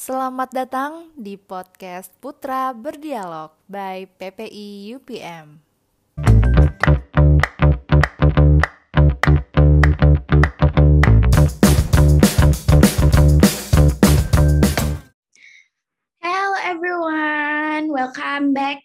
Selamat 0.00 0.48
datang 0.48 1.12
di 1.12 1.36
podcast 1.36 2.08
Putra 2.24 2.72
Berdialog 2.72 3.52
by 3.68 4.08
PPI 4.08 4.96
UPM. 4.96 5.69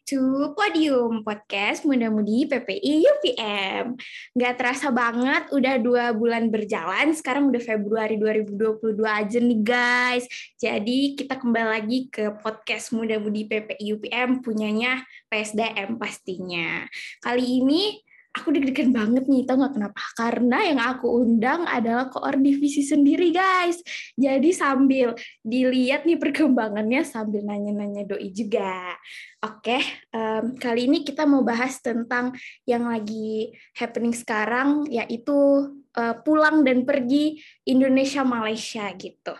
To 0.05 0.53
Podium 0.53 1.25
Podcast 1.25 1.81
Muda 1.81 2.13
Mudi 2.13 2.45
PPI 2.45 3.01
UPM. 3.01 3.97
Gak 4.37 4.53
terasa 4.61 4.93
banget, 4.93 5.49
udah 5.49 5.81
dua 5.81 6.13
bulan 6.13 6.53
berjalan, 6.53 7.09
sekarang 7.17 7.49
udah 7.49 7.57
Februari 7.57 8.13
2022 8.21 9.01
aja 9.01 9.37
nih 9.41 9.61
guys. 9.65 10.25
Jadi 10.61 11.17
kita 11.17 11.41
kembali 11.41 11.69
lagi 11.81 11.99
ke 12.13 12.37
podcast 12.37 12.93
Muda 12.93 13.17
Mudi 13.17 13.49
PPI 13.49 13.97
UPM 13.97 14.45
punyanya 14.45 15.01
PSDM 15.25 15.97
pastinya. 15.97 16.85
Kali 17.25 17.65
ini 17.65 17.97
aku 18.35 18.51
deg-degan 18.51 18.91
banget 18.91 19.23
nih, 19.31 19.47
tau 19.47 19.55
gak 19.63 19.79
kenapa? 19.79 20.01
Karena 20.13 20.57
yang 20.67 20.79
aku 20.83 21.07
undang 21.23 21.63
adalah 21.63 22.11
koor 22.11 22.35
divisi 22.35 22.83
sendiri, 22.83 23.31
guys. 23.31 23.79
Jadi 24.19 24.51
sambil 24.51 25.15
dilihat 25.41 26.03
nih 26.03 26.19
perkembangannya 26.19 27.07
sambil 27.07 27.47
nanya-nanya 27.47 28.03
doi 28.03 28.29
juga. 28.35 28.93
Oke, 29.39 29.79
um, 30.11 30.59
kali 30.59 30.91
ini 30.91 31.07
kita 31.07 31.23
mau 31.23 31.41
bahas 31.47 31.79
tentang 31.79 32.35
yang 32.67 32.91
lagi 32.91 33.55
happening 33.79 34.11
sekarang, 34.11 34.83
yaitu 34.91 35.71
uh, 35.95 36.15
pulang 36.21 36.67
dan 36.67 36.83
pergi 36.83 37.39
Indonesia-Malaysia 37.63 38.91
gitu. 38.99 39.33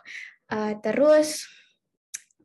Uh, 0.48 0.78
terus 0.80 1.44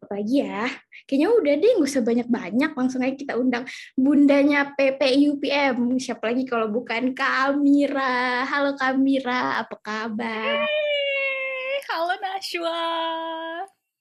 apa 0.01 0.17
lagi 0.19 0.37
ya? 0.43 0.67
Kayaknya 1.11 1.29
udah 1.43 1.55
deh, 1.59 1.71
nggak 1.75 1.91
usah 1.91 2.07
banyak-banyak. 2.07 2.71
Langsung 2.71 3.03
aja 3.03 3.19
kita 3.19 3.35
undang 3.35 3.67
bundanya 3.99 4.71
PPI 4.79 5.35
UPM. 5.35 5.99
Siapa 5.99 6.31
lagi 6.31 6.47
kalau 6.47 6.71
bukan 6.71 7.11
Kamira. 7.19 8.47
Halo 8.47 8.79
Kamira, 8.79 9.59
apa 9.59 9.75
kabar? 9.83 10.71
Hey, 10.71 11.83
halo 11.91 12.15
Nashwa. 12.15 12.79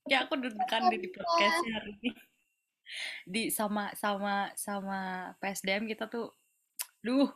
Ya 0.06 0.30
aku 0.30 0.38
deg-degan 0.38 0.94
di 0.94 1.10
podcast 1.10 1.66
hari 1.74 1.98
ini. 1.98 2.10
Di 3.26 3.50
sama 3.50 3.90
sama 3.98 4.54
sama 4.54 5.34
PSDM 5.42 5.90
kita 5.90 6.06
tuh, 6.06 6.30
duh. 7.02 7.34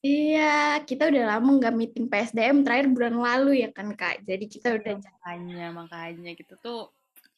Iya, 0.00 0.80
kita 0.88 1.12
udah 1.12 1.36
lama 1.36 1.60
nggak 1.60 1.76
meeting 1.76 2.08
PSDM 2.08 2.64
terakhir 2.64 2.88
bulan 2.88 3.20
lalu 3.20 3.60
ya 3.60 3.68
kan 3.68 3.92
kak. 3.92 4.24
Jadi 4.24 4.48
kita 4.48 4.80
udah 4.80 4.96
makanya 4.96 5.76
makanya 5.76 6.32
gitu 6.32 6.56
tuh 6.56 6.88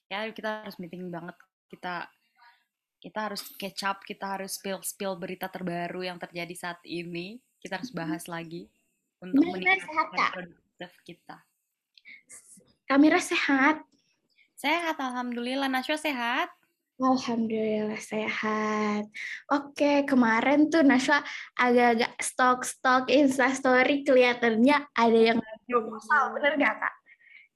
ya 0.06 0.30
kita 0.30 0.62
harus 0.62 0.78
meeting 0.78 1.11
banget 1.11 1.34
kita 1.72 2.04
kita 3.00 3.18
harus 3.32 3.42
catch 3.56 3.82
up 3.88 3.98
kita 4.04 4.36
harus 4.38 4.60
spill 4.60 4.84
spill 4.84 5.16
berita 5.16 5.48
terbaru 5.48 6.04
yang 6.04 6.20
terjadi 6.20 6.52
saat 6.52 6.80
ini. 6.84 7.40
Kita 7.56 7.80
harus 7.80 7.94
bahas 7.94 8.28
lagi 8.28 8.68
untuk 9.24 9.40
meningkatkan 9.40 10.12
produktif 10.12 10.92
kita. 11.06 11.40
Kamera 12.84 13.22
sehat. 13.22 13.80
Sehat 14.58 14.98
alhamdulillah. 15.00 15.70
Nashwa 15.70 15.96
sehat? 15.96 16.50
Alhamdulillah 17.02 17.98
sehat. 17.98 19.10
Oke, 19.50 20.06
kemarin 20.06 20.70
tuh 20.70 20.86
Nashwa 20.86 21.18
agak-agak 21.58 22.14
stok-stok 22.22 23.10
instastory 23.10 24.06
kelihatannya 24.06 24.86
ada 24.94 25.18
yang 25.18 25.38
proposal, 25.66 26.36
bener 26.36 26.54
gak 26.62 26.78
kak? 26.78 26.94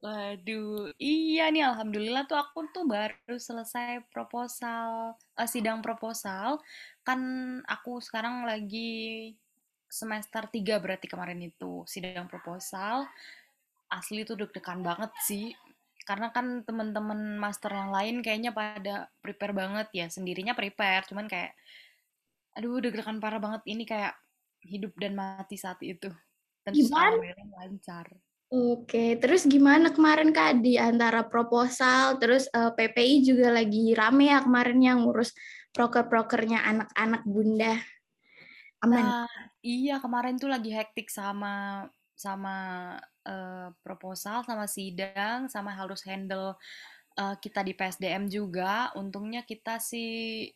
Waduh, 0.07 0.95
iya 1.03 1.51
nih 1.51 1.67
alhamdulillah 1.67 2.31
tuh 2.31 2.39
aku 2.39 2.71
tuh 2.71 2.87
baru 2.87 3.35
selesai 3.43 4.07
proposal, 4.15 5.19
uh, 5.19 5.49
sidang 5.51 5.83
proposal. 5.83 6.63
Kan 7.03 7.19
aku 7.67 7.99
sekarang 7.99 8.47
lagi 8.47 9.35
semester 9.91 10.47
3 10.47 10.79
berarti 10.79 11.11
kemarin 11.11 11.43
itu 11.43 11.83
sidang 11.91 12.31
proposal. 12.31 13.11
Asli 13.91 14.23
tuh 14.23 14.39
deg-degan 14.39 14.87
banget 14.87 15.11
sih. 15.27 15.51
Karena 16.07 16.31
kan 16.31 16.63
temen-temen 16.63 17.35
master 17.43 17.75
yang 17.75 17.91
lain 17.91 18.23
kayaknya 18.23 18.55
pada 18.55 19.11
prepare 19.19 19.59
banget 19.59 19.91
ya. 19.91 20.07
Sendirinya 20.07 20.55
prepare, 20.55 21.03
cuman 21.11 21.27
kayak 21.27 21.51
aduh 22.55 22.79
deg-degan 22.79 23.19
parah 23.19 23.43
banget 23.43 23.67
ini 23.67 23.83
kayak 23.83 24.15
hidup 24.63 24.95
dan 25.03 25.19
mati 25.19 25.59
saat 25.59 25.83
itu. 25.83 26.15
Dan 26.63 26.79
Gimana? 26.79 27.19
lancar. 27.59 28.07
Oke, 28.47 29.19
terus 29.19 29.43
gimana 29.43 29.91
kemarin 29.91 30.31
Kak 30.31 30.63
di 30.63 30.79
antara 30.79 31.27
proposal, 31.27 32.15
terus 32.23 32.47
uh, 32.55 32.71
eh, 32.71 32.73
PPI 32.79 33.15
juga 33.27 33.51
lagi 33.51 33.91
rame 33.91 34.31
ya 34.31 34.39
kemarin 34.39 34.79
yang 34.79 35.03
ngurus 35.03 35.35
proker-prokernya 35.75 36.63
anak-anak 36.63 37.27
bunda. 37.27 37.75
Aman. 38.87 39.03
Nah, 39.03 39.27
iya 39.67 39.99
kemarin 39.99 40.39
tuh 40.39 40.47
lagi 40.47 40.71
hektik 40.71 41.11
sama 41.11 41.85
sama 42.15 42.57
uh, 43.27 43.75
proposal, 43.83 44.47
sama 44.47 44.71
sidang, 44.71 45.51
sama 45.51 45.75
harus 45.75 46.07
handle 46.07 46.55
uh, 47.19 47.35
kita 47.43 47.67
di 47.67 47.75
PSDM 47.75 48.31
juga. 48.31 48.95
Untungnya 48.95 49.43
kita 49.43 49.83
sih 49.83 50.47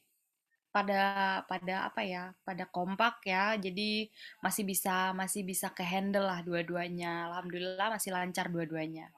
pada 0.71 1.43
pada 1.51 1.91
apa 1.91 2.01
ya 2.07 2.31
pada 2.47 2.67
kompak 2.71 3.27
ya 3.27 3.59
jadi 3.59 4.07
masih 4.43 4.63
bisa 4.63 5.11
masih 5.15 5.43
bisa 5.43 5.71
ke 5.75 5.83
handle 5.83 6.27
lah 6.27 6.41
dua-duanya. 6.47 7.31
Alhamdulillah 7.31 7.95
masih 7.95 8.11
lancar 8.15 8.49
dua-duanya. 8.49 9.11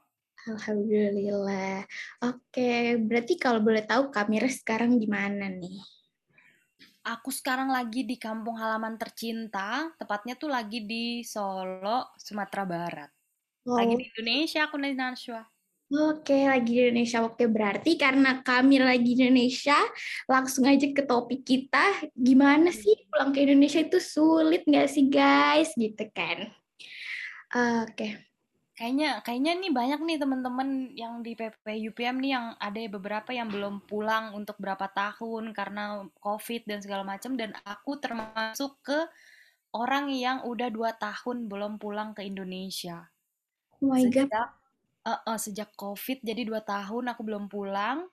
Alhamdulillah. 0.49 1.87
Oke 2.25 2.99
berarti 2.99 3.39
kalau 3.39 3.61
boleh 3.63 3.85
tahu 3.85 4.11
Kamira 4.11 4.49
sekarang 4.49 4.97
di 4.97 5.07
mana 5.07 5.47
nih? 5.47 5.79
Aku 7.03 7.35
sekarang 7.35 7.71
lagi 7.71 8.07
di 8.07 8.15
kampung 8.17 8.57
halaman 8.59 8.95
tercinta 8.95 9.91
tepatnya 9.99 10.39
tuh 10.39 10.51
lagi 10.51 10.87
di 10.87 11.27
Solo 11.27 12.15
Sumatera 12.19 12.65
Barat. 12.67 13.11
Oh. 13.63 13.79
lagi 13.79 13.95
di 13.95 14.11
Indonesia 14.11 14.67
aku 14.67 14.75
nih 14.75 14.99
Nashwa 14.99 15.52
Oke, 15.93 16.49
lagi 16.49 16.73
di 16.73 16.81
Indonesia. 16.89 17.21
Oke, 17.21 17.45
berarti 17.45 18.01
karena 18.01 18.41
kami 18.41 18.81
lagi 18.81 19.13
di 19.13 19.29
Indonesia, 19.29 19.77
langsung 20.25 20.65
aja 20.65 20.89
ke 20.89 21.05
topik 21.05 21.45
kita. 21.45 22.09
Gimana 22.17 22.73
sih 22.73 22.97
pulang 23.13 23.29
ke 23.29 23.45
Indonesia 23.45 23.77
itu 23.85 24.01
sulit 24.01 24.65
nggak 24.65 24.89
sih 24.89 25.13
guys? 25.13 25.77
Gitu 25.77 26.09
kan. 26.17 26.49
Oke. 27.85 28.25
Kayaknya, 28.73 29.21
kayaknya 29.21 29.53
nih 29.61 29.69
banyak 29.69 30.01
nih 30.01 30.17
teman-teman 30.17 30.69
yang 30.97 31.21
di 31.21 31.37
PP 31.37 31.93
UPM 31.93 32.25
nih 32.25 32.41
yang 32.41 32.47
ada 32.57 32.81
beberapa 32.89 33.31
yang 33.37 33.53
belum 33.53 33.85
pulang 33.85 34.33
untuk 34.33 34.57
berapa 34.57 34.89
tahun 34.97 35.53
karena 35.53 36.09
COVID 36.25 36.73
dan 36.73 36.81
segala 36.81 37.05
macam. 37.05 37.37
Dan 37.37 37.53
aku 37.69 38.01
termasuk 38.01 38.81
ke 38.81 38.97
orang 39.77 40.09
yang 40.09 40.41
udah 40.49 40.73
dua 40.73 40.97
tahun 40.97 41.53
belum 41.53 41.77
pulang 41.77 42.17
ke 42.17 42.25
Indonesia. 42.25 43.13
Oh 43.77 43.93
my 43.93 44.09
Sejak 44.09 44.33
God 44.33 44.62
uh, 45.07 45.21
uh, 45.27 45.39
sejak 45.39 45.75
covid 45.79 46.23
jadi 46.23 46.43
dua 46.47 46.61
tahun 46.63 47.13
aku 47.15 47.23
belum 47.23 47.47
pulang. 47.47 48.07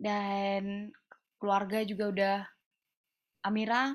Dan 0.00 0.88
keluarga 1.36 1.84
juga 1.84 2.04
udah 2.08 2.36
Amira 3.44 3.92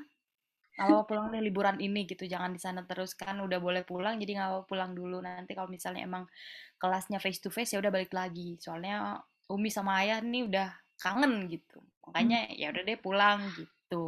kalau 0.75 1.07
pulang 1.07 1.31
nih 1.31 1.39
liburan 1.39 1.79
ini 1.79 2.03
gitu 2.03 2.27
jangan 2.27 2.51
di 2.51 2.59
sana 2.59 2.83
terus 2.83 3.15
kan 3.15 3.39
udah 3.39 3.63
boleh 3.63 3.87
pulang 3.87 4.19
jadi 4.19 4.35
nggak 4.35 4.49
mau 4.51 4.63
pulang 4.67 4.91
dulu. 4.91 5.23
Nanti 5.23 5.55
kalau 5.55 5.71
misalnya 5.71 6.03
emang 6.03 6.27
kelasnya 6.75 7.23
face 7.23 7.39
to 7.39 7.47
face 7.47 7.71
ya 7.71 7.79
udah 7.79 7.95
balik 7.95 8.11
lagi. 8.11 8.59
Soalnya 8.59 9.23
Umi 9.47 9.71
sama 9.71 10.03
Ayah 10.03 10.19
nih 10.19 10.51
udah 10.51 10.69
kangen 10.99 11.47
gitu. 11.47 11.79
Makanya 12.03 12.51
hmm. 12.51 12.55
ya 12.59 12.67
udah 12.75 12.83
deh 12.83 12.99
pulang 12.99 13.39
gitu. 13.55 14.05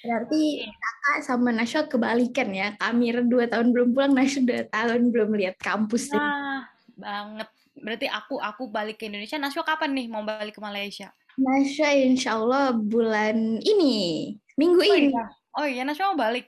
Berarti 0.00 0.64
kakak 0.72 1.18
sama 1.20 1.52
Nasya 1.52 1.84
kebalikan 1.84 2.48
ya. 2.48 2.72
Amira 2.80 3.20
dua 3.20 3.44
tahun 3.44 3.68
belum 3.76 3.92
pulang 3.92 4.16
Nasya 4.16 4.40
dua 4.40 4.62
tahun 4.72 5.12
belum 5.12 5.36
lihat 5.36 5.60
kampus. 5.60 6.16
Nah, 6.16 6.64
banget. 7.00 7.48
Berarti 7.80 8.06
aku 8.06 8.36
aku 8.36 8.68
balik 8.68 9.00
ke 9.00 9.08
Indonesia. 9.08 9.40
Naswa 9.40 9.64
kapan 9.64 9.96
nih 9.96 10.06
mau 10.12 10.22
balik 10.22 10.54
ke 10.54 10.62
Malaysia? 10.62 11.08
Naswa 11.40 11.90
insya 11.96 12.36
Allah 12.36 12.76
bulan 12.76 13.58
ini, 13.64 14.36
minggu 14.60 14.80
oh, 14.84 14.86
ini. 14.86 15.08
Iya. 15.08 15.24
Oh 15.56 15.66
iya, 15.66 15.82
Naswa 15.82 16.12
mau 16.12 16.20
balik. 16.20 16.46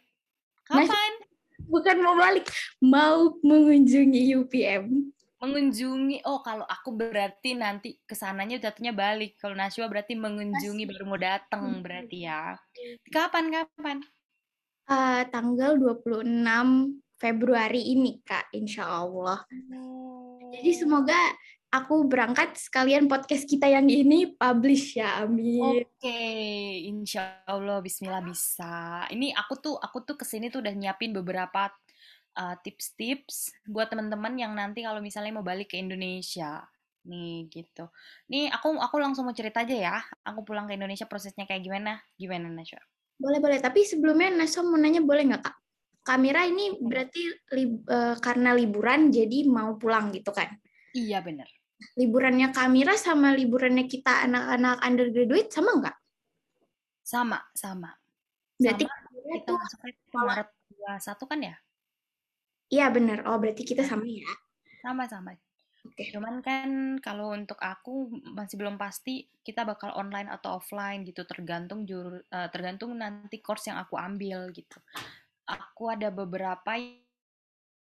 Kapan? 0.69 0.87
Nasya, 0.87 1.32
bukan 1.67 1.97
mau 2.05 2.15
balik, 2.21 2.47
mau 2.85 3.41
mengunjungi 3.41 4.37
UPM. 4.44 5.11
Mengunjungi, 5.43 6.23
oh 6.23 6.38
kalau 6.47 6.62
aku 6.62 6.94
berarti 6.94 7.59
nanti 7.59 7.99
ke 8.06 8.15
sananya 8.15 8.62
jatuhnya 8.62 8.94
balik. 8.94 9.35
Kalau 9.43 9.59
Naswa 9.59 9.91
berarti 9.91 10.15
mengunjungi 10.15 10.87
baru 10.87 11.05
mau 11.09 11.19
datang 11.19 11.82
berarti 11.82 12.31
ya. 12.31 12.55
Kapan, 13.11 13.50
kapan? 13.50 13.99
Uh, 14.87 15.27
tanggal 15.35 15.79
26 15.79 17.03
Februari 17.19 17.82
ini, 17.91 18.23
Kak, 18.23 18.50
insya 18.55 18.87
Allah. 18.87 19.43
Oh. 19.75 20.22
Jadi 20.53 20.71
semoga 20.77 21.17
aku 21.73 22.05
berangkat 22.05 22.61
sekalian 22.61 23.09
podcast 23.09 23.49
kita 23.49 23.73
yang 23.73 23.89
ini 23.89 24.37
publish 24.37 25.01
ya, 25.01 25.25
amin. 25.25 25.89
Oke, 25.89 25.89
okay. 25.97 26.85
insya 26.93 27.41
Allah, 27.49 27.81
Bismillah 27.81 28.21
bisa. 28.21 29.09
Ini 29.09 29.33
aku 29.33 29.57
tuh, 29.57 29.75
aku 29.81 30.05
tuh 30.05 30.21
ke 30.21 30.29
sini 30.29 30.53
tuh 30.53 30.61
udah 30.61 30.77
nyiapin 30.77 31.17
beberapa 31.17 31.73
uh, 32.37 32.55
tips-tips 32.61 33.65
buat 33.65 33.89
teman-teman 33.89 34.37
yang 34.37 34.53
nanti 34.53 34.85
kalau 34.85 35.01
misalnya 35.01 35.33
mau 35.41 35.47
balik 35.47 35.73
ke 35.73 35.81
Indonesia. 35.81 36.61
nih 37.03 37.51
gitu. 37.51 37.91
Nih 38.31 38.47
aku 38.47 38.79
aku 38.79 38.97
langsung 39.03 39.27
mau 39.27 39.35
cerita 39.35 39.67
aja 39.67 39.75
ya. 39.75 39.97
Aku 40.23 40.47
pulang 40.47 40.71
ke 40.71 40.79
Indonesia 40.79 41.03
prosesnya 41.11 41.51
kayak 41.51 41.67
gimana? 41.67 41.99
Gimana 42.15 42.47
Nasya? 42.47 42.79
Boleh, 43.19 43.43
boleh. 43.43 43.59
Tapi 43.59 43.83
sebelumnya 43.83 44.31
Nasa 44.31 44.63
mau 44.63 44.79
nanya 44.79 45.03
boleh 45.03 45.27
nggak 45.35 45.43
Kak? 45.43 45.62
Kamera 46.03 46.43
ini 46.47 46.75
Boleh. 46.75 46.83
berarti 46.83 47.23
lib- 47.55 47.87
eh, 47.87 48.17
karena 48.19 48.51
liburan 48.59 49.15
jadi 49.15 49.39
mau 49.47 49.79
pulang 49.79 50.11
gitu 50.11 50.35
kan? 50.35 50.51
Iya 50.93 51.23
bener. 51.23 51.47
Liburannya 51.99 52.55
Kamira 52.55 52.95
sama 52.95 53.35
liburannya 53.35 53.91
kita 53.91 54.27
anak-anak 54.27 54.83
undergraduate 54.87 55.51
sama 55.51 55.71
nggak? 55.83 55.97
Sama, 57.03 57.39
sama. 57.55 57.91
Berarti 58.59 58.87
Sama 58.87 58.95
kita 58.95 59.03
masuknya 59.03 59.35
itu 59.39 59.53
Maret 60.15 60.49
21 60.71 61.25
kan 61.27 61.41
ya? 61.43 61.57
iya 62.73 62.87
bener. 62.89 63.19
Oh 63.29 63.37
berarti 63.37 63.63
kita 63.69 63.85
sama 63.85 64.07
ya. 64.09 64.25
Sama-sama. 64.81 65.37
Oke. 65.83 66.09
Cuman 66.15 66.41
kan 66.41 66.97
kalau 67.03 67.35
untuk 67.35 67.59
aku 67.59 68.09
masih 68.33 68.57
belum 68.57 68.79
pasti 68.79 69.27
kita 69.43 69.67
bakal 69.67 69.93
online 69.99 70.31
atau 70.31 70.57
offline 70.63 71.03
gitu 71.05 71.27
tergantung 71.27 71.85
jur 71.85 72.23
eh, 72.23 72.49
tergantung 72.49 72.95
nanti 72.97 73.43
course 73.43 73.69
yang 73.69 73.77
aku 73.83 73.99
ambil 73.99 74.49
gitu. 74.55 74.79
Aku 75.49 75.91
ada 75.91 76.09
beberapa 76.12 76.79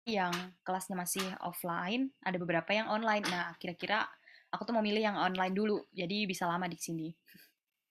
yang 0.08 0.34
kelasnya 0.66 0.96
masih 0.98 1.26
offline, 1.44 2.10
ada 2.24 2.38
beberapa 2.40 2.72
yang 2.74 2.90
online. 2.90 3.26
Nah, 3.28 3.54
kira-kira 3.62 4.08
aku 4.50 4.66
tuh 4.66 4.74
mau 4.74 4.82
milih 4.82 5.04
yang 5.04 5.18
online 5.20 5.54
dulu, 5.54 5.86
jadi 5.94 6.26
bisa 6.26 6.50
lama 6.50 6.66
di 6.66 6.80
sini. 6.80 7.10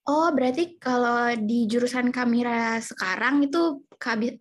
Oh 0.09 0.33
berarti 0.33 0.81
kalau 0.81 1.29
di 1.37 1.69
jurusan 1.69 2.09
Kamira 2.09 2.81
sekarang 2.81 3.45
itu 3.45 3.85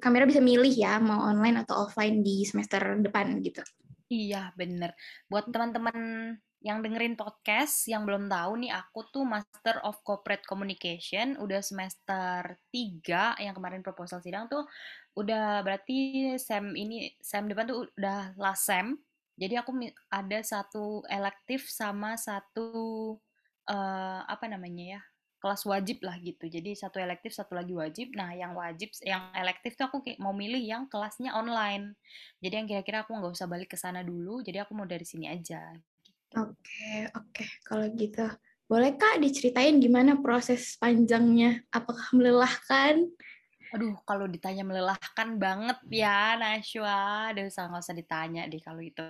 Kamira 0.00 0.24
bisa 0.24 0.40
milih 0.40 0.72
ya 0.72 0.96
mau 0.96 1.28
online 1.28 1.60
atau 1.60 1.84
offline 1.84 2.24
di 2.24 2.40
semester 2.48 2.80
depan 3.04 3.36
gitu. 3.44 3.60
Iya, 4.08 4.56
bener. 4.56 4.96
Buat 5.28 5.52
teman-teman 5.52 6.32
yang 6.64 6.80
dengerin 6.80 7.14
podcast 7.14 7.84
yang 7.84 8.08
belum 8.08 8.32
tahu 8.32 8.64
nih, 8.64 8.72
aku 8.72 9.12
tuh 9.12 9.28
Master 9.28 9.84
of 9.84 10.00
Corporate 10.00 10.42
Communication, 10.48 11.36
udah 11.36 11.60
semester 11.60 12.56
3 12.72 13.36
yang 13.38 13.52
kemarin 13.52 13.84
proposal 13.84 14.24
sidang 14.24 14.48
tuh 14.48 14.64
udah 15.18 15.66
berarti 15.66 16.32
sem 16.38 16.62
ini 16.78 17.10
sem 17.18 17.42
depan 17.50 17.66
tuh 17.66 17.90
udah 17.98 18.38
last 18.38 18.70
sem. 18.70 18.94
Jadi 19.38 19.54
aku 19.54 19.70
ada 20.10 20.38
satu 20.42 21.02
elektif 21.10 21.66
sama 21.70 22.14
satu 22.18 23.14
eh, 23.70 24.20
apa 24.26 24.46
namanya 24.46 24.98
ya? 24.98 25.02
kelas 25.38 25.62
wajib 25.70 26.02
lah 26.02 26.18
gitu. 26.18 26.50
Jadi 26.50 26.74
satu 26.74 26.98
elektif, 26.98 27.30
satu 27.30 27.54
lagi 27.54 27.70
wajib. 27.70 28.10
Nah, 28.18 28.34
yang 28.34 28.58
wajib, 28.58 28.90
yang 29.06 29.30
elektif 29.38 29.78
tuh 29.78 29.86
aku 29.86 30.02
mau 30.18 30.34
milih 30.34 30.58
yang 30.58 30.90
kelasnya 30.90 31.30
online. 31.30 31.94
Jadi 32.42 32.54
yang 32.58 32.66
kira-kira 32.66 33.06
aku 33.06 33.14
nggak 33.14 33.32
usah 33.38 33.46
balik 33.46 33.70
ke 33.70 33.78
sana 33.78 34.02
dulu, 34.02 34.42
jadi 34.42 34.66
aku 34.66 34.74
mau 34.74 34.86
dari 34.86 35.06
sini 35.06 35.30
aja. 35.30 35.62
Gitu. 35.78 36.34
Oke, 36.42 37.06
oke. 37.14 37.44
Kalau 37.62 37.86
gitu, 37.94 38.26
boleh 38.66 38.98
Kak 38.98 39.22
diceritain 39.22 39.78
gimana 39.78 40.18
proses 40.18 40.74
panjangnya? 40.76 41.62
Apakah 41.70 42.10
melelahkan? 42.10 43.06
Aduh, 43.68 44.00
kalau 44.08 44.24
ditanya 44.24 44.64
melelahkan 44.64 45.36
banget 45.36 45.78
ya, 45.92 46.40
Nashwa. 46.40 47.28
Aduh, 47.32 47.52
usah 47.52 47.68
nggak 47.68 47.84
usah 47.84 47.96
ditanya 47.96 48.48
deh 48.48 48.60
kalau 48.64 48.80
itu. 48.80 49.04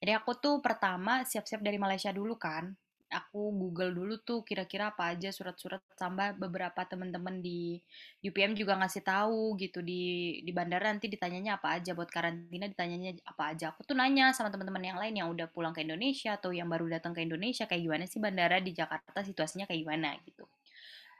Jadi 0.00 0.12
aku 0.16 0.36
tuh 0.40 0.60
pertama 0.64 1.24
siap-siap 1.24 1.60
dari 1.60 1.76
Malaysia 1.76 2.08
dulu 2.12 2.36
kan. 2.40 2.72
Aku 3.12 3.54
Google 3.54 3.94
dulu 3.94 4.18
tuh 4.26 4.42
kira-kira 4.42 4.90
apa 4.90 5.14
aja 5.14 5.30
surat-surat 5.30 5.78
tambah 5.94 6.34
beberapa 6.34 6.82
teman-teman 6.82 7.38
di 7.38 7.78
UPM 8.26 8.58
juga 8.58 8.74
ngasih 8.74 9.06
tahu 9.06 9.54
gitu 9.60 9.84
di 9.86 10.34
di 10.42 10.50
bandara 10.50 10.90
nanti 10.90 11.06
ditanyanya 11.06 11.62
apa 11.62 11.78
aja 11.78 11.94
buat 11.94 12.10
karantina 12.10 12.66
ditanyanya 12.66 13.20
apa 13.22 13.54
aja. 13.54 13.70
Aku 13.70 13.86
tuh 13.86 13.94
nanya 13.94 14.34
sama 14.34 14.50
teman-teman 14.50 14.82
yang 14.82 14.98
lain 14.98 15.14
yang 15.14 15.28
udah 15.30 15.46
pulang 15.52 15.70
ke 15.76 15.86
Indonesia 15.86 16.34
atau 16.34 16.50
yang 16.50 16.66
baru 16.66 16.90
datang 16.90 17.14
ke 17.14 17.22
Indonesia 17.22 17.68
kayak 17.70 17.82
gimana 17.86 18.04
sih 18.10 18.18
bandara 18.18 18.58
di 18.58 18.72
Jakarta 18.74 19.20
situasinya 19.22 19.68
kayak 19.70 19.80
gimana 19.84 20.10
gitu. 20.26 20.48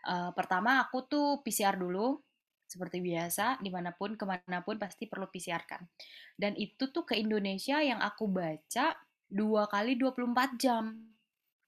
Eh, 0.04 0.30
pertama 0.34 0.82
aku 0.82 1.06
tuh 1.06 1.28
PCR 1.40 1.78
dulu 1.78 2.18
seperti 2.74 2.98
biasa 2.98 3.62
di 3.62 3.70
mana 3.70 3.94
pun 3.94 4.18
ke 4.18 4.26
mana 4.26 4.66
pun 4.66 4.74
pasti 4.74 5.06
perlu 5.06 5.30
PCR 5.30 5.62
kan. 5.62 5.86
Dan 6.34 6.58
itu 6.58 6.90
tuh 6.90 7.06
ke 7.06 7.14
Indonesia 7.14 7.78
yang 7.78 8.02
aku 8.02 8.26
baca 8.26 8.98
dua 9.30 9.70
kali 9.70 9.94
24 9.94 10.58
jam. 10.58 10.98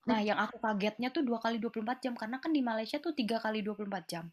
Nah 0.06 0.18
yang 0.22 0.38
aku 0.38 0.58
kagetnya 0.58 1.14
tuh 1.14 1.22
dua 1.22 1.38
kali 1.38 1.62
24 1.62 2.02
jam 2.02 2.14
karena 2.18 2.42
kan 2.42 2.50
di 2.50 2.62
Malaysia 2.62 2.98
tuh 2.98 3.14
tiga 3.14 3.38
kali 3.38 3.62
24 3.62 4.10
jam. 4.10 4.26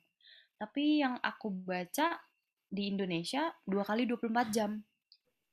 Tapi 0.57 1.05
yang 1.05 1.17
aku 1.21 1.53
baca 1.53 2.17
di 2.73 2.89
Indonesia 2.89 3.53
dua 3.65 3.85
kali 3.85 4.09
24 4.09 4.49
jam. 4.49 4.81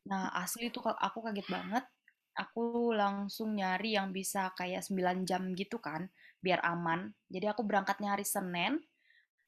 Nah 0.09 0.33
asli 0.33 0.73
tuh 0.73 0.85
aku 0.89 1.21
kaget 1.25 1.49
banget. 1.49 1.85
Aku 2.37 2.97
langsung 2.97 3.53
nyari 3.53 4.01
yang 4.01 4.17
bisa 4.17 4.49
kayak 4.57 4.87
9 4.87 5.29
jam 5.29 5.53
gitu 5.53 5.77
kan 5.77 6.09
biar 6.41 6.65
aman. 6.65 7.13
Jadi 7.29 7.47
aku 7.53 7.65
berangkatnya 7.65 8.17
hari 8.17 8.25
Senin 8.25 8.81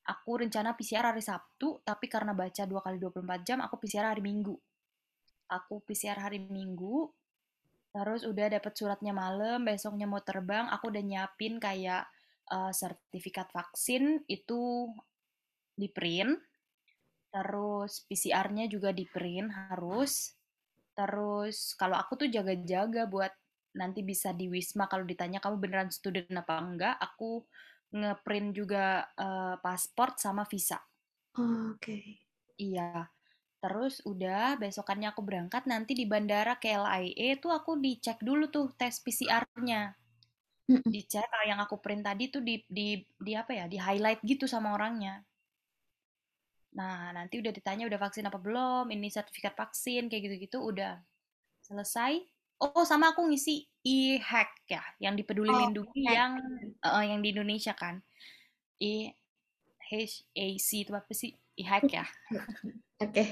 aku 0.02 0.42
rencana 0.42 0.74
PCR 0.74 1.14
hari 1.14 1.22
Sabtu, 1.22 1.82
tapi 1.86 2.10
karena 2.10 2.34
baca 2.34 2.66
2 2.66 2.74
kali 2.82 2.96
24 2.98 3.46
jam, 3.46 3.58
aku 3.62 3.78
PCR 3.82 4.10
hari 4.10 4.22
Minggu. 4.22 4.54
Aku 5.52 5.84
PCR 5.84 6.18
hari 6.18 6.42
Minggu, 6.42 7.12
terus 7.92 8.24
udah 8.24 8.48
dapet 8.50 8.72
suratnya 8.72 9.12
malam, 9.14 9.62
besoknya 9.62 10.08
mau 10.08 10.24
terbang, 10.24 10.66
aku 10.72 10.90
udah 10.90 11.02
nyiapin 11.04 11.60
kayak 11.62 12.08
eh, 12.50 12.72
sertifikat 12.72 13.52
vaksin 13.52 14.24
itu 14.26 14.90
di 15.76 15.88
print, 15.92 16.40
terus 17.32 18.04
PCR-nya 18.08 18.68
juga 18.68 18.92
di 18.92 19.08
print 19.08 19.48
harus, 19.72 20.36
terus 20.92 21.72
kalau 21.80 21.96
aku 21.96 22.26
tuh 22.26 22.28
jaga-jaga 22.28 23.08
buat 23.08 23.32
nanti 23.72 24.04
bisa 24.04 24.36
di 24.36 24.52
Wisma 24.52 24.84
kalau 24.84 25.08
ditanya 25.08 25.40
kamu 25.40 25.56
beneran 25.56 25.88
student 25.88 26.28
apa 26.36 26.60
enggak, 26.60 26.94
aku 27.00 27.44
ngeprint 27.98 28.48
juga 28.58 28.84
eh, 29.26 29.54
pasport 29.64 30.14
sama 30.24 30.44
visa. 30.52 30.78
Oh, 31.38 31.72
Oke. 31.76 31.96
Iya. 32.60 33.08
Terus 33.62 33.94
udah 34.12 34.58
besokannya 34.62 35.08
aku 35.12 35.22
berangkat 35.28 35.62
nanti 35.72 35.92
di 36.00 36.04
bandara 36.12 36.54
KLIA 36.62 37.28
tuh 37.42 37.52
aku 37.58 37.70
dicek 37.84 38.18
dulu 38.28 38.44
tuh 38.54 38.66
tes 38.80 38.94
PCR-nya. 39.04 39.82
Dicek 40.94 41.26
kalau 41.32 41.46
yang 41.50 41.60
aku 41.64 41.76
print 41.84 42.02
tadi 42.08 42.24
tuh 42.34 42.42
di 42.48 42.54
di 42.78 42.88
di 43.26 43.32
apa 43.38 43.52
ya? 43.58 43.64
Di 43.72 43.78
highlight 43.86 44.20
gitu 44.30 44.44
sama 44.50 44.68
orangnya. 44.76 45.14
Nah, 46.78 47.12
nanti 47.16 47.34
udah 47.42 47.52
ditanya 47.52 47.84
udah 47.88 48.00
vaksin 48.00 48.24
apa 48.28 48.38
belum, 48.40 48.88
ini 48.94 49.08
sertifikat 49.12 49.52
vaksin 49.52 50.08
kayak 50.08 50.22
gitu-gitu 50.28 50.58
udah 50.72 50.92
selesai. 51.64 52.20
Oh, 52.62 52.86
sama 52.86 53.10
aku 53.10 53.26
ngisi 53.26 53.66
e-hack 53.82 54.62
ya, 54.70 54.82
yang 55.02 55.18
di 55.18 55.26
Peduli 55.26 55.50
Oh, 55.50 55.58
Lindungi 55.58 56.06
hack. 56.06 56.14
yang 56.14 56.32
eh, 56.78 57.04
yang 57.10 57.18
di 57.18 57.34
Indonesia 57.34 57.74
kan. 57.74 57.98
E 58.78 59.10
H 59.90 60.24
A 60.34 60.46
C 60.62 60.68
itu 60.86 60.92
apa 60.94 61.10
sih? 61.12 61.34
E-hack 61.58 61.86
ya. 61.90 62.04
Oke. 63.02 63.24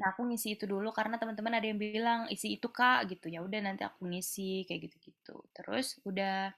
Nah, 0.00 0.12
aku 0.12 0.26
ngisi 0.28 0.56
itu 0.58 0.64
dulu 0.68 0.90
karena 0.92 1.16
teman-teman 1.20 1.56
ada 1.56 1.66
yang 1.68 1.80
bilang 1.80 2.20
isi 2.32 2.56
itu 2.60 2.68
Kak 2.72 3.08
gitu. 3.12 3.28
Ya 3.32 3.40
udah 3.44 3.60
nanti 3.64 3.82
aku 3.86 4.08
ngisi 4.08 4.64
kayak 4.68 4.90
gitu-gitu. 4.90 5.36
Terus 5.56 6.00
udah 6.04 6.52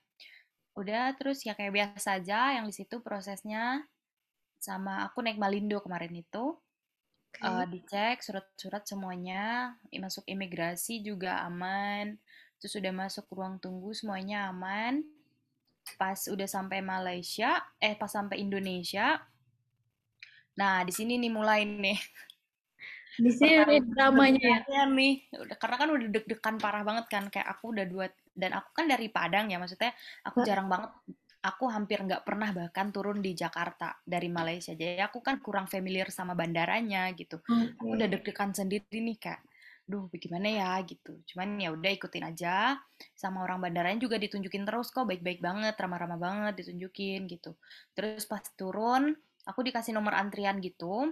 udah 0.78 1.12
terus 1.20 1.44
ya 1.44 1.52
kayak 1.58 1.74
biasa 1.76 2.22
aja 2.22 2.56
yang 2.56 2.64
di 2.64 2.74
situ 2.74 3.04
prosesnya 3.04 3.84
sama 4.62 5.04
aku 5.10 5.20
naik 5.26 5.36
Malindo 5.42 5.82
kemarin 5.82 6.14
itu 6.16 6.56
Oke. 7.32 7.40
eh, 7.48 7.64
dicek 7.72 8.20
surat-surat 8.20 8.84
semuanya 8.84 9.72
masuk 9.96 10.24
imigrasi 10.28 11.00
juga 11.00 11.40
aman 11.48 12.20
terus 12.60 12.76
udah 12.76 12.92
masuk 12.92 13.24
ruang 13.32 13.56
tunggu 13.56 13.90
semuanya 13.96 14.52
aman 14.52 15.00
pas 15.96 16.20
udah 16.28 16.46
sampai 16.46 16.78
Malaysia 16.84 17.58
eh 17.80 17.96
pas 17.96 18.12
sampai 18.12 18.44
Indonesia 18.44 19.18
nah 20.52 20.84
di 20.84 20.92
sini 20.92 21.16
nih 21.16 21.32
mulai 21.32 21.64
nih 21.64 21.98
Di 23.12 23.28
sini 23.28 23.60
ada 23.60 23.76
dramanya 23.76 24.64
ya. 24.64 24.88
Nih 24.88 25.28
udah 25.36 25.56
karena 25.60 25.76
kan 25.76 25.88
udah 25.92 26.08
deg-degan 26.08 26.56
parah 26.56 26.80
banget 26.80 27.06
kan 27.12 27.24
kayak 27.28 27.44
aku 27.44 27.76
udah 27.76 27.84
dua 27.84 28.06
dan 28.32 28.56
aku 28.56 28.72
kan 28.72 28.88
dari 28.88 29.12
Padang 29.12 29.52
ya 29.52 29.60
maksudnya 29.60 29.92
aku 30.24 30.40
jarang 30.40 30.68
banget 30.72 30.88
aku 31.42 31.66
hampir 31.66 31.98
nggak 31.98 32.22
pernah 32.22 32.54
bahkan 32.54 32.94
turun 32.94 33.18
di 33.18 33.34
Jakarta 33.34 33.98
dari 34.06 34.30
Malaysia. 34.30 34.72
Jadi 34.78 35.02
aku 35.02 35.18
kan 35.18 35.42
kurang 35.42 35.66
familiar 35.66 36.08
sama 36.14 36.38
bandaranya 36.38 37.10
gitu. 37.18 37.42
Aku 37.42 37.98
udah 37.98 38.06
Oke. 38.06 38.14
deg-degan 38.18 38.54
sendiri 38.54 39.02
nih 39.02 39.18
kayak 39.18 39.42
duh 39.82 40.06
bagaimana 40.06 40.46
ya 40.46 40.70
gitu. 40.86 41.18
Cuman 41.34 41.58
ya 41.58 41.74
udah 41.74 41.90
ikutin 41.90 42.24
aja. 42.30 42.78
Sama 43.18 43.42
orang 43.42 43.58
bandaranya 43.58 43.98
juga 43.98 44.16
ditunjukin 44.22 44.62
terus 44.62 44.94
kok 44.94 45.10
baik-baik 45.10 45.42
banget 45.42 45.74
ramah-ramah 45.74 46.18
banget 46.22 46.62
ditunjukin 46.62 47.26
gitu. 47.26 47.58
Terus 47.98 48.22
pas 48.30 48.46
turun 48.54 49.10
aku 49.42 49.66
dikasih 49.66 49.92
nomor 49.98 50.14
antrian 50.14 50.62
gitu. 50.62 51.10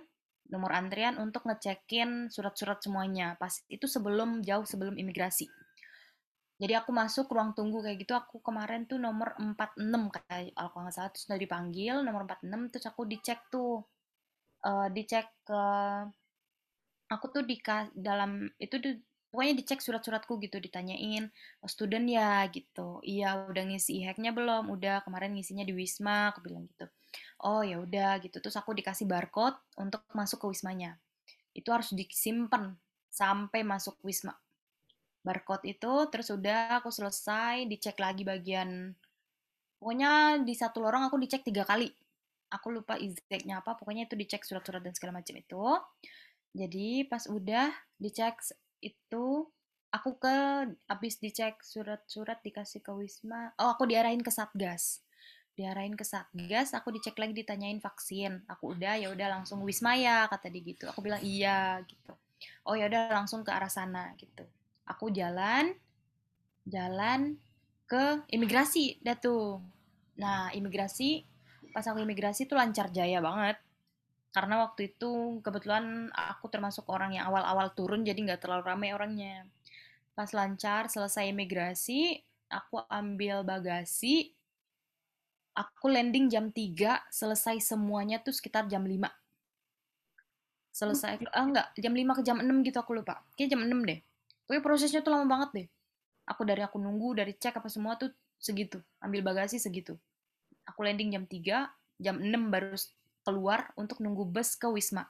Nomor 0.51 0.71
antrian 0.75 1.19
untuk 1.19 1.43
ngecekin 1.47 2.31
surat-surat 2.31 2.79
semuanya. 2.79 3.35
Pas 3.35 3.51
itu 3.67 3.91
sebelum 3.91 4.47
jauh 4.47 4.67
sebelum 4.67 4.95
imigrasi 4.95 5.51
jadi 6.61 6.85
aku 6.85 6.93
masuk 6.93 7.33
ruang 7.33 7.57
tunggu 7.57 7.81
kayak 7.81 8.05
gitu 8.05 8.13
aku 8.13 8.45
kemarin 8.45 8.85
tuh 8.85 9.01
nomor 9.01 9.33
46 9.41 9.81
kayak 10.13 10.53
kalau 10.53 10.85
nggak 10.85 10.95
salah 10.95 11.09
terus 11.09 11.25
udah 11.33 11.41
dipanggil 11.41 11.95
nomor 12.05 12.29
46 12.29 12.73
terus 12.77 12.87
aku 12.87 13.03
dicek 13.09 13.41
tuh 13.49 13.81
eh, 14.69 14.89
dicek 14.93 15.27
ke 15.49 15.63
aku 17.11 17.27
tuh 17.33 17.43
di 17.49 17.57
dalam 17.97 18.47
itu 18.61 18.77
di 18.77 18.93
pokoknya 19.31 19.55
dicek 19.63 19.81
surat-suratku 19.81 20.43
gitu 20.43 20.59
ditanyain 20.59 21.31
oh, 21.63 21.71
student 21.71 22.07
ya? 22.07 22.45
Gitu. 22.51 23.03
Iya 23.07 23.47
udah 23.51 23.63
ngisi 23.67 24.03
e-hacknya 24.03 24.35
belum? 24.35 24.71
Udah 24.75 25.03
kemarin 25.07 25.35
ngisinya 25.39 25.63
di 25.63 25.75
Wisma 25.75 26.35
aku 26.35 26.43
bilang 26.43 26.67
gitu. 26.67 26.87
Oh 27.47 27.63
ya 27.63 27.79
udah 27.79 28.19
gitu. 28.23 28.43
Terus 28.43 28.59
aku 28.59 28.75
dikasih 28.75 29.07
barcode 29.07 29.59
untuk 29.79 30.03
masuk 30.15 30.43
ke 30.43 30.47
Wismanya. 30.51 30.99
Itu 31.55 31.71
harus 31.75 31.95
disimpan 31.95 32.75
sampai 33.11 33.63
masuk 33.67 33.99
Wisma 34.03 34.35
barcode 35.21 35.69
itu 35.69 35.93
terus 36.09 36.33
udah 36.33 36.81
aku 36.81 36.89
selesai 36.89 37.69
dicek 37.69 38.01
lagi 38.01 38.25
bagian 38.25 38.97
pokoknya 39.77 40.41
di 40.45 40.55
satu 40.57 40.81
lorong 40.85 41.09
aku 41.09 41.17
dicek 41.21 41.45
tiga 41.45 41.65
kali. 41.65 41.89
Aku 42.51 42.75
lupa 42.75 42.99
exactnya 42.99 43.63
apa 43.63 43.79
pokoknya 43.79 44.11
itu 44.11 44.19
dicek 44.19 44.43
surat-surat 44.43 44.83
dan 44.83 44.93
segala 44.93 45.23
macam 45.23 45.39
itu. 45.39 45.65
Jadi 46.51 47.07
pas 47.07 47.25
udah 47.31 47.71
dicek 47.97 48.43
itu 48.83 49.47
aku 49.95 50.11
ke 50.19 50.37
habis 50.91 51.17
dicek 51.23 51.63
surat-surat 51.63 52.43
dikasih 52.43 52.83
ke 52.83 52.91
Wisma 52.91 53.55
oh 53.63 53.71
aku 53.71 53.87
diarahin 53.87 54.21
ke 54.21 54.35
Satgas. 54.35 55.01
Diarahin 55.55 55.95
ke 55.95 56.03
Satgas 56.03 56.75
aku 56.75 56.91
dicek 56.91 57.15
lagi 57.17 57.39
ditanyain 57.39 57.79
vaksin. 57.79 58.43
Aku 58.51 58.75
udah 58.75 58.99
ya 58.99 59.09
udah 59.15 59.41
langsung 59.41 59.63
Wisma 59.63 59.95
ya 59.95 60.27
kata 60.27 60.51
dia 60.51 60.63
gitu. 60.65 60.85
Aku 60.91 61.01
bilang 61.07 61.23
iya 61.23 61.79
gitu. 61.87 62.13
Oh 62.67 62.75
ya 62.75 62.91
udah 62.91 63.15
langsung 63.15 63.47
ke 63.47 63.53
arah 63.55 63.71
sana 63.71 64.11
gitu 64.19 64.43
aku 64.91 65.15
jalan 65.15 65.71
jalan 66.67 67.39
ke 67.87 68.23
imigrasi 68.31 69.03
dah 69.03 69.19
tuh. 69.19 69.63
Nah 70.19 70.51
imigrasi 70.55 71.27
pas 71.71 71.87
aku 71.87 72.03
imigrasi 72.03 72.47
tuh 72.47 72.59
lancar 72.59 72.91
jaya 72.91 73.19
banget. 73.23 73.59
Karena 74.31 74.63
waktu 74.63 74.95
itu 74.95 75.43
kebetulan 75.43 76.07
aku 76.15 76.47
termasuk 76.47 76.87
orang 76.87 77.19
yang 77.19 77.27
awal-awal 77.27 77.75
turun 77.75 78.07
jadi 78.07 78.19
nggak 78.19 78.47
terlalu 78.47 78.63
ramai 78.63 78.95
orangnya. 78.95 79.47
Pas 80.15 80.31
lancar 80.31 80.87
selesai 80.87 81.31
imigrasi 81.35 82.23
aku 82.47 82.83
ambil 82.87 83.43
bagasi. 83.43 84.35
Aku 85.51 85.91
landing 85.91 86.31
jam 86.31 86.55
3 86.55 87.11
selesai 87.11 87.59
semuanya 87.59 88.23
tuh 88.23 88.31
sekitar 88.31 88.71
jam 88.71 88.87
5 88.87 89.03
selesai 90.71 91.19
ah 91.35 91.45
enggak 91.45 91.75
jam 91.83 91.91
5 91.91 92.17
ke 92.17 92.23
jam 92.23 92.39
6 92.39 92.47
gitu 92.63 92.79
aku 92.79 92.95
lupa. 92.95 93.19
Kayak 93.35 93.59
jam 93.59 93.67
6 93.67 93.83
deh 93.83 93.99
pokoknya 94.51 94.63
prosesnya 94.67 95.01
tuh 95.07 95.15
lama 95.15 95.31
banget 95.31 95.51
deh 95.55 95.67
aku 96.27 96.43
dari 96.43 96.67
aku 96.67 96.83
nunggu 96.83 97.23
dari 97.23 97.39
cek 97.39 97.63
apa 97.63 97.71
semua 97.71 97.95
tuh 97.95 98.11
segitu 98.35 98.83
ambil 98.99 99.23
bagasi 99.23 99.63
segitu 99.63 99.95
aku 100.67 100.83
landing 100.83 101.15
jam 101.15 101.25
3 101.31 101.71
jam 102.03 102.17
6 102.19 102.51
baru 102.51 102.75
keluar 103.25 103.71
untuk 103.77 104.01
nunggu 104.01 104.27
bus 104.29 104.57
ke 104.57 104.67
Wisma. 104.67 105.07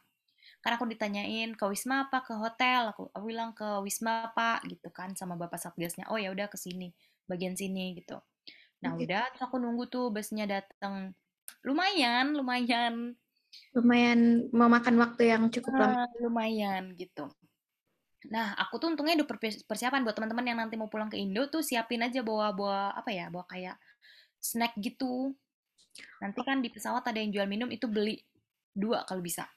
Karena 0.60 0.76
aku 0.76 0.86
ditanyain 0.90 1.56
ke 1.56 1.64
Wisma 1.64 2.10
apa 2.10 2.20
ke 2.20 2.36
hotel, 2.36 2.92
aku, 2.92 3.08
aku 3.14 3.24
bilang 3.24 3.56
ke 3.56 3.64
Wisma 3.80 4.28
Pak 4.34 4.66
gitu 4.68 4.92
kan 4.92 5.14
sama 5.16 5.38
bapak 5.38 5.56
satgasnya. 5.56 6.04
Oh 6.12 6.20
ya 6.20 6.34
udah 6.34 6.50
ke 6.50 6.58
sini, 6.60 6.92
bagian 7.24 7.56
sini 7.56 7.96
gitu. 7.96 8.20
Nah 8.84 8.96
udah 8.96 9.30
terus 9.32 9.44
aku 9.44 9.56
nunggu 9.56 9.88
tuh 9.88 10.12
busnya 10.12 10.44
datang. 10.44 11.16
Lumayan, 11.64 12.36
lumayan. 12.36 13.16
Lumayan 13.72 14.50
memakan 14.52 14.96
waktu 15.00 15.32
yang 15.32 15.48
cukup 15.48 15.80
lama. 15.80 16.04
Uh, 16.04 16.28
lumayan 16.28 16.92
gitu. 16.98 17.30
Nah, 18.28 18.52
aku 18.60 18.76
tuh 18.76 18.92
untungnya 18.92 19.16
udah 19.16 19.28
persiapan 19.64 20.04
buat 20.04 20.12
teman-teman 20.12 20.44
yang 20.44 20.58
nanti 20.60 20.76
mau 20.76 20.92
pulang 20.92 21.08
ke 21.08 21.16
Indo 21.16 21.48
tuh 21.48 21.64
siapin 21.64 22.04
aja 22.04 22.20
bawa 22.20 22.52
bawa 22.52 22.92
apa 22.92 23.08
ya, 23.08 23.32
bawa 23.32 23.48
kayak 23.48 23.80
snack 24.36 24.76
gitu 24.76 25.32
Nanti 26.20 26.40
kan 26.44 26.60
di 26.60 26.68
pesawat 26.68 27.02
ada 27.08 27.18
yang 27.18 27.32
jual 27.32 27.46
minum 27.48 27.68
itu 27.72 27.88
beli 27.88 28.20
dua 28.70 29.02
kalau 29.08 29.24
bisa. 29.24 29.48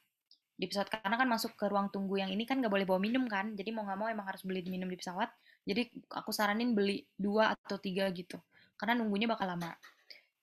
Di 0.54 0.70
pesawat 0.70 0.90
karena 0.90 1.16
kan 1.20 1.28
masuk 1.28 1.58
ke 1.58 1.66
ruang 1.68 1.90
tunggu 1.92 2.22
yang 2.22 2.32
ini 2.32 2.48
kan 2.48 2.62
nggak 2.62 2.72
boleh 2.72 2.86
bawa 2.88 3.00
minum 3.02 3.26
kan. 3.28 3.54
Jadi 3.54 3.70
mau 3.76 3.84
nggak 3.84 4.00
mau 4.00 4.08
emang 4.10 4.28
harus 4.28 4.42
beli 4.46 4.64
minum 4.68 4.88
di 4.88 4.98
pesawat. 4.98 5.30
Jadi 5.64 5.92
aku 6.12 6.32
saranin 6.32 6.76
beli 6.76 7.04
dua 7.16 7.56
atau 7.56 7.80
tiga 7.80 8.08
gitu. 8.12 8.40
Karena 8.80 9.00
nunggunya 9.00 9.28
bakal 9.28 9.52
lama. 9.52 9.76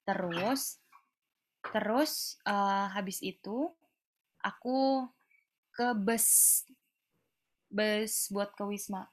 Terus 0.04 0.80
terus 1.60 2.40
uh, 2.48 2.88
habis 2.88 3.20
itu 3.20 3.68
aku 4.40 5.04
ke 5.76 5.92
bus 5.92 6.64
bus 7.70 8.28
buat 8.34 8.52
ke 8.52 8.66
Wisma. 8.66 9.06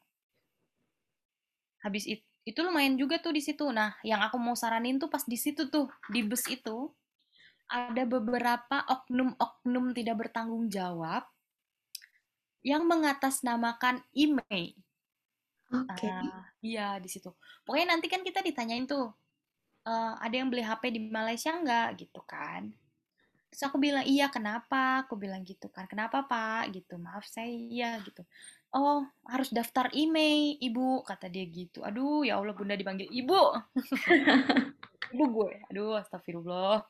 Habis 1.85 2.09
itu 2.09 2.27
itu 2.47 2.63
lumayan 2.63 2.95
juga 2.95 3.19
tuh 3.19 3.35
di 3.35 3.43
situ. 3.43 3.67
Nah, 3.75 3.91
yang 4.07 4.23
aku 4.23 4.39
mau 4.39 4.55
saranin 4.55 4.95
tuh 4.95 5.11
pas 5.11 5.19
di 5.27 5.35
situ 5.35 5.67
tuh 5.67 5.91
di 6.07 6.23
bus 6.23 6.47
itu 6.47 6.87
ada 7.67 8.07
beberapa 8.07 8.87
oknum-oknum 8.87 9.91
tidak 9.91 10.15
bertanggung 10.15 10.71
jawab 10.71 11.27
yang 12.63 12.87
mengatasnamakan 12.87 13.99
email. 14.15 14.71
Oke. 15.75 16.07
Okay. 16.07 16.07
Uh, 16.07 16.43
iya 16.63 16.95
di 17.03 17.11
situ. 17.11 17.35
Pokoknya 17.67 17.99
nanti 17.99 18.07
kan 18.07 18.23
kita 18.23 18.39
ditanyain 18.39 18.87
tuh, 18.87 19.11
uh, 19.83 20.13
ada 20.15 20.31
yang 20.31 20.47
beli 20.47 20.63
HP 20.63 20.95
di 20.95 21.03
Malaysia 21.11 21.51
nggak 21.51 21.99
gitu 21.99 22.23
kan? 22.23 22.71
Terus 23.47 23.63
aku 23.63 23.77
bilang 23.79 24.03
iya 24.03 24.27
kenapa? 24.27 25.07
Aku 25.07 25.15
bilang 25.15 25.41
gitu 25.47 25.71
kan. 25.71 25.87
Kenapa 25.87 26.27
pak? 26.27 26.71
Gitu. 26.75 26.99
Maaf 26.99 27.25
saya 27.27 27.47
iya 27.47 27.97
gitu 28.03 28.21
oh 28.75 29.07
harus 29.27 29.49
daftar 29.53 29.87
email 29.95 30.59
ibu 30.59 31.01
kata 31.07 31.31
dia 31.31 31.47
gitu 31.47 31.81
aduh 31.87 32.27
ya 32.27 32.35
Allah 32.35 32.51
bunda 32.51 32.75
dipanggil 32.75 33.07
ibu 33.07 33.55
ibu 35.13 35.23
gue 35.31 35.51
aduh 35.71 35.95
astagfirullah 35.95 36.83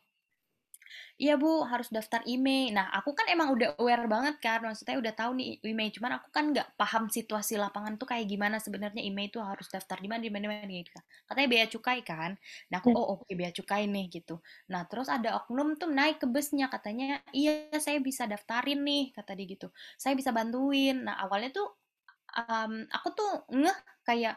Iya 1.18 1.34
bu, 1.42 1.66
harus 1.66 1.90
daftar 1.90 2.22
email. 2.30 2.74
Nah, 2.78 2.94
aku 2.94 3.18
kan 3.18 3.26
emang 3.26 3.50
udah 3.58 3.78
aware 3.82 4.06
banget 4.06 4.36
kan, 4.38 4.62
maksudnya 4.62 4.98
udah 5.02 5.14
tahu 5.18 5.34
nih 5.40 5.58
email. 5.66 5.90
Cuman 5.90 6.12
aku 6.22 6.28
kan 6.30 6.54
nggak 6.54 6.78
paham 6.78 7.10
situasi 7.10 7.58
lapangan 7.58 7.98
tuh 7.98 8.06
kayak 8.06 8.30
gimana 8.30 8.62
sebenarnya 8.62 9.02
email 9.02 9.28
tuh 9.34 9.42
harus 9.42 9.66
daftar 9.72 9.98
di 9.98 10.08
mana 10.10 10.22
di 10.22 10.30
mana 10.30 10.46
gitu 10.70 10.94
kan. 10.94 11.04
Katanya 11.26 11.48
bea 11.50 11.66
cukai 11.68 12.00
kan. 12.06 12.32
Nah, 12.70 12.78
aku 12.82 12.90
hmm. 12.94 13.00
oh 13.00 13.06
oke 13.18 13.26
okay, 13.26 13.34
bea 13.34 13.52
cukai 13.52 13.84
nih 13.90 14.06
gitu. 14.14 14.40
Nah, 14.70 14.86
terus 14.86 15.10
ada 15.10 15.38
oknum 15.42 15.74
tuh 15.80 15.90
naik 15.90 16.22
ke 16.22 16.28
busnya 16.30 16.70
katanya, 16.70 17.20
iya 17.34 17.74
saya 17.82 17.98
bisa 18.04 18.30
daftarin 18.30 18.86
nih 18.86 19.16
kata 19.18 19.34
dia 19.34 19.48
gitu. 19.50 19.68
Saya 19.98 20.14
bisa 20.14 20.30
bantuin. 20.30 21.02
Nah, 21.08 21.18
awalnya 21.26 21.50
tuh 21.50 21.68
um, 22.36 22.86
aku 22.92 23.08
tuh 23.16 23.32
ngeh 23.54 23.78
kayak 24.06 24.36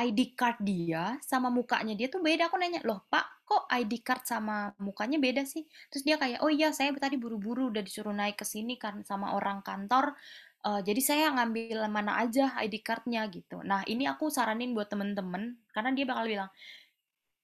ID 0.00 0.32
card 0.32 0.64
dia 0.64 1.20
sama 1.20 1.52
mukanya 1.52 1.92
dia 1.92 2.08
tuh 2.08 2.24
beda. 2.24 2.48
Aku 2.48 2.56
nanya, 2.56 2.80
loh 2.88 3.04
pak, 3.12 3.44
kok 3.44 3.68
ID 3.68 4.00
card 4.00 4.24
sama 4.24 4.72
mukanya 4.80 5.20
beda 5.20 5.44
sih? 5.44 5.68
Terus 5.92 6.02
dia 6.06 6.16
kayak, 6.16 6.40
oh 6.40 6.48
iya 6.48 6.72
saya 6.72 6.96
tadi 6.96 7.20
buru-buru 7.20 7.68
udah 7.68 7.84
disuruh 7.84 8.14
naik 8.16 8.40
ke 8.40 8.46
sini 8.48 8.80
kan 8.80 9.04
sama 9.04 9.36
orang 9.36 9.60
kantor. 9.60 10.16
Uh, 10.60 10.80
jadi 10.84 11.00
saya 11.00 11.24
ngambil 11.32 11.88
mana 11.88 12.20
aja 12.20 12.52
ID 12.60 12.84
cardnya 12.84 13.24
gitu. 13.32 13.60
Nah 13.64 13.84
ini 13.88 14.04
aku 14.08 14.28
saranin 14.28 14.72
buat 14.76 14.88
temen-temen 14.92 15.56
karena 15.72 15.90
dia 15.92 16.04
bakal 16.08 16.24
bilang, 16.28 16.50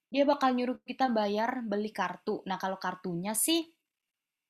dia 0.08 0.24
bakal 0.24 0.50
nyuruh 0.56 0.78
kita 0.84 1.12
bayar 1.12 1.60
beli 1.64 1.92
kartu. 1.92 2.40
Nah 2.48 2.56
kalau 2.56 2.80
kartunya 2.80 3.32
sih 3.36 3.75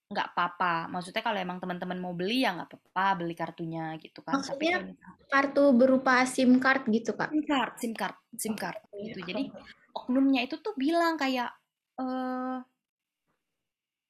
nggak 0.07 0.29
apa-apa. 0.35 0.87
Maksudnya 0.87 1.23
kalau 1.23 1.39
emang 1.39 1.59
teman-teman 1.59 1.99
mau 1.99 2.15
beli 2.15 2.47
ya 2.47 2.55
nggak 2.55 2.71
apa-apa 2.71 3.25
beli 3.25 3.35
kartunya 3.35 3.99
gitu 3.99 4.23
kan. 4.23 4.39
Maksudnya 4.39 4.83
Tapi 4.83 5.27
kartu 5.27 5.65
berupa 5.75 6.23
SIM 6.23 6.63
card 6.63 6.87
gitu 6.91 7.19
kak? 7.19 7.35
SIM 7.35 7.43
card, 7.43 7.73
SIM 7.79 7.93
card, 7.95 8.17
SIM 8.39 8.55
card 8.55 8.79
oh, 8.79 8.99
gitu. 9.03 9.19
Jadi 9.27 9.51
oknumnya 9.91 10.47
itu 10.47 10.63
tuh 10.63 10.77
bilang 10.79 11.19
kayak 11.19 11.51
eh 11.97 12.59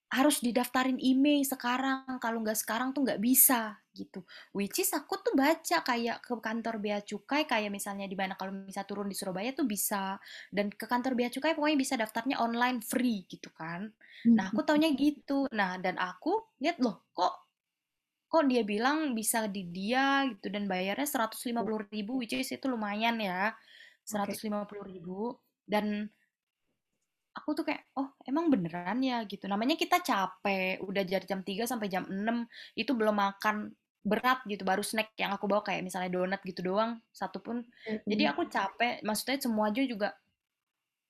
harus 0.07 0.39
didaftarin 0.39 1.03
email 1.03 1.43
sekarang 1.43 2.07
kalau 2.23 2.39
nggak 2.41 2.57
sekarang 2.57 2.95
tuh 2.95 3.03
nggak 3.03 3.21
bisa 3.21 3.75
gitu. 3.97 4.21
Which 4.53 4.85
is 4.85 4.93
aku 4.93 5.25
tuh 5.25 5.33
baca 5.33 5.81
kayak 5.81 6.21
ke 6.21 6.37
kantor 6.37 6.77
bea 6.77 7.01
cukai 7.01 7.49
kayak 7.49 7.73
misalnya 7.73 8.05
di 8.05 8.13
mana 8.13 8.37
kalau 8.37 8.53
bisa 8.69 8.85
turun 8.85 9.09
di 9.09 9.17
Surabaya 9.17 9.57
tuh 9.57 9.65
bisa 9.65 10.21
dan 10.53 10.69
ke 10.69 10.85
kantor 10.85 11.17
bea 11.17 11.33
cukai 11.33 11.57
pokoknya 11.57 11.79
bisa 11.81 11.95
daftarnya 11.97 12.37
online 12.45 12.85
free 12.85 13.25
gitu 13.25 13.49
kan. 13.57 13.89
Nah 14.29 14.53
aku 14.53 14.61
taunya 14.69 14.93
gitu. 14.93 15.49
Nah 15.57 15.81
dan 15.81 15.97
aku 15.97 16.53
lihat 16.61 16.77
loh 16.85 17.09
kok 17.17 17.49
kok 18.29 18.45
dia 18.51 18.61
bilang 18.67 19.17
bisa 19.17 19.49
di 19.49 19.65
dia 19.73 20.29
gitu 20.29 20.53
dan 20.53 20.69
bayarnya 20.69 21.09
seratus 21.09 21.41
lima 21.49 21.65
puluh 21.65 21.87
ribu 21.89 22.21
which 22.21 22.35
is 22.37 22.51
itu 22.51 22.67
lumayan 22.69 23.17
ya 23.23 23.57
seratus 24.05 24.45
lima 24.45 24.69
puluh 24.69 24.85
ribu. 24.85 25.33
Dan 25.67 26.07
aku 27.37 27.53
tuh 27.53 27.65
kayak 27.69 27.85
oh 28.01 28.17
emang 28.25 28.49
beneran 28.49 28.99
ya? 29.05 29.21
Gitu. 29.29 29.45
Namanya 29.45 29.77
kita 29.77 30.01
capek 30.01 30.81
udah 30.81 31.03
dari 31.05 31.27
jam 31.29 31.45
3 31.45 31.69
sampai 31.69 31.89
jam 31.93 32.09
6 32.09 32.49
itu 32.81 32.93
belum 32.97 33.13
makan 33.13 33.69
berat 34.07 34.39
gitu 34.47 34.63
baru 34.63 34.87
snack 34.87 35.19
yang 35.19 35.35
aku 35.35 35.51
bawa 35.51 35.67
kayak 35.67 35.83
misalnya 35.83 36.15
donat 36.15 36.39
gitu 36.47 36.63
doang 36.63 37.03
satu 37.11 37.43
pun 37.43 37.67
mm-hmm. 37.67 38.07
jadi 38.07 38.23
aku 38.31 38.47
capek 38.47 39.03
maksudnya 39.03 39.43
semua 39.43 39.75
aja 39.75 39.83
juga 39.83 40.15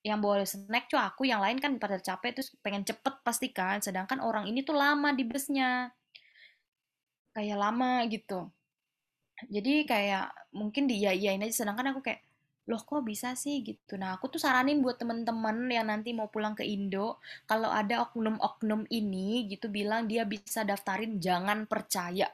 yang 0.01 0.17
bawa 0.17 0.41
snack 0.41 0.89
cuma 0.89 1.13
aku 1.13 1.29
yang 1.29 1.37
lain 1.37 1.61
kan 1.61 1.77
pada 1.77 2.01
capek 2.01 2.41
terus 2.41 2.49
pengen 2.65 2.81
cepet 2.81 3.21
pasti 3.21 3.53
kan 3.53 3.77
sedangkan 3.85 4.17
orang 4.17 4.49
ini 4.49 4.65
tuh 4.65 4.73
lama 4.73 5.13
di 5.13 5.21
busnya 5.29 5.93
kayak 7.37 7.57
lama 7.61 8.01
gitu 8.09 8.49
jadi 9.45 9.85
kayak 9.85 10.25
mungkin 10.57 10.89
dia 10.89 11.13
iyain 11.13 11.45
aja 11.45 11.61
sedangkan 11.61 11.93
aku 11.93 12.01
kayak 12.01 12.25
loh 12.67 12.83
kok 12.83 12.99
bisa 13.07 13.31
sih 13.39 13.63
gitu. 13.63 13.95
Nah, 13.95 14.19
aku 14.19 14.27
tuh 14.27 14.43
saranin 14.43 14.83
buat 14.83 14.99
temen-temen 14.99 15.71
yang 15.71 15.87
nanti 15.87 16.11
mau 16.11 16.27
pulang 16.27 16.51
ke 16.51 16.67
Indo, 16.67 17.23
kalau 17.47 17.71
ada 17.71 18.03
oknum-oknum 18.03 18.83
ini 18.91 19.47
gitu 19.47 19.71
bilang 19.71 20.03
dia 20.11 20.27
bisa 20.27 20.67
daftarin, 20.67 21.15
jangan 21.15 21.63
percaya. 21.63 22.27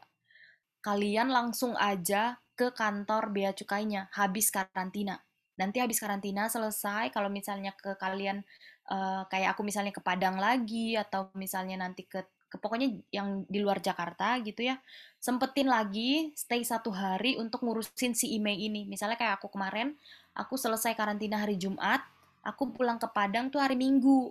Kalian 0.83 1.31
langsung 1.31 1.73
aja 1.79 2.37
ke 2.53 2.75
kantor 2.75 3.31
bea 3.31 3.55
cukainya 3.55 4.11
habis 4.13 4.51
karantina. 4.51 5.23
Nanti 5.55 5.79
habis 5.79 5.97
karantina 5.97 6.51
selesai 6.51 7.09
kalau 7.15 7.31
misalnya 7.31 7.71
ke 7.73 7.95
kalian 7.95 8.43
uh, 8.91 9.23
kayak 9.31 9.55
aku 9.55 9.61
misalnya 9.63 9.93
ke 9.95 10.01
Padang 10.03 10.35
lagi 10.41 10.97
atau 10.97 11.31
misalnya 11.37 11.79
nanti 11.79 12.03
ke, 12.03 12.25
ke 12.51 12.57
pokoknya 12.59 12.99
yang 13.13 13.47
di 13.47 13.63
luar 13.63 13.79
Jakarta 13.79 14.37
gitu 14.43 14.65
ya 14.65 14.79
sempetin 15.17 15.71
lagi 15.71 16.35
stay 16.35 16.61
satu 16.61 16.91
hari 16.91 17.39
untuk 17.39 17.63
ngurusin 17.63 18.13
si 18.13 18.35
email 18.35 18.59
ini 18.59 18.85
misalnya 18.85 19.15
kayak 19.15 19.39
aku 19.39 19.49
kemarin 19.53 19.95
aku 20.35 20.59
selesai 20.59 20.93
karantina 20.93 21.39
hari 21.39 21.55
Jumat 21.55 22.03
aku 22.43 22.75
pulang 22.75 22.99
ke 22.99 23.07
Padang 23.07 23.47
tuh 23.49 23.63
hari 23.63 23.79
Minggu 23.79 24.29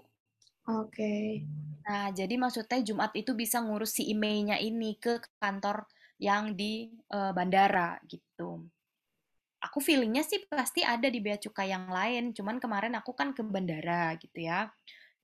oke 0.68 0.92
okay. 0.92 1.42
nah 1.82 2.12
jadi 2.12 2.36
maksudnya 2.36 2.78
Jumat 2.84 3.10
itu 3.16 3.32
bisa 3.32 3.58
ngurus 3.58 3.96
si 3.96 4.06
emailnya 4.12 4.60
ini 4.60 4.94
ke 5.00 5.18
kantor 5.40 5.88
yang 6.22 6.54
di 6.54 6.86
uh, 7.10 7.34
bandara 7.34 7.98
gitu. 8.06 8.62
Aku 9.58 9.82
feelingnya 9.82 10.22
sih 10.22 10.46
pasti 10.46 10.86
ada 10.86 11.10
di 11.10 11.18
bea 11.18 11.34
cukai 11.34 11.74
yang 11.74 11.90
lain, 11.90 12.30
cuman 12.30 12.62
kemarin 12.62 12.94
aku 12.94 13.10
kan 13.14 13.34
ke 13.34 13.42
bandara 13.42 14.14
gitu 14.22 14.46
ya. 14.46 14.70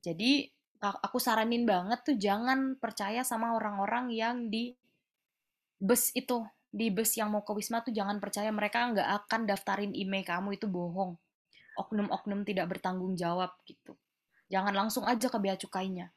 Jadi 0.02 0.50
aku 0.78 1.18
saranin 1.18 1.66
banget 1.66 2.02
tuh 2.06 2.16
jangan 2.18 2.78
percaya 2.78 3.22
sama 3.26 3.54
orang-orang 3.54 4.14
yang 4.14 4.46
di 4.50 4.74
bus 5.78 6.14
itu, 6.14 6.46
di 6.70 6.90
bus 6.90 7.14
yang 7.18 7.34
mau 7.34 7.42
ke 7.42 7.50
Wisma 7.54 7.82
tuh 7.82 7.94
jangan 7.94 8.22
percaya 8.22 8.50
mereka 8.54 8.86
nggak 8.90 9.26
akan 9.26 9.46
daftarin 9.46 9.94
email 9.94 10.22
kamu 10.26 10.58
itu 10.58 10.66
bohong. 10.70 11.18
Oknum-oknum 11.78 12.42
tidak 12.42 12.74
bertanggung 12.74 13.14
jawab 13.14 13.54
gitu. 13.66 13.94
Jangan 14.50 14.74
langsung 14.74 15.06
aja 15.06 15.30
ke 15.30 15.38
bea 15.38 15.54
cukainya. 15.54 16.10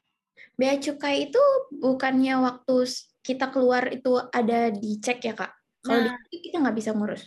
Bea 0.58 0.74
cukai 0.78 1.30
itu 1.30 1.42
bukannya 1.78 2.38
waktu 2.42 2.86
kita 3.22 3.54
keluar 3.54 3.88
itu 3.94 4.18
ada 4.18 4.68
dicek 4.74 5.22
ya 5.22 5.34
kak. 5.38 5.52
Kalau 5.82 6.10
nah, 6.10 6.18
di 6.26 6.38
kita 6.42 6.58
nggak 6.58 6.76
bisa 6.76 6.90
ngurus. 6.94 7.22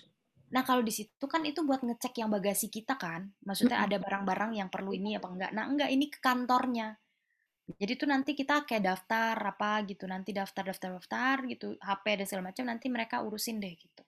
Nah 0.51 0.63
kalau 0.63 0.83
di 0.83 0.93
situ 0.93 1.25
kan 1.27 1.43
itu 1.43 1.63
buat 1.63 1.81
ngecek 1.81 2.21
yang 2.21 2.29
bagasi 2.29 2.67
kita 2.67 2.99
kan. 2.99 3.27
Maksudnya 3.43 3.81
ada 3.83 3.99
barang-barang 3.99 4.59
yang 4.59 4.69
perlu 4.71 4.95
ini 4.95 5.15
apa 5.15 5.27
enggak. 5.31 5.51
Nah 5.55 5.65
enggak 5.67 5.89
ini 5.91 6.05
ke 6.11 6.19
kantornya. 6.19 6.95
Jadi 7.65 7.97
tuh 7.97 8.07
nanti 8.13 8.37
kita 8.37 8.61
kayak 8.61 8.83
daftar 8.85 9.33
apa 9.41 9.81
gitu, 9.89 10.05
nanti 10.05 10.29
daftar 10.29 10.69
daftar 10.69 11.01
daftar 11.01 11.35
gitu, 11.49 11.73
HP 11.81 12.05
dan 12.21 12.25
segala 12.29 12.53
macam 12.53 12.63
nanti 12.69 12.87
mereka 12.93 13.25
urusin 13.25 13.57
deh 13.57 13.73
gitu. 13.73 14.05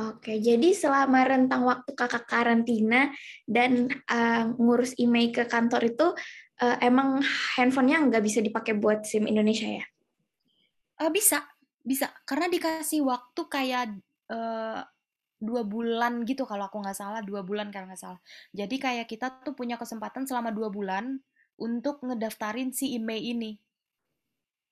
Oke, 0.00 0.40
jadi 0.40 0.72
selama 0.72 1.28
rentang 1.28 1.68
waktu 1.68 1.92
kakak 1.92 2.24
karantina 2.24 3.12
dan 3.44 3.84
uh, 4.08 4.48
ngurus 4.56 4.96
email 4.96 5.28
ke 5.28 5.44
kantor 5.44 5.92
itu 5.92 6.06
uh, 6.64 6.76
emang 6.80 7.20
handphonenya 7.58 8.08
nggak 8.08 8.24
bisa 8.24 8.40
dipakai 8.40 8.80
buat 8.80 9.04
SIM 9.04 9.28
Indonesia 9.28 9.68
ya? 9.68 9.84
Uh, 11.00 11.08
bisa, 11.08 11.48
bisa. 11.80 12.12
Karena 12.28 12.46
dikasih 12.52 13.00
waktu 13.00 13.42
kayak 13.48 13.96
uh, 14.28 14.84
dua 15.40 15.64
bulan 15.64 16.28
gitu 16.28 16.44
kalau 16.44 16.68
aku 16.68 16.84
nggak 16.84 16.94
salah, 17.00 17.24
dua 17.24 17.40
bulan 17.40 17.72
kalau 17.72 17.88
nggak 17.88 18.00
salah. 18.00 18.20
Jadi 18.52 18.76
kayak 18.76 19.08
kita 19.08 19.40
tuh 19.40 19.56
punya 19.56 19.80
kesempatan 19.80 20.28
selama 20.28 20.52
dua 20.52 20.68
bulan 20.68 21.16
untuk 21.56 22.04
ngedaftarin 22.04 22.76
si 22.76 22.92
email 22.92 23.24
ini. 23.24 23.56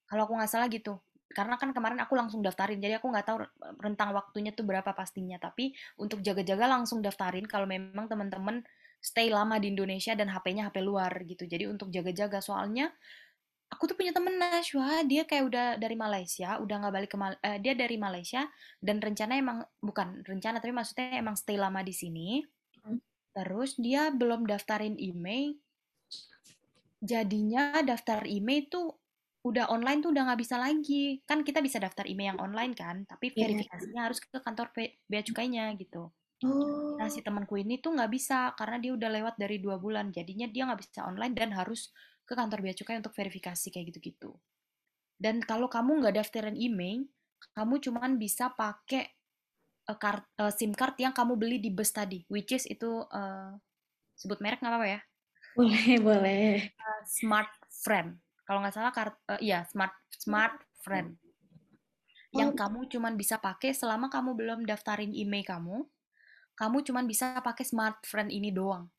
Kalau 0.04 0.28
aku 0.28 0.36
nggak 0.36 0.52
salah 0.52 0.68
gitu. 0.68 1.00
Karena 1.28 1.60
kan 1.60 1.72
kemarin 1.76 2.00
aku 2.00 2.16
langsung 2.16 2.40
daftarin, 2.40 2.80
jadi 2.80 2.96
aku 2.96 3.12
nggak 3.12 3.26
tahu 3.28 3.44
rentang 3.84 4.16
waktunya 4.16 4.52
tuh 4.52 4.64
berapa 4.64 4.92
pastinya. 4.96 5.36
Tapi 5.36 5.72
untuk 6.00 6.24
jaga-jaga 6.24 6.64
langsung 6.64 7.04
daftarin 7.04 7.44
kalau 7.44 7.68
memang 7.68 8.08
teman-teman 8.08 8.64
stay 8.98 9.28
lama 9.28 9.60
di 9.60 9.70
Indonesia 9.72 10.16
dan 10.16 10.32
HP-nya 10.32 10.68
HP 10.68 10.80
luar 10.84 11.12
gitu. 11.24 11.44
Jadi 11.44 11.68
untuk 11.68 11.92
jaga-jaga 11.92 12.40
soalnya 12.40 12.92
aku 13.68 13.84
tuh 13.84 13.96
punya 13.96 14.12
temen 14.16 14.40
Nashwa, 14.40 15.04
dia 15.04 15.28
kayak 15.28 15.44
udah 15.44 15.66
dari 15.76 15.96
Malaysia, 15.96 16.56
udah 16.58 16.76
nggak 16.80 16.94
balik 16.94 17.10
ke 17.12 17.18
Mal 17.20 17.36
uh, 17.36 17.58
dia 17.60 17.76
dari 17.76 18.00
Malaysia 18.00 18.48
dan 18.80 18.98
rencana 18.98 19.36
emang 19.36 19.60
bukan 19.84 20.24
rencana 20.24 20.58
tapi 20.58 20.72
maksudnya 20.72 21.20
emang 21.20 21.36
stay 21.36 21.60
lama 21.60 21.84
di 21.84 21.92
sini. 21.92 22.40
Hmm. 22.82 22.98
Terus 23.36 23.76
dia 23.76 24.08
belum 24.08 24.48
daftarin 24.48 24.96
email. 24.96 25.54
Jadinya 26.98 27.78
daftar 27.84 28.26
email 28.26 28.66
tuh 28.66 28.90
udah 29.46 29.70
online 29.70 30.02
tuh 30.02 30.10
udah 30.10 30.32
nggak 30.32 30.40
bisa 30.40 30.56
lagi. 30.58 31.22
Kan 31.28 31.44
kita 31.44 31.60
bisa 31.62 31.78
daftar 31.78 32.08
email 32.08 32.34
yang 32.34 32.40
online 32.40 32.72
kan, 32.72 33.04
tapi 33.04 33.30
iya. 33.36 33.46
verifikasinya 33.46 34.00
yeah. 34.00 34.06
harus 34.08 34.18
ke 34.18 34.38
kantor 34.40 34.72
bea 35.06 35.22
cukainya 35.22 35.70
gitu. 35.78 36.10
Oh. 36.46 36.94
Nah 36.96 37.10
si 37.10 37.18
temanku 37.20 37.58
ini 37.58 37.82
tuh 37.82 37.94
nggak 37.94 38.10
bisa 38.14 38.54
karena 38.54 38.78
dia 38.78 38.94
udah 38.94 39.10
lewat 39.10 39.34
dari 39.36 39.58
dua 39.58 39.76
bulan, 39.78 40.10
jadinya 40.14 40.46
dia 40.46 40.66
nggak 40.66 40.80
bisa 40.80 41.06
online 41.06 41.34
dan 41.34 41.50
harus 41.54 41.90
ke 42.28 42.36
kantor 42.36 42.60
bea 42.60 42.76
cukai 42.76 43.00
untuk 43.00 43.16
verifikasi 43.16 43.72
kayak 43.72 43.88
gitu-gitu. 43.88 44.36
Dan 45.16 45.40
kalau 45.40 45.72
kamu 45.72 46.04
nggak 46.04 46.20
daftarin 46.20 46.54
email, 46.60 47.08
kamu 47.56 47.80
cuman 47.80 48.20
bisa 48.20 48.52
pakai 48.52 49.08
uh, 49.88 49.96
kart, 49.96 50.28
uh, 50.36 50.52
SIM 50.52 50.76
card 50.76 51.00
yang 51.00 51.16
kamu 51.16 51.40
beli 51.40 51.56
di 51.56 51.72
bus 51.72 51.88
tadi, 51.88 52.28
which 52.28 52.52
is 52.52 52.68
itu 52.68 53.08
uh, 53.08 53.56
sebut 54.12 54.44
merek 54.44 54.60
nggak 54.60 54.70
apa-apa 54.76 54.88
ya? 54.92 55.00
Boleh, 55.56 55.96
boleh. 55.98 56.52
Uh, 56.76 57.02
smart 57.08 57.50
Friend. 57.80 58.12
Kalau 58.44 58.60
nggak 58.60 58.76
salah 58.76 58.92
kart, 58.92 59.16
uh, 59.32 59.40
iya 59.40 59.64
Smart 59.64 59.96
Smart 60.12 60.60
Friend. 60.84 61.16
Yang 62.36 62.50
oh. 62.52 62.56
kamu 62.60 62.80
cuman 62.92 63.16
bisa 63.16 63.40
pakai 63.40 63.72
selama 63.72 64.12
kamu 64.12 64.36
belum 64.36 64.60
daftarin 64.68 65.16
email 65.16 65.48
kamu, 65.48 65.88
kamu 66.60 66.76
cuman 66.84 67.08
bisa 67.08 67.40
pakai 67.40 67.64
Smart 67.64 68.04
Friend 68.04 68.28
ini 68.28 68.52
doang 68.52 68.92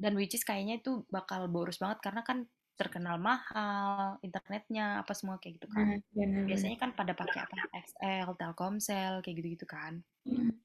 dan 0.00 0.16
which 0.16 0.32
is 0.32 0.42
kayaknya 0.42 0.80
itu 0.80 1.04
bakal 1.12 1.44
boros 1.52 1.76
banget 1.76 2.00
karena 2.00 2.24
kan 2.24 2.48
terkenal 2.80 3.20
mahal 3.20 4.16
internetnya 4.24 5.04
apa 5.04 5.12
semua 5.12 5.36
kayak 5.36 5.60
gitu 5.60 5.68
kan. 5.68 6.00
Hmm, 6.16 6.48
biasanya 6.48 6.80
kan 6.80 6.96
pada 6.96 7.12
pakai 7.12 7.44
apa 7.44 7.54
XL 7.76 8.28
Telkomsel 8.40 9.20
kayak 9.20 9.36
gitu 9.44 9.48
gitu 9.60 9.66
kan. 9.68 10.00
Hmm. 10.24 10.56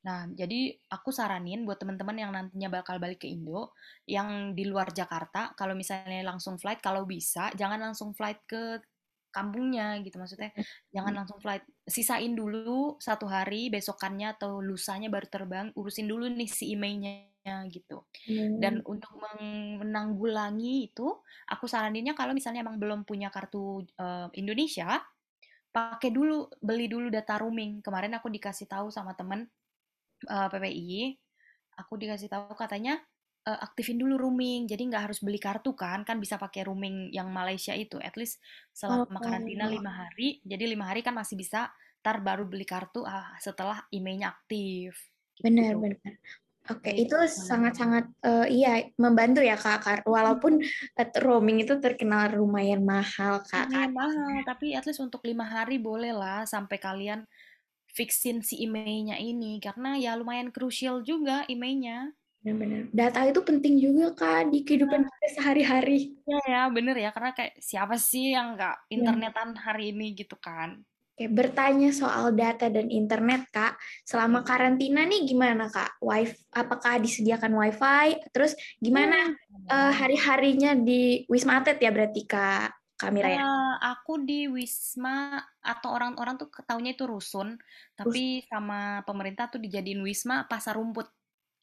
nah 0.00 0.24
jadi 0.32 0.80
aku 0.88 1.12
saranin 1.12 1.68
buat 1.68 1.76
teman-teman 1.76 2.16
yang 2.16 2.32
nantinya 2.32 2.72
bakal 2.72 2.96
balik 2.96 3.20
ke 3.20 3.28
Indo 3.28 3.76
yang 4.08 4.56
di 4.56 4.64
luar 4.64 4.88
Jakarta 4.96 5.52
kalau 5.52 5.76
misalnya 5.76 6.24
langsung 6.24 6.56
flight 6.56 6.80
kalau 6.80 7.04
bisa 7.04 7.52
jangan 7.52 7.76
langsung 7.76 8.16
flight 8.16 8.40
ke 8.48 8.80
kampungnya 9.30 10.00
gitu. 10.02 10.18
Maksudnya 10.18 10.50
hmm. 10.50 10.90
jangan 10.90 11.12
langsung 11.22 11.38
flight 11.38 11.62
sisain 11.86 12.34
dulu 12.34 12.98
satu 12.98 13.30
hari 13.30 13.70
besokannya 13.70 14.34
atau 14.34 14.58
lusanya 14.58 15.06
baru 15.06 15.26
terbang 15.30 15.66
urusin 15.78 16.10
dulu 16.10 16.26
nih 16.26 16.50
si 16.50 16.74
emailnya 16.74 17.29
gitu. 17.68 18.06
Hmm. 18.28 18.58
Dan 18.62 18.74
untuk 18.86 19.16
menanggulangi 19.80 20.90
itu, 20.90 21.08
aku 21.50 21.64
saraninnya 21.66 22.14
kalau 22.14 22.34
misalnya 22.36 22.62
emang 22.62 22.78
belum 22.78 23.02
punya 23.02 23.28
kartu 23.32 23.84
uh, 23.98 24.28
Indonesia, 24.36 25.00
pakai 25.70 26.10
dulu 26.10 26.50
beli 26.58 26.86
dulu 26.90 27.10
data 27.10 27.38
roaming. 27.38 27.82
Kemarin 27.82 28.14
aku 28.18 28.30
dikasih 28.30 28.66
tahu 28.66 28.90
sama 28.90 29.14
temen 29.14 29.46
uh, 30.30 30.48
PPI, 30.50 31.18
aku 31.78 31.94
dikasih 31.98 32.28
tahu 32.30 32.52
katanya 32.58 32.98
uh, 33.46 33.58
aktifin 33.62 33.96
dulu 33.96 34.18
roaming. 34.18 34.66
Jadi 34.66 34.90
nggak 34.90 35.10
harus 35.10 35.18
beli 35.22 35.38
kartu 35.38 35.72
kan, 35.78 36.02
kan 36.02 36.18
bisa 36.18 36.36
pakai 36.36 36.66
roaming 36.66 37.10
yang 37.14 37.30
Malaysia 37.30 37.72
itu. 37.72 37.96
At 38.02 38.18
least 38.18 38.42
selama 38.74 39.08
oh, 39.08 39.22
karantina 39.22 39.70
lima 39.70 39.90
hari, 39.90 40.42
jadi 40.42 40.66
lima 40.66 40.90
hari 40.90 41.00
kan 41.00 41.14
masih 41.14 41.38
bisa. 41.38 41.70
Tar 42.00 42.24
baru 42.24 42.48
beli 42.48 42.64
kartu 42.64 43.04
ah, 43.04 43.36
setelah 43.44 43.84
emailnya 43.92 44.32
aktif. 44.32 44.96
Benar, 45.44 45.76
gitu. 45.76 45.84
benar. 45.84 46.14
Oke, 46.68 46.92
itu 46.92 47.16
sangat-sangat 47.24 48.04
uh, 48.20 48.44
iya 48.44 48.84
membantu 49.00 49.40
ya 49.40 49.56
Kak. 49.56 50.04
Walaupun 50.04 50.60
uh, 50.60 51.08
roaming 51.24 51.64
itu 51.64 51.80
terkenal 51.80 52.36
lumayan 52.36 52.84
mahal 52.84 53.40
Kak. 53.48 53.72
Lumayan 53.72 53.94
mahal, 53.96 54.44
tapi 54.44 54.76
at 54.76 54.84
least 54.84 55.00
untuk 55.00 55.24
lima 55.24 55.48
hari 55.48 55.80
boleh 55.80 56.12
lah 56.12 56.44
sampai 56.44 56.76
kalian 56.76 57.24
fixin 57.90 58.38
si 58.44 58.62
emailnya 58.62 59.18
ini 59.18 59.58
karena 59.58 59.98
ya 59.98 60.14
lumayan 60.14 60.54
krusial 60.54 61.02
juga 61.02 61.42
emailnya. 61.50 62.14
Benar-benar. 62.40 62.88
Data 62.96 63.20
itu 63.28 63.40
penting 63.44 63.74
juga 63.76 64.16
Kak 64.16 64.48
di 64.48 64.64
kehidupan 64.64 65.04
nah. 65.04 65.08
kita 65.10 65.28
sehari-hari. 65.40 66.16
Ya 66.24 66.40
ya 66.48 66.62
bener 66.72 66.96
ya 66.96 67.10
karena 67.12 67.36
kayak 67.36 67.60
siapa 67.60 68.00
sih 68.00 68.32
yang 68.32 68.56
nggak 68.56 68.76
iya. 68.88 68.92
internetan 68.96 69.58
hari 69.60 69.92
ini 69.92 70.16
gitu 70.16 70.40
kan. 70.40 70.80
Oke, 71.20 71.28
bertanya 71.28 71.92
soal 71.92 72.32
data 72.32 72.72
dan 72.72 72.88
internet, 72.88 73.44
Kak. 73.52 73.76
Selama 74.08 74.40
karantina 74.40 75.04
nih 75.04 75.28
gimana, 75.28 75.68
Kak? 75.68 76.00
Wifi, 76.00 76.32
apakah 76.48 76.96
disediakan 76.96 77.60
WiFi? 77.60 78.32
Terus 78.32 78.56
gimana 78.80 79.28
hmm. 79.28 79.68
uh, 79.68 79.92
hari-harinya 80.00 80.72
di 80.80 81.28
Wisma 81.28 81.60
Atlet 81.60 81.76
ya 81.76 81.92
berarti, 81.92 82.24
Kak? 82.24 82.72
Kamera 82.96 83.36
ya? 83.36 83.44
Uh, 83.44 83.76
aku 83.92 84.24
di 84.24 84.48
Wisma 84.48 85.44
atau 85.60 85.92
orang-orang 85.92 86.40
tuh 86.40 86.48
ketaunya 86.48 86.96
itu 86.96 87.04
rusun, 87.04 87.60
tapi 87.92 88.40
sama 88.48 89.04
pemerintah 89.04 89.52
tuh 89.52 89.60
dijadiin 89.60 90.00
Wisma 90.00 90.48
Pasar 90.48 90.80
Rumput 90.80 91.04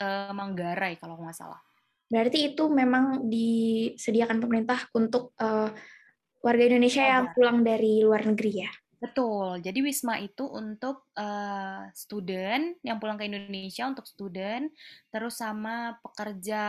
uh, 0.05 0.37
Manggarai 0.37 1.01
kalau 1.01 1.17
nggak 1.17 1.33
salah. 1.33 1.57
Berarti 2.05 2.53
itu 2.53 2.69
memang 2.69 3.25
disediakan 3.25 4.37
pemerintah 4.37 4.85
untuk 4.93 5.33
uh, 5.41 5.73
warga 6.45 6.63
Indonesia 6.69 7.01
oh, 7.01 7.09
yang 7.09 7.25
pulang 7.33 7.65
dari 7.65 8.05
luar 8.05 8.21
negeri 8.21 8.53
ya? 8.61 8.69
Betul. 8.97 9.61
Jadi 9.61 9.79
Wisma 9.85 10.17
itu 10.17 10.49
untuk 10.49 11.05
uh, 11.13 11.85
student 11.93 12.73
yang 12.81 12.97
pulang 12.97 13.17
ke 13.21 13.29
Indonesia 13.29 13.85
untuk 13.85 14.09
student, 14.09 14.73
terus 15.13 15.37
sama 15.37 16.01
pekerja 16.01 16.65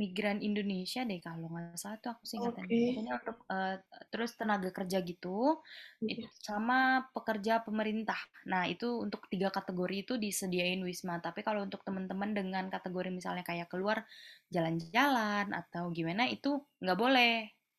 migran 0.00 0.40
Indonesia 0.40 1.04
deh 1.04 1.20
kalau 1.20 1.50
nggak 1.52 1.76
salah 1.76 1.98
tuh 2.00 2.10
aku 2.16 2.24
singkatan. 2.24 2.64
Oke. 2.64 2.78
Pokoknya 2.88 3.12
untuk 3.20 3.38
eh, 3.52 3.76
terus 4.08 4.30
tenaga 4.38 4.70
kerja 4.72 4.98
gitu, 5.04 5.60
Iya. 6.00 6.24
itu 6.24 6.26
sama 6.40 7.04
pekerja 7.12 7.60
pemerintah. 7.60 8.16
Nah 8.48 8.64
itu 8.64 8.88
untuk 9.04 9.28
tiga 9.28 9.52
kategori 9.52 9.96
itu 10.08 10.14
disediain 10.16 10.80
Wisma. 10.80 11.20
Tapi 11.20 11.44
kalau 11.44 11.60
untuk 11.68 11.84
teman-teman 11.84 12.32
dengan 12.32 12.64
kategori 12.72 13.12
misalnya 13.12 13.44
kayak 13.44 13.68
keluar 13.68 14.08
jalan-jalan 14.48 15.52
atau 15.52 15.92
gimana 15.92 16.24
itu 16.32 16.64
nggak 16.80 16.98
boleh. 17.00 17.32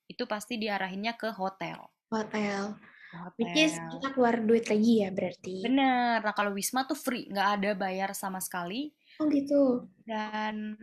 Itu 0.06 0.30
pasti 0.30 0.62
diarahinnya 0.62 1.17
ke 1.17 1.34
hotel. 1.34 1.80
Hotel. 2.12 2.76
Ke 3.12 3.39
Which 3.39 3.56
is 3.60 3.76
hotel. 3.76 3.91
kita 3.95 4.08
keluar 4.15 4.36
duit 4.43 4.65
lagi 4.67 4.93
ya 5.04 5.10
berarti. 5.12 5.63
Bener. 5.63 6.19
Nah 6.24 6.34
kalau 6.36 6.52
Wisma 6.52 6.84
tuh 6.84 6.95
free, 7.00 7.28
nggak 7.32 7.50
ada 7.60 7.71
bayar 7.76 8.12
sama 8.15 8.39
sekali. 8.43 8.91
Oh 9.19 9.28
gitu. 9.28 9.88
Dan 10.04 10.76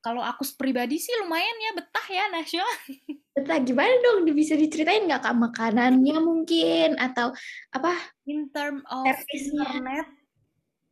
kalau 0.00 0.24
aku 0.24 0.42
pribadi 0.56 0.96
sih 0.96 1.12
lumayan 1.20 1.56
ya 1.60 1.70
betah 1.76 2.06
ya 2.08 2.24
Nasya. 2.32 2.66
Betah 3.36 3.58
gimana 3.62 3.92
dong? 4.00 4.26
Bisa 4.32 4.56
diceritain 4.58 5.06
nggak 5.06 5.22
kak 5.22 5.36
makanannya 5.36 6.18
mungkin 6.18 6.98
atau 6.98 7.30
apa 7.70 7.94
In 8.26 8.50
term 8.50 8.82
of 8.88 9.06
internet 9.30 10.08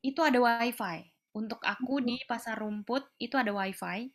itu 0.04 0.20
ada 0.22 0.38
wifi. 0.38 1.09
Untuk 1.35 1.62
aku 1.64 2.04
di 2.04 2.20
pasar 2.28 2.61
rumput 2.61 3.07
itu 3.18 3.35
ada 3.35 3.50
wifi. 3.54 4.12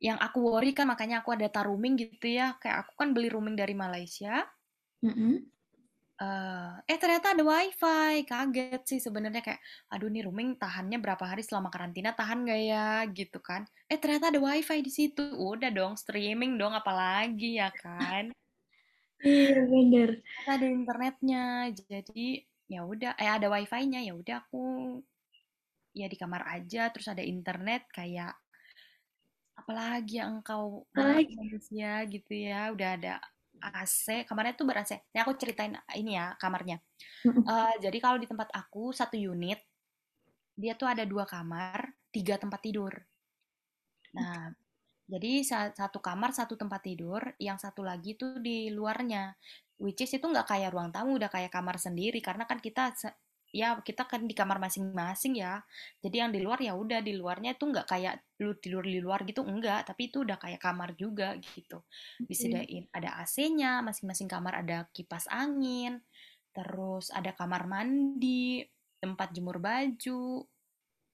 Yang 0.00 0.18
aku 0.26 0.38
worry 0.48 0.72
kan 0.72 0.86
makanya 0.92 1.20
aku 1.20 1.30
ada 1.36 1.46
data 1.48 1.60
roaming 1.68 1.94
gitu 2.00 2.26
ya. 2.38 2.56
Kayak 2.62 2.76
aku 2.88 2.92
kan 3.00 3.08
beli 3.14 3.28
roaming 3.28 3.56
dari 3.60 3.74
Malaysia. 3.76 4.44
Mm-mm. 5.04 5.50
Eh, 6.20 6.72
eh 6.92 6.98
ternyata 7.00 7.32
ada 7.32 7.42
wifi. 7.44 8.12
Kaget 8.28 8.82
sih 8.90 9.00
sebenarnya 9.00 9.40
kayak, 9.46 9.60
aduh 9.92 10.08
nih 10.12 10.22
roaming 10.28 10.50
tahannya 10.60 10.98
berapa 11.04 11.24
hari 11.24 11.42
selama 11.44 11.68
karantina 11.72 12.12
tahan 12.12 12.44
gak 12.48 12.60
ya 12.72 12.86
gitu 13.18 13.38
kan. 13.40 13.62
Eh 13.88 13.96
ternyata 14.02 14.28
ada 14.32 14.40
wifi 14.40 14.78
di 14.84 14.92
situ. 14.92 15.24
Udah 15.36 15.70
dong 15.72 15.96
streaming 15.96 16.60
dong 16.60 16.72
apalagi 16.76 17.60
ya 17.60 17.70
kan. 17.72 18.32
Iya 19.20 19.68
bener. 19.68 20.08
Ternyata 20.24 20.50
ada 20.56 20.66
internetnya. 20.78 21.44
Jadi 21.76 22.40
ya 22.72 22.80
udah 22.86 23.12
eh 23.20 23.30
ada 23.36 23.46
wifi-nya 23.52 24.00
ya 24.06 24.12
udah 24.14 24.36
aku 24.46 24.64
ya 25.90 26.06
di 26.06 26.16
kamar 26.16 26.42
aja 26.56 26.88
terus 26.94 27.10
ada 27.10 27.20
internet 27.20 27.90
kayak 27.90 28.32
apalagi 29.60 30.12
yang 30.20 30.30
engkau 30.42 30.86
Apalagi? 30.94 31.36
manusia 31.38 32.04
gitu 32.12 32.32
ya 32.48 32.72
udah 32.74 32.88
ada 32.98 33.12
AC 33.60 34.24
kamarnya 34.28 34.54
tuh 34.58 34.66
ber 34.68 34.76
AC. 34.82 34.92
Ini 35.12 35.18
aku 35.24 35.32
ceritain 35.40 35.74
ini 36.00 36.10
ya 36.18 36.26
kamarnya. 36.42 36.76
Eh, 37.50 37.74
jadi 37.84 37.98
kalau 38.04 38.18
di 38.22 38.28
tempat 38.30 38.48
aku 38.60 38.92
satu 39.00 39.16
unit 39.18 39.60
dia 40.62 40.72
tuh 40.80 40.88
ada 40.92 41.04
dua 41.12 41.24
kamar 41.34 41.78
tiga 42.14 42.34
tempat 42.42 42.60
tidur. 42.66 42.94
Nah 44.16 44.50
jadi 45.12 45.32
sa- 45.50 45.74
satu 45.76 45.98
kamar 46.08 46.30
satu 46.32 46.54
tempat 46.62 46.80
tidur, 46.88 47.22
yang 47.38 47.58
satu 47.60 47.82
lagi 47.84 48.16
tuh 48.20 48.40
di 48.40 48.72
luarnya. 48.72 49.36
Which 49.84 50.00
is 50.04 50.12
itu 50.16 50.24
nggak 50.24 50.48
kayak 50.52 50.70
ruang 50.74 50.90
tamu, 50.94 51.18
udah 51.20 51.30
kayak 51.34 51.52
kamar 51.56 51.76
sendiri 51.86 52.20
karena 52.24 52.44
kan 52.50 52.58
kita 52.66 52.94
ya 53.54 53.78
kita 53.82 54.06
kan 54.10 54.24
di 54.26 54.34
kamar 54.36 54.58
masing-masing 54.62 55.38
ya. 55.42 55.62
Jadi 56.02 56.16
yang 56.22 56.30
di 56.34 56.40
luar 56.42 56.58
ya 56.62 56.74
udah 56.78 57.00
di 57.04 57.12
luarnya 57.18 57.54
itu 57.58 57.64
nggak 57.70 57.86
kayak 57.90 58.14
lu 58.42 58.54
tidur 58.58 58.84
di 58.86 58.98
luar 59.02 59.22
gitu 59.28 59.42
enggak, 59.46 59.86
tapi 59.90 60.08
itu 60.12 60.22
udah 60.26 60.36
kayak 60.40 60.60
kamar 60.62 60.94
juga 60.98 61.36
gitu. 61.42 61.82
Disediain 62.30 62.86
ada 62.94 63.20
AC-nya, 63.20 63.82
masing-masing 63.84 64.28
kamar 64.30 64.62
ada 64.64 64.86
kipas 64.94 65.26
angin, 65.30 66.00
terus 66.54 67.10
ada 67.14 67.32
kamar 67.36 67.66
mandi, 67.70 68.64
tempat 69.02 69.30
jemur 69.36 69.58
baju, 69.62 70.46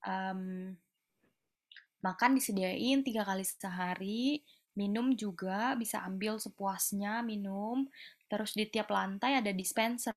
em, 0.07 0.41
makan 2.07 2.31
disediain 2.39 2.99
tiga 3.07 3.23
kali 3.29 3.45
sehari, 3.45 4.41
minum 4.81 5.07
juga 5.23 5.75
bisa 5.83 5.97
ambil 6.09 6.35
sepuasnya 6.45 7.25
minum, 7.31 7.89
terus 8.31 8.53
di 8.59 8.65
tiap 8.73 8.89
lantai 8.93 9.33
ada 9.41 9.51
dispenser. 9.53 10.17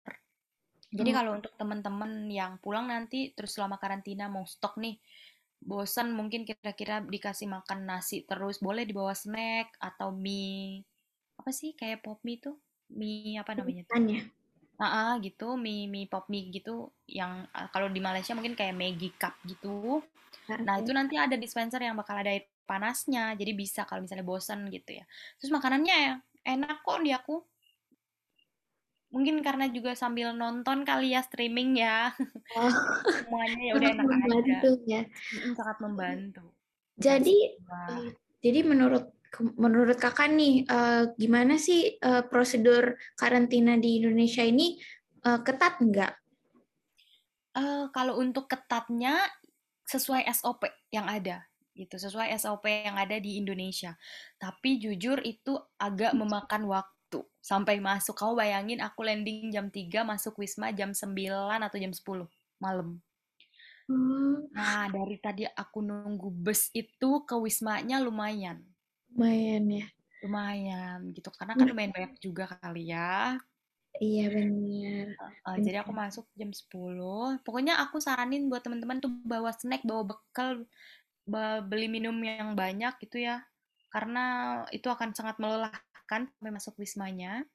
Jadi 0.90 1.10
Oh, 1.10 1.18
kalau 1.18 1.38
untuk 1.38 1.54
teman-teman 1.54 2.26
yang 2.34 2.58
pulang 2.64 2.90
nanti 2.90 3.30
terus 3.38 3.54
selama 3.54 3.78
karantina 3.78 4.26
mau 4.26 4.42
stok 4.50 4.82
nih, 4.82 4.98
bosan 5.62 6.14
mungkin 6.18 6.42
kira-kira 6.50 7.02
dikasih 7.06 7.46
makan 7.52 7.86
nasi 7.90 8.26
terus, 8.26 8.58
boleh 8.64 8.84
dibawa 8.90 9.14
snack 9.14 9.78
atau 9.82 10.10
mie 10.16 10.82
apa 11.40 11.52
sih 11.54 11.72
kayak 11.78 12.02
pop 12.06 12.20
mie 12.28 12.40
tuh, 12.42 12.58
mie 12.94 13.38
apa 13.42 13.54
namanya 13.58 13.86
makannya. 13.90 14.32
Ah, 14.82 15.14
ah, 15.14 15.14
gitu, 15.26 15.56
mie 15.60 15.86
mie 15.92 16.08
pop 16.12 16.26
mie 16.34 16.50
gitu 16.56 16.92
yang 17.10 17.46
ah, 17.56 17.68
kalau 17.74 17.88
di 17.92 18.00
Malaysia 18.04 18.34
mungkin 18.38 18.56
kayak 18.60 18.76
Maggi 18.78 19.12
cup 19.22 19.36
gitu. 19.48 20.02
Nah, 20.68 20.76
itu 20.82 20.92
Oke. 20.92 20.98
nanti 20.98 21.16
ada 21.20 21.36
dispenser 21.40 21.82
yang 21.84 21.96
bakal 22.00 22.16
ada 22.20 22.32
air 22.36 22.48
panasnya, 22.70 23.34
jadi 23.40 23.52
bisa 23.58 23.84
kalau 23.90 24.04
misalnya 24.06 24.26
bosan 24.28 24.68
gitu 24.74 24.92
ya. 25.02 25.06
Terus 25.42 25.52
makanannya 25.56 25.96
ya 26.08 26.14
enak 26.48 26.84
kok 26.86 27.00
di 27.06 27.12
aku. 27.16 27.44
Mungkin 29.10 29.42
karena 29.42 29.66
juga 29.74 29.98
sambil 29.98 30.38
nonton 30.38 30.86
kali 30.86 31.18
ya 31.18 31.26
streaming 31.26 31.82
ya. 31.82 32.14
Oh, 32.54 32.70
Semuanya 33.10 33.62
ya 33.62 33.74
udah 33.74 33.90
enak 33.98 34.06
aja. 34.06 34.14
membantu 34.14 34.72
ya. 34.86 35.02
Mm, 35.10 35.54
sangat 35.58 35.78
membantu. 35.82 36.46
Jadi, 37.00 37.38
eh, 37.58 38.08
jadi 38.44 38.60
menurut 38.66 39.10
menurut 39.58 39.98
kakak 39.98 40.30
nih, 40.34 40.66
eh, 40.66 41.04
gimana 41.18 41.58
sih 41.58 41.98
eh, 41.98 42.24
prosedur 42.30 42.98
karantina 43.18 43.78
di 43.78 44.02
Indonesia 44.02 44.46
ini 44.46 44.78
eh, 45.26 45.40
ketat 45.42 45.82
nggak? 45.82 46.14
Eh, 47.58 47.86
kalau 47.90 48.22
untuk 48.22 48.46
ketatnya 48.46 49.26
sesuai 49.90 50.22
SOP 50.38 50.70
yang 50.94 51.10
ada 51.10 51.50
gitu, 51.74 51.96
sesuai 51.98 52.30
SOP 52.38 52.68
yang 52.68 53.00
ada 53.00 53.18
di 53.18 53.42
Indonesia. 53.42 53.98
Tapi 54.38 54.78
jujur 54.78 55.24
itu 55.26 55.58
agak 55.80 56.14
memakan 56.14 56.68
waktu 56.70 56.99
sampai 57.42 57.82
masuk. 57.82 58.14
Kamu 58.20 58.34
bayangin 58.38 58.80
aku 58.84 59.02
landing 59.08 59.50
jam 59.56 59.68
3, 59.74 60.06
masuk 60.06 60.34
Wisma 60.42 60.70
jam 60.76 60.92
9 60.94 61.60
atau 61.66 61.78
jam 61.80 61.94
10 61.94 62.28
malam. 62.62 63.00
Hmm, 63.90 64.46
Nah, 64.54 64.86
dari 64.94 65.18
tadi 65.18 65.44
aku 65.50 65.82
nunggu 65.82 66.30
bus 66.30 66.70
itu 66.74 67.10
ke 67.26 67.36
Wismanya 67.38 67.98
lumayan. 68.06 68.62
lumayan 69.14 69.66
ya. 69.70 69.86
Lumayan 70.22 71.00
gitu. 71.16 71.30
Karena 71.34 71.54
kan 71.58 71.66
lumayan 71.66 71.94
banyak 71.96 72.14
juga 72.22 72.46
kali 72.62 72.92
ya. 72.94 73.40
Iya 74.00 74.30
benar. 74.32 75.08
Uh, 75.44 75.58
jadi 75.66 75.82
aku 75.84 75.92
masuk 75.92 76.26
jam 76.38 76.54
10. 76.54 77.42
Pokoknya 77.42 77.82
aku 77.84 77.98
saranin 77.98 78.48
buat 78.48 78.62
teman-teman 78.62 79.02
tuh 79.02 79.12
bawa 79.26 79.50
snack, 79.52 79.82
bawa 79.84 80.06
bekal, 80.06 80.64
beli 81.66 81.88
minum 81.90 82.16
yang 82.22 82.54
banyak 82.54 82.94
gitu 83.02 83.26
ya. 83.26 83.42
Karena 83.90 84.26
itu 84.70 84.86
akan 84.86 85.18
sangat 85.18 85.42
melelahkan 85.42 85.89
sampai 86.10 86.52
masuk 86.54 86.74
wismanya. 86.82 87.46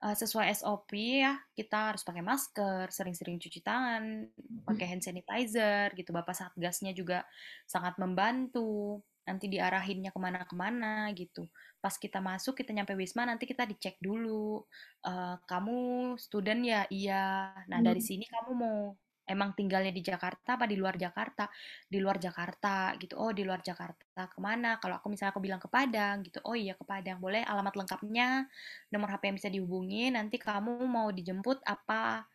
Uh, 0.00 0.16
sesuai 0.16 0.48
SOP 0.56 0.96
ya, 1.20 1.36
kita 1.52 1.92
harus 1.92 2.00
pakai 2.00 2.24
masker, 2.24 2.88
sering-sering 2.88 3.36
cuci 3.36 3.60
tangan, 3.60 4.32
pakai 4.64 4.96
hand 4.96 5.04
sanitizer 5.04 5.92
gitu. 5.92 6.08
Bapak 6.16 6.32
Satgasnya 6.32 6.96
juga 6.96 7.28
sangat 7.68 8.00
membantu. 8.00 9.04
Nanti 9.28 9.52
diarahinnya 9.52 10.08
ke 10.08 10.16
mana-kemana 10.16 11.12
gitu. 11.12 11.44
Pas 11.84 11.92
kita 12.00 12.24
masuk, 12.24 12.56
kita 12.56 12.72
nyampe 12.72 12.96
Wisma, 12.96 13.28
nanti 13.28 13.44
kita 13.44 13.68
dicek 13.68 14.00
dulu. 14.00 14.64
Eh, 15.04 15.36
kamu 15.44 15.78
student 16.16 16.64
ya? 16.64 16.88
Iya. 16.88 17.52
Nah, 17.68 17.78
dari 17.84 18.00
Hmm. 18.00 18.08
sini 18.08 18.24
kamu 18.24 18.50
mau 18.56 18.96
emang 19.30 19.54
tinggalnya 19.54 19.94
di 19.94 20.02
Jakarta 20.02 20.58
apa 20.58 20.66
di 20.66 20.74
luar 20.74 20.98
Jakarta? 20.98 21.46
Di 21.86 22.02
luar 22.02 22.18
Jakarta 22.18 22.90
gitu. 22.98 23.14
Oh, 23.14 23.30
di 23.30 23.46
luar 23.46 23.62
Jakarta. 23.62 24.26
Ke 24.26 24.38
mana? 24.42 24.82
Kalau 24.82 24.98
aku 24.98 25.06
misalnya 25.14 25.30
aku 25.30 25.42
bilang 25.42 25.62
ke 25.62 25.70
Padang 25.70 26.26
gitu. 26.26 26.42
Oh 26.42 26.58
iya 26.58 26.74
ke 26.74 26.82
Padang. 26.82 27.22
Boleh 27.22 27.46
alamat 27.46 27.78
lengkapnya, 27.78 28.50
nomor 28.90 29.14
HP 29.14 29.22
yang 29.30 29.36
bisa 29.38 29.48
dihubungi. 29.48 30.10
Nanti 30.10 30.36
kamu 30.42 30.82
mau 30.90 31.14
dijemput 31.14 31.62
apa 31.62 32.26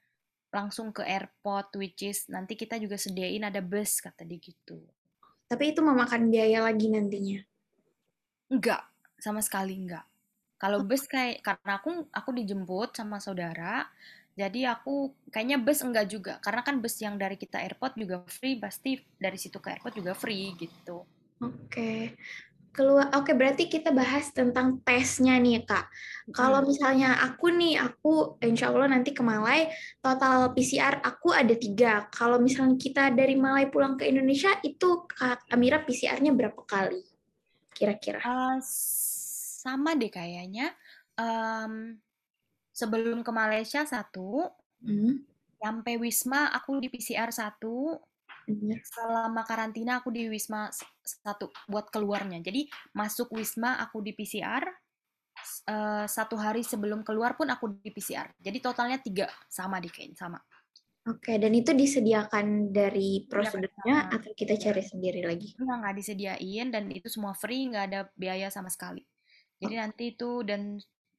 langsung 0.55 0.95
ke 0.95 1.03
airport, 1.03 1.75
which 1.75 2.08
is 2.08 2.31
nanti 2.31 2.55
kita 2.55 2.79
juga 2.79 2.95
sediain 2.95 3.43
ada 3.43 3.60
bus, 3.60 3.99
kata 3.99 4.23
dia 4.23 4.39
gitu. 4.39 4.79
Tapi 5.51 5.75
itu 5.75 5.84
memakan 5.84 6.31
biaya 6.31 6.63
lagi 6.63 6.88
nantinya. 6.88 7.43
Enggak, 8.47 8.88
sama 9.19 9.43
sekali 9.43 9.75
enggak. 9.75 10.08
Kalau 10.55 10.88
bus 10.88 11.03
kayak 11.12 11.43
karena 11.43 11.84
aku 11.84 12.08
aku 12.15 12.29
dijemput 12.31 12.95
sama 12.95 13.19
saudara, 13.19 13.84
jadi 14.36 14.76
aku 14.76 15.15
kayaknya 15.32 15.58
bus 15.63 15.80
enggak 15.80 16.12
juga. 16.12 16.34
Karena 16.43 16.60
kan 16.60 16.84
bus 16.84 17.00
yang 17.00 17.15
dari 17.15 17.39
kita 17.39 17.63
airport 17.63 17.95
juga 17.95 18.19
free, 18.28 18.60
pasti 18.60 19.00
dari 19.15 19.39
situ 19.39 19.63
ke 19.63 19.71
airport 19.71 19.95
juga 19.95 20.12
free 20.12 20.52
gitu. 20.60 21.08
Oke. 21.39 22.19
Keluar. 22.76 23.08
Oke, 23.15 23.32
berarti 23.32 23.71
kita 23.71 23.95
bahas 23.95 24.36
tentang 24.36 24.84
tesnya 24.84 25.39
nih, 25.39 25.63
Kak. 25.63 25.88
Kalau 26.36 26.60
misalnya 26.60 27.15
aku 27.24 27.48
nih, 27.56 27.80
aku 27.80 28.36
insya 28.43 28.67
Allah 28.67 28.91
nanti 28.91 29.15
ke 29.15 29.24
Malai, 29.24 29.71
total 30.04 30.52
PCR 30.52 31.00
aku 31.00 31.32
ada 31.32 31.56
tiga. 31.56 32.12
Kalau 32.12 32.36
misalnya 32.36 32.76
kita 32.76 33.15
dari 33.15 33.39
Malai 33.39 33.71
pulang 33.71 33.95
ke 33.95 34.04
Indonesia, 34.04 34.52
itu 34.60 35.08
Kak 35.08 35.48
Amira 35.56 35.88
PCR-nya 35.88 36.36
berapa 36.36 36.60
kali? 36.67 37.00
Kira-kira. 37.71 38.19
Ah, 38.28 38.60
sama 38.60 39.95
deh 39.95 40.12
kayaknya. 40.12 40.76
Em, 41.15 41.95
sebelum 42.80 43.24
ke 43.28 43.32
Malaysia 43.32 43.82
satu, 43.88 44.52
Hmm. 44.82 45.26
sampai 45.62 45.94
Wisma 46.00 46.52
aku 46.54 46.80
di 46.84 46.88
PCR 46.94 47.32
satu, 47.34 48.00
benar. 48.48 48.86
selama 48.86 49.42
karantina 49.50 50.00
aku 50.02 50.10
di 50.14 50.30
Wisma 50.34 50.70
satu 51.06 51.50
buat 51.72 51.90
keluarnya. 51.94 52.40
Jadi 52.44 52.70
masuk 53.00 53.34
Wisma 53.38 53.72
aku 53.84 53.98
di 54.06 54.12
PCR, 54.18 54.66
s- 55.40 55.64
eh, 55.68 56.06
satu 56.10 56.36
hari 56.40 56.62
sebelum 56.66 57.02
keluar 57.08 57.36
pun 57.40 57.48
aku 57.52 57.66
di 57.82 57.92
PCR. 57.96 58.28
Jadi 58.40 58.60
totalnya 58.64 59.00
tiga 59.02 59.28
sama 59.52 59.78
di 59.84 59.90
kayaknya 59.94 60.18
sama. 60.20 60.40
Oke, 61.12 61.34
dan 61.44 61.54
itu 61.62 61.72
disediakan 61.82 62.48
dari 62.78 63.10
prosedurnya 63.32 63.98
atau 64.16 64.32
kita 64.40 64.54
Iya. 64.58 64.62
cari 64.64 64.84
sendiri 64.92 65.22
lagi? 65.30 65.50
Enggak, 65.60 65.78
nggak 65.82 65.96
disediain 66.00 66.68
dan 66.76 66.84
itu 66.92 67.08
semua 67.16 67.34
free, 67.42 67.68
nggak 67.72 67.86
ada 67.92 68.00
biaya 68.22 68.48
sama 68.52 68.68
sekali. 68.76 69.04
Jadi 69.62 69.76
nanti 69.80 70.04
itu 70.16 70.44
dan 70.50 70.62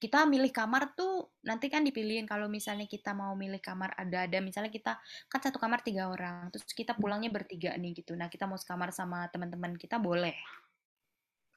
kita 0.06 0.22
milih 0.22 0.54
kamar 0.54 0.94
tuh 0.94 1.34
nanti 1.42 1.66
kan 1.66 1.82
dipilihin 1.82 2.30
kalau 2.30 2.46
misalnya 2.46 2.86
kita 2.86 3.10
mau 3.10 3.34
milih 3.34 3.58
kamar 3.58 3.90
ada 3.98 4.30
ada 4.30 4.38
misalnya 4.38 4.70
kita 4.70 4.94
kan 5.26 5.40
satu 5.42 5.58
kamar 5.58 5.82
tiga 5.82 6.06
orang 6.06 6.46
terus 6.54 6.70
kita 6.70 6.94
pulangnya 6.94 7.34
bertiga 7.34 7.74
nih 7.74 7.90
gitu. 7.98 8.14
Nah 8.14 8.30
kita 8.30 8.46
mau 8.46 8.54
sekamar 8.54 8.94
sama 8.94 9.26
teman-teman 9.34 9.74
kita 9.74 9.98
boleh. 9.98 10.38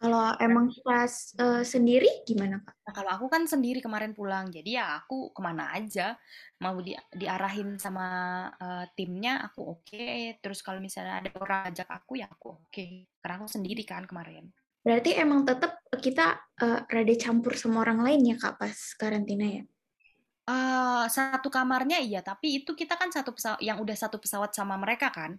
Kalau 0.02 0.34
emang 0.42 0.74
kelas 0.74 1.38
eh, 1.38 1.62
sendiri 1.62 2.26
gimana 2.26 2.58
kak? 2.64 2.74
nah 2.88 2.94
kalau 2.96 3.12
aku 3.20 3.26
kan 3.30 3.44
sendiri 3.46 3.84
kemarin 3.84 4.16
pulang 4.18 4.50
jadi 4.50 4.82
ya 4.82 4.86
aku 5.06 5.30
ke 5.30 5.42
mana 5.46 5.70
aja. 5.78 6.18
Mau 6.66 6.82
di, 6.82 6.98
diarahin 7.14 7.78
sama 7.78 8.08
eh, 8.58 8.86
timnya 8.98 9.46
aku 9.46 9.78
oke. 9.78 10.42
Terus 10.42 10.66
kalau 10.66 10.82
misalnya 10.82 11.22
ada 11.22 11.32
orang 11.38 11.70
ajak 11.70 11.86
aku 11.86 12.18
ya 12.18 12.26
aku 12.26 12.58
oke. 12.66 12.86
Karena 13.22 13.36
aku 13.38 13.46
sendiri 13.46 13.86
kan 13.86 14.10
kemarin 14.10 14.50
Berarti 14.89 15.12
emang 15.23 15.41
tetap 15.49 15.71
kita 16.06 16.25
eh, 16.65 16.80
rada 16.93 17.15
campur 17.23 17.54
sama 17.62 17.78
orang 17.86 17.99
lain 18.06 18.21
ya 18.34 18.36
kak 18.43 18.54
pas 18.62 18.78
karantina 19.02 19.45
ya? 19.58 19.63
Eh, 20.49 21.06
satu 21.17 21.47
kamarnya 21.54 21.97
iya, 22.08 22.19
tapi 22.30 22.47
itu 22.58 22.71
kita 22.73 22.93
kan 23.02 23.10
satu 23.13 23.32
pesawat 23.38 23.62
yang 23.62 23.78
udah 23.86 23.93
satu 24.04 24.17
pesawat 24.23 24.49
sama 24.58 24.75
mereka 24.84 25.08
kan, 25.13 25.32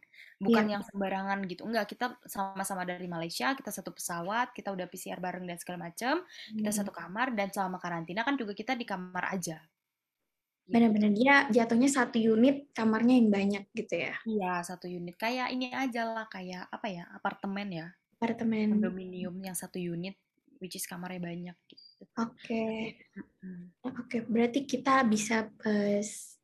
bukan 0.44 0.64
Iya. 0.70 0.78
yang 0.78 0.82
sembarangan 0.86 1.38
gitu. 1.50 1.62
Enggak, 1.66 1.86
kita 1.92 2.06
sama-sama 2.34 2.82
dari 2.86 3.06
Malaysia, 3.10 3.50
kita 3.58 3.70
satu 3.74 3.90
pesawat, 3.98 4.54
kita 4.56 4.70
udah 4.70 4.86
PCR 4.92 5.18
bareng 5.18 5.44
dan 5.50 5.58
segala 5.58 5.90
macam, 5.90 6.22
kita 6.58 6.70
Hmm. 6.70 6.78
satu 6.78 6.92
kamar 6.94 7.34
dan 7.38 7.48
selama 7.50 7.82
karantina 7.82 8.22
kan 8.26 8.38
juga 8.38 8.52
kita 8.54 8.78
di 8.78 8.86
kamar 8.86 9.24
aja. 9.34 9.58
Gitu. 10.70 10.74
Benar-benar 10.74 11.10
dia 11.18 11.34
jatuhnya 11.56 11.88
satu 11.96 12.16
unit 12.34 12.56
kamarnya 12.78 13.14
yang 13.20 13.28
banyak 13.36 13.64
gitu 13.78 13.94
ya? 14.06 14.14
Iya, 14.28 14.52
satu 14.68 14.86
unit. 14.98 15.14
Kayak 15.22 15.48
ini 15.54 15.66
aja 15.72 16.02
lah, 16.14 16.24
kayak 16.34 16.68
apa 16.76 16.86
ya, 16.96 17.04
apartemen 17.16 17.68
ya, 17.80 17.86
Apartemen. 18.20 18.76
kondominium 18.76 19.32
yang 19.40 19.56
satu 19.56 19.80
unit, 19.80 20.12
which 20.60 20.76
is 20.76 20.84
kamarnya 20.84 21.24
banyak 21.24 21.56
gitu. 21.72 22.04
Oke. 22.20 23.00
Mm. 23.40 23.72
Oke, 23.80 24.20
berarti 24.28 24.68
kita 24.68 25.00
bisa 25.08 25.48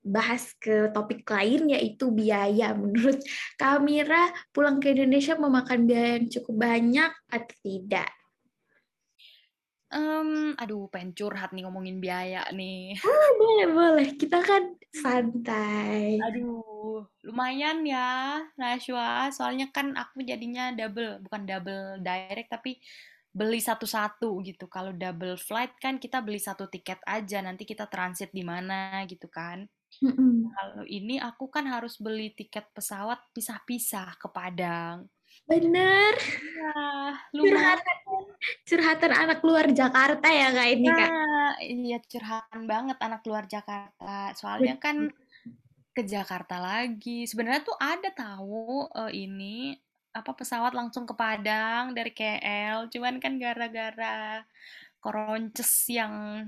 bahas 0.00 0.56
ke 0.56 0.88
topik 0.96 1.28
lain 1.28 1.76
yaitu 1.76 2.08
biaya. 2.08 2.72
Menurut 2.72 3.20
Kamira, 3.60 4.32
pulang 4.56 4.80
ke 4.80 4.96
Indonesia 4.96 5.36
memakan 5.36 5.84
biaya 5.84 6.16
yang 6.16 6.32
cukup 6.32 6.54
banyak 6.64 7.12
atau 7.28 7.56
tidak? 7.60 8.08
Em, 9.94 10.58
aduh, 10.58 10.90
pengen 10.90 11.14
curhat 11.14 11.54
nih 11.54 11.62
ngomongin 11.62 12.02
biaya 12.02 12.42
nih. 12.50 12.98
Boleh, 13.38 13.66
boleh. 13.70 14.08
Kita 14.18 14.42
kan 14.42 14.74
santai. 14.90 16.18
Aduh, 16.26 17.06
lumayan 17.22 17.86
ya, 17.86 18.42
Nashwa. 18.58 19.30
Soalnya 19.30 19.70
kan 19.70 19.94
aku 19.94 20.26
jadinya 20.26 20.74
double, 20.74 21.22
bukan 21.22 21.42
double 21.46 22.02
direct, 22.02 22.50
tapi 22.50 22.82
beli 23.30 23.62
satu-satu 23.62 24.42
gitu. 24.42 24.66
Kalau 24.66 24.90
double 24.90 25.38
flight 25.38 25.78
kan 25.78 26.02
kita 26.02 26.18
beli 26.24 26.42
satu 26.42 26.66
tiket 26.66 26.98
aja, 27.06 27.38
nanti 27.46 27.62
kita 27.62 27.86
transit 27.86 28.34
di 28.34 28.42
mana 28.42 29.06
gitu 29.06 29.30
kan. 29.30 29.70
Kalau 30.56 30.84
ini 30.88 31.20
aku 31.20 31.46
kan 31.52 31.66
harus 31.68 32.00
beli 32.00 32.32
tiket 32.34 32.72
pesawat 32.74 33.20
pisah-pisah 33.36 34.18
ke 34.18 34.28
Padang. 34.32 35.06
Bener. 35.46 36.14
Ya, 36.58 36.74
lumayan. 37.30 37.78
Curhatan, 37.78 37.98
curhatan 38.66 39.12
anak 39.14 39.40
luar 39.46 39.66
Jakarta 39.70 40.26
ya 40.26 40.50
kak 40.50 40.68
ini 40.74 40.88
kak. 40.90 41.10
Nah, 41.10 41.52
iya 41.62 41.98
curhatan 42.02 42.62
banget 42.66 42.98
anak 42.98 43.22
luar 43.30 43.44
Jakarta. 43.46 44.34
Soalnya 44.34 44.74
kan 44.82 45.14
ke 45.94 46.02
Jakarta 46.02 46.58
lagi. 46.58 47.30
Sebenarnya 47.30 47.62
tuh 47.62 47.78
ada 47.78 48.10
tahu 48.10 48.90
eh, 48.90 49.12
ini 49.22 49.78
apa 50.10 50.32
pesawat 50.34 50.74
langsung 50.74 51.06
ke 51.06 51.14
Padang 51.14 51.94
dari 51.94 52.10
KL. 52.10 52.90
Cuman 52.90 53.22
kan 53.22 53.38
gara-gara 53.38 54.42
koronces 54.98 55.86
yang 55.86 56.46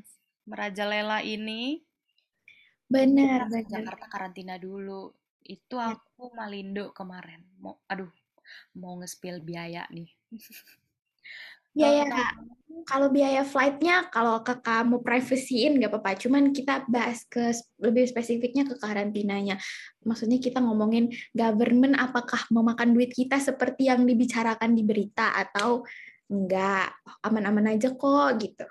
merajalela 0.48 1.22
ini, 1.22 1.78
Bener. 2.88 3.46
Jakarta 3.68 4.10
karantina 4.10 4.58
dulu. 4.58 5.12
Itu 5.44 5.78
Ya. 5.78 5.94
aku 5.94 6.32
Malindo 6.34 6.90
kemarin. 6.96 7.44
Mau, 7.62 7.78
aduh, 7.86 8.08
mau 8.76 8.98
nge-spill 8.98 9.40
biaya 9.44 9.84
nih. 9.90 10.08
Biaya, 11.76 12.04
Kalau 12.10 12.58
kalau 12.88 13.08
biaya 13.10 13.42
flightnya, 13.42 14.06
kalau 14.12 14.40
kakak 14.44 14.86
mau 14.86 15.00
privasiin 15.02 15.80
nggak 15.80 15.90
apa-apa. 15.90 16.16
Cuman 16.20 16.54
kita 16.56 16.86
bahas 16.86 17.24
ke 17.26 17.52
lebih 17.80 18.06
spesifiknya 18.06 18.68
ke 18.68 18.80
karantinanya. 18.80 19.58
Maksudnya 20.04 20.38
kita 20.38 20.62
ngomongin 20.62 21.10
government 21.34 21.98
apakah 21.98 22.44
memakan 22.52 22.94
duit 22.94 23.10
kita 23.10 23.40
seperti 23.40 23.90
yang 23.90 24.08
dibicarakan 24.08 24.76
di 24.76 24.82
berita 24.84 25.32
atau 25.34 25.82
enggak 26.28 26.92
aman-aman 27.24 27.76
aja 27.76 27.92
kok 27.92 28.30
gitu. 28.40 28.66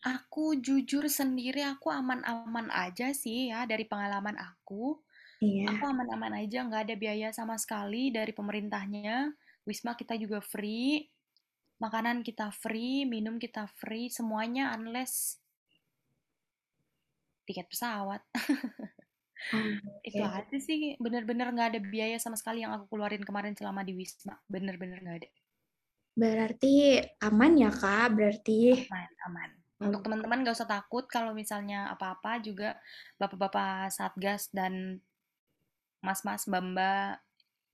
Aku 0.00 0.56
jujur 0.56 1.06
sendiri 1.12 1.60
aku 1.60 1.92
aman-aman 1.92 2.72
aja 2.72 3.12
sih 3.12 3.52
ya 3.52 3.68
dari 3.68 3.84
pengalaman 3.84 4.36
aku. 4.36 4.96
Iya. 5.40 5.72
Aku 5.72 5.84
aman-aman 5.88 6.36
aja, 6.36 6.60
nggak 6.68 6.82
ada 6.88 6.96
biaya 7.00 7.28
sama 7.32 7.56
sekali 7.56 8.12
dari 8.12 8.36
pemerintahnya. 8.36 9.32
Wisma 9.64 9.96
kita 9.96 10.16
juga 10.20 10.44
free, 10.44 11.08
makanan 11.80 12.20
kita 12.20 12.52
free, 12.52 13.08
minum 13.08 13.40
kita 13.40 13.64
free, 13.80 14.12
semuanya 14.12 14.76
unless 14.76 15.40
tiket 17.48 17.72
pesawat. 17.72 18.20
Itu 20.04 20.20
Oke. 20.20 20.36
aja 20.44 20.56
sih, 20.60 21.00
bener-bener 21.00 21.48
nggak 21.48 21.68
ada 21.76 21.80
biaya 21.80 22.20
sama 22.20 22.36
sekali 22.36 22.60
yang 22.60 22.76
aku 22.76 22.92
keluarin 22.92 23.24
kemarin 23.24 23.56
selama 23.56 23.80
di 23.80 23.96
Wisma. 23.96 24.36
Bener-bener 24.44 25.00
nggak 25.00 25.18
ada. 25.24 25.30
Berarti 26.20 27.00
aman 27.24 27.52
ya 27.56 27.72
kak? 27.72 28.12
Berarti 28.12 28.76
Aman, 28.92 29.12
aman. 29.24 29.50
Untuk 29.80 30.04
teman-teman 30.04 30.44
nggak 30.44 30.52
usah 30.52 30.68
takut 30.68 31.08
kalau 31.08 31.32
misalnya 31.32 31.88
apa-apa 31.88 32.44
juga 32.44 32.76
bapak-bapak 33.16 33.88
Satgas 33.88 34.52
dan 34.52 35.00
mas-mas 36.00 36.48
mbak-mbak 36.48 37.20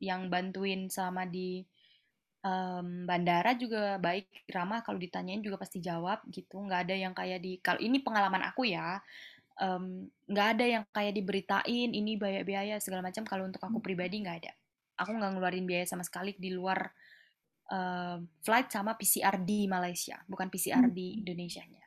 yang 0.02 0.28
bantuin 0.28 0.90
selama 0.92 1.24
di 1.24 1.64
em, 2.44 3.08
bandara 3.08 3.56
juga 3.56 3.96
baik. 3.98 4.50
Ramah 4.52 4.84
kalau 4.86 5.00
ditanyain 5.00 5.40
juga 5.42 5.56
pasti 5.60 5.80
jawab 5.82 6.22
gitu. 6.30 6.60
Nggak 6.60 6.80
ada 6.90 6.94
yang 6.94 7.14
kayak 7.16 7.40
di 7.42 7.58
kalau 7.62 7.80
ini 7.80 8.02
pengalaman 8.04 8.44
aku 8.46 8.68
ya 8.68 9.00
em, 9.58 10.06
nggak 10.28 10.48
ada 10.58 10.64
yang 10.64 10.82
kayak 10.92 11.14
diberitain 11.16 11.90
ini 11.94 12.18
biaya-biaya 12.20 12.78
segala 12.82 13.06
macam. 13.06 13.24
Kalau 13.24 13.48
untuk 13.48 13.62
aku 13.62 13.78
pribadi 13.80 14.20
nggak 14.22 14.36
ada. 14.44 14.52
Aku 15.00 15.12
nggak 15.16 15.32
ngeluarin 15.36 15.66
biaya 15.68 15.86
sama 15.88 16.04
sekali 16.04 16.36
di 16.36 16.52
luar 16.52 16.92
em, 17.70 18.26
flight 18.42 18.68
sama 18.70 18.94
PCR 18.94 19.42
di 19.42 19.66
Malaysia 19.66 20.18
bukan 20.26 20.46
PCR 20.50 20.86
di 20.90 21.22
Indonesia-nya 21.22 21.85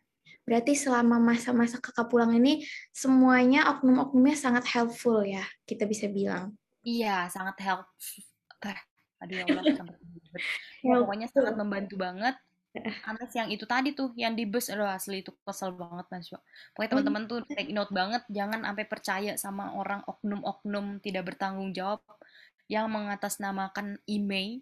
Berarti 0.50 0.74
selama 0.74 1.22
masa-masa 1.22 1.78
kakak 1.78 2.10
pulang 2.10 2.34
ini 2.34 2.66
semuanya 2.90 3.70
oknum-oknumnya 3.78 4.34
sangat 4.34 4.66
helpful 4.74 5.22
ya, 5.22 5.46
kita 5.70 5.86
bisa 5.86 6.10
bilang. 6.10 6.58
Iya, 6.82 7.30
sangat 7.30 7.62
help. 7.62 7.86
Bah, 8.58 8.82
aduh 9.22 9.36
ya 9.38 9.46
Allah. 9.46 9.62
Ya, 9.70 9.86
Helpful. 10.90 11.06
pokoknya 11.06 11.28
sangat 11.30 11.54
membantu 11.54 12.02
banget. 12.02 12.34
Anas 13.06 13.34
yang 13.34 13.50
itu 13.50 13.66
tadi 13.66 13.94
tuh, 13.94 14.14
yang 14.18 14.34
di 14.34 14.46
bus, 14.50 14.74
aduh 14.74 14.90
asli 14.90 15.22
itu 15.22 15.34
kesel 15.46 15.74
banget 15.78 16.06
Mas. 16.10 16.30
Pokoknya 16.74 16.90
teman-teman 16.98 17.24
tuh 17.30 17.40
take 17.50 17.70
note 17.70 17.94
banget, 17.94 18.26
jangan 18.30 18.62
sampai 18.66 18.86
percaya 18.86 19.32
sama 19.38 19.74
orang 19.78 20.02
oknum-oknum 20.06 21.02
tidak 21.02 21.34
bertanggung 21.34 21.74
jawab 21.74 22.02
yang 22.70 22.90
mengatasnamakan 22.90 23.98
email 24.06 24.62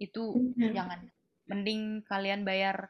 itu 0.00 0.52
benar. 0.56 0.72
jangan. 0.72 1.00
Mending 1.44 2.00
kalian 2.08 2.40
bayar 2.48 2.88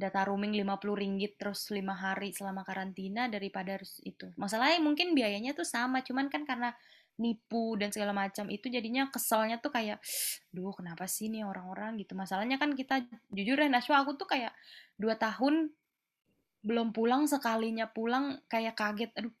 data 0.00 0.24
roaming 0.24 0.56
50 0.56 0.96
ringgit 0.96 1.36
terus 1.36 1.68
lima 1.68 1.92
hari 1.92 2.32
selama 2.32 2.64
karantina 2.64 3.28
daripada 3.28 3.76
harus 3.76 4.00
itu. 4.00 4.32
Masalahnya 4.40 4.80
mungkin 4.80 5.12
biayanya 5.12 5.52
tuh 5.52 5.68
sama, 5.68 6.00
cuman 6.00 6.32
kan 6.32 6.48
karena 6.48 6.72
nipu 7.20 7.76
dan 7.76 7.92
segala 7.92 8.16
macam 8.16 8.48
itu 8.48 8.72
jadinya 8.72 9.12
keselnya 9.12 9.60
tuh 9.60 9.68
kayak, 9.68 10.00
duh 10.48 10.72
kenapa 10.72 11.04
sih 11.04 11.28
nih 11.28 11.44
orang-orang 11.44 12.00
gitu. 12.00 12.16
Masalahnya 12.16 12.56
kan 12.56 12.72
kita 12.72 13.04
jujur 13.28 13.60
ya 13.60 13.68
Nashwa 13.68 14.00
aku 14.00 14.16
tuh 14.16 14.24
kayak 14.24 14.56
dua 14.96 15.20
tahun 15.20 15.68
belum 16.64 16.96
pulang 16.96 17.28
sekalinya 17.28 17.88
pulang 17.92 18.40
kayak 18.48 18.76
kaget, 18.76 19.12
aduh 19.16 19.32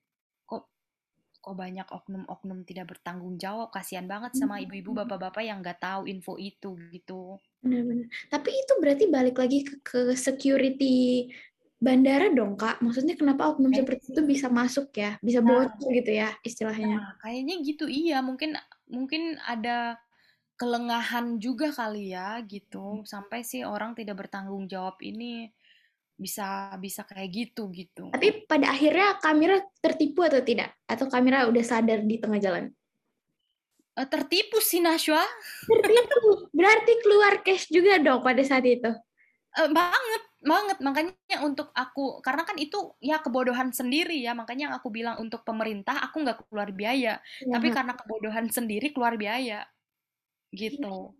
kok 1.40 1.56
banyak 1.56 1.88
oknum-oknum 1.88 2.68
tidak 2.68 2.92
bertanggung 2.92 3.40
jawab, 3.40 3.72
kasihan 3.72 4.04
banget 4.04 4.36
sama 4.36 4.60
ibu-ibu 4.60 4.92
bapak-bapak 4.92 5.40
yang 5.40 5.64
nggak 5.64 5.80
tahu 5.80 6.04
info 6.04 6.36
itu 6.36 6.76
gitu. 6.92 7.40
Benar-benar. 7.64 8.08
Tapi 8.28 8.50
itu 8.52 8.72
berarti 8.76 9.04
balik 9.08 9.36
lagi 9.40 9.58
ke, 9.64 9.74
ke 9.80 10.00
security 10.16 11.28
bandara 11.80 12.28
dong, 12.28 12.60
Kak. 12.60 12.84
Maksudnya 12.84 13.16
kenapa 13.16 13.56
oknum 13.56 13.72
seperti 13.72 14.12
itu 14.12 14.22
bisa 14.22 14.52
masuk 14.52 14.92
ya? 14.92 15.16
Bisa 15.24 15.40
Nah, 15.40 15.64
bocor 15.64 15.88
gitu 15.88 16.12
ya 16.12 16.28
istilahnya. 16.44 17.00
Nah, 17.00 17.12
kayaknya 17.24 17.54
gitu 17.64 17.88
iya, 17.88 18.20
mungkin 18.20 18.54
mungkin 18.86 19.40
ada 19.48 19.96
kelengahan 20.60 21.40
juga 21.40 21.72
kali 21.72 22.12
ya 22.12 22.36
gitu 22.44 23.00
sampai 23.08 23.40
sih 23.40 23.64
orang 23.64 23.96
tidak 23.96 24.20
bertanggung 24.20 24.68
jawab 24.68 25.00
ini 25.00 25.48
bisa 26.20 26.76
bisa 26.76 27.00
kayak 27.08 27.32
gitu 27.32 27.72
gitu. 27.72 28.12
Tapi 28.12 28.44
pada 28.44 28.76
akhirnya 28.76 29.16
kamera 29.16 29.56
tertipu 29.80 30.20
atau 30.20 30.44
tidak? 30.44 30.76
Atau 30.84 31.08
kamera 31.08 31.48
udah 31.48 31.64
sadar 31.64 32.04
di 32.04 32.20
tengah 32.20 32.36
jalan? 32.36 32.68
Uh, 33.96 34.04
tertipu 34.04 34.60
sih 34.60 34.84
Nashwa. 34.84 35.24
Tertipu. 35.64 36.52
Berarti 36.52 36.92
keluar 37.00 37.40
cash 37.40 37.72
juga 37.72 37.96
dong 37.96 38.20
pada 38.20 38.44
saat 38.44 38.68
itu. 38.68 38.92
Uh, 39.56 39.70
banget, 39.72 40.22
banget. 40.44 40.78
Makanya 40.84 41.36
untuk 41.42 41.72
aku, 41.72 42.20
karena 42.20 42.44
kan 42.44 42.60
itu 42.60 42.94
ya 43.00 43.24
kebodohan 43.24 43.72
sendiri 43.72 44.20
ya. 44.20 44.36
Makanya 44.36 44.76
aku 44.76 44.92
bilang 44.92 45.16
untuk 45.18 45.40
pemerintah 45.42 46.04
aku 46.04 46.20
nggak 46.20 46.52
keluar 46.52 46.68
biaya. 46.70 47.16
Ya. 47.40 47.48
Tapi 47.48 47.72
karena 47.72 47.96
kebodohan 47.96 48.46
sendiri 48.52 48.92
keluar 48.92 49.16
biaya. 49.16 49.64
Gitu. 50.52 51.16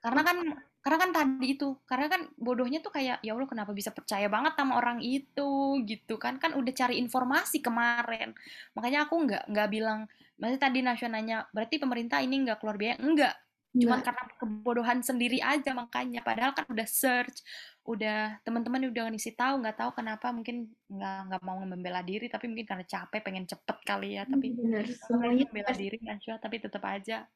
Karena 0.00 0.22
kan 0.22 0.38
karena 0.86 1.02
kan 1.02 1.10
tadi 1.10 1.58
itu 1.58 1.74
karena 1.82 2.06
kan 2.06 2.30
bodohnya 2.38 2.78
tuh 2.78 2.94
kayak 2.94 3.18
ya 3.18 3.34
Allah 3.34 3.50
kenapa 3.50 3.74
bisa 3.74 3.90
percaya 3.90 4.30
banget 4.30 4.54
sama 4.54 4.78
orang 4.78 5.02
itu? 5.02 5.82
Gitu 5.82 6.14
kan 6.14 6.38
kan 6.38 6.54
udah 6.54 6.70
cari 6.70 7.02
informasi 7.02 7.58
kemarin. 7.58 8.30
Makanya 8.78 9.10
aku 9.10 9.18
nggak 9.26 9.50
nggak 9.50 9.68
bilang 9.74 10.06
masih 10.38 10.62
tadi 10.62 10.86
nasionalnya 10.86 11.50
berarti 11.50 11.82
pemerintah 11.82 12.22
ini 12.22 12.46
nggak 12.46 12.62
keluar 12.62 12.78
biaya? 12.78 13.02
Enggak 13.02 13.34
cuma 13.76 14.00
karena 14.00 14.24
kebodohan 14.38 15.02
sendiri 15.02 15.42
aja 15.42 15.74
makanya. 15.74 16.22
Padahal 16.22 16.54
kan 16.54 16.70
udah 16.70 16.86
search 16.86 17.42
udah 17.82 18.38
teman-teman 18.46 18.86
udah 18.86 19.10
ngisi 19.10 19.34
tahu 19.34 19.66
nggak 19.66 19.82
tahu 19.82 19.90
kenapa 19.90 20.30
mungkin 20.30 20.70
nggak 20.86 21.18
nggak 21.30 21.42
mau 21.42 21.58
membela 21.66 22.02
diri 22.02 22.26
tapi 22.26 22.50
mungkin 22.50 22.66
karena 22.66 22.86
capek 22.86 23.22
pengen 23.22 23.46
cepet 23.46 23.78
kali 23.86 24.18
ya 24.18 24.26
tapi 24.26 24.58
benar. 24.58 24.86
semuanya 25.06 25.46
membela 25.46 25.70
diri 25.70 25.98
Nasya 26.02 26.42
tapi 26.42 26.58
tetap 26.58 26.82
aja 26.82 27.30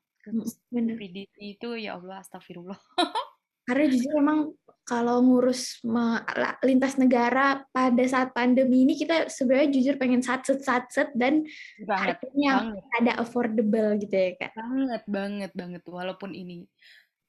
benar. 0.75 0.99
Itu 1.39 1.79
ya 1.79 1.95
Allah 1.95 2.27
astagfirullah 2.27 2.79
Karena 3.71 3.87
jujur 3.87 4.13
emang 4.19 4.51
kalau 4.83 5.23
ngurus 5.23 5.79
lintas 6.67 6.99
negara 6.99 7.63
pada 7.71 8.05
saat 8.11 8.35
pandemi 8.35 8.83
ini 8.83 8.99
kita 8.99 9.31
sebenarnya 9.31 9.71
jujur 9.71 9.95
pengen 9.95 10.19
satset 10.19 10.67
satset 10.67 11.15
dan 11.15 11.47
banget, 11.87 12.19
harganya 12.19 12.53
banget. 12.59 12.83
ada 12.99 13.13
affordable 13.23 13.91
gitu 14.03 14.11
ya 14.19 14.31
kak. 14.35 14.51
Banget 14.59 15.03
banget 15.07 15.51
banget 15.55 15.83
walaupun 15.87 16.35
ini. 16.35 16.67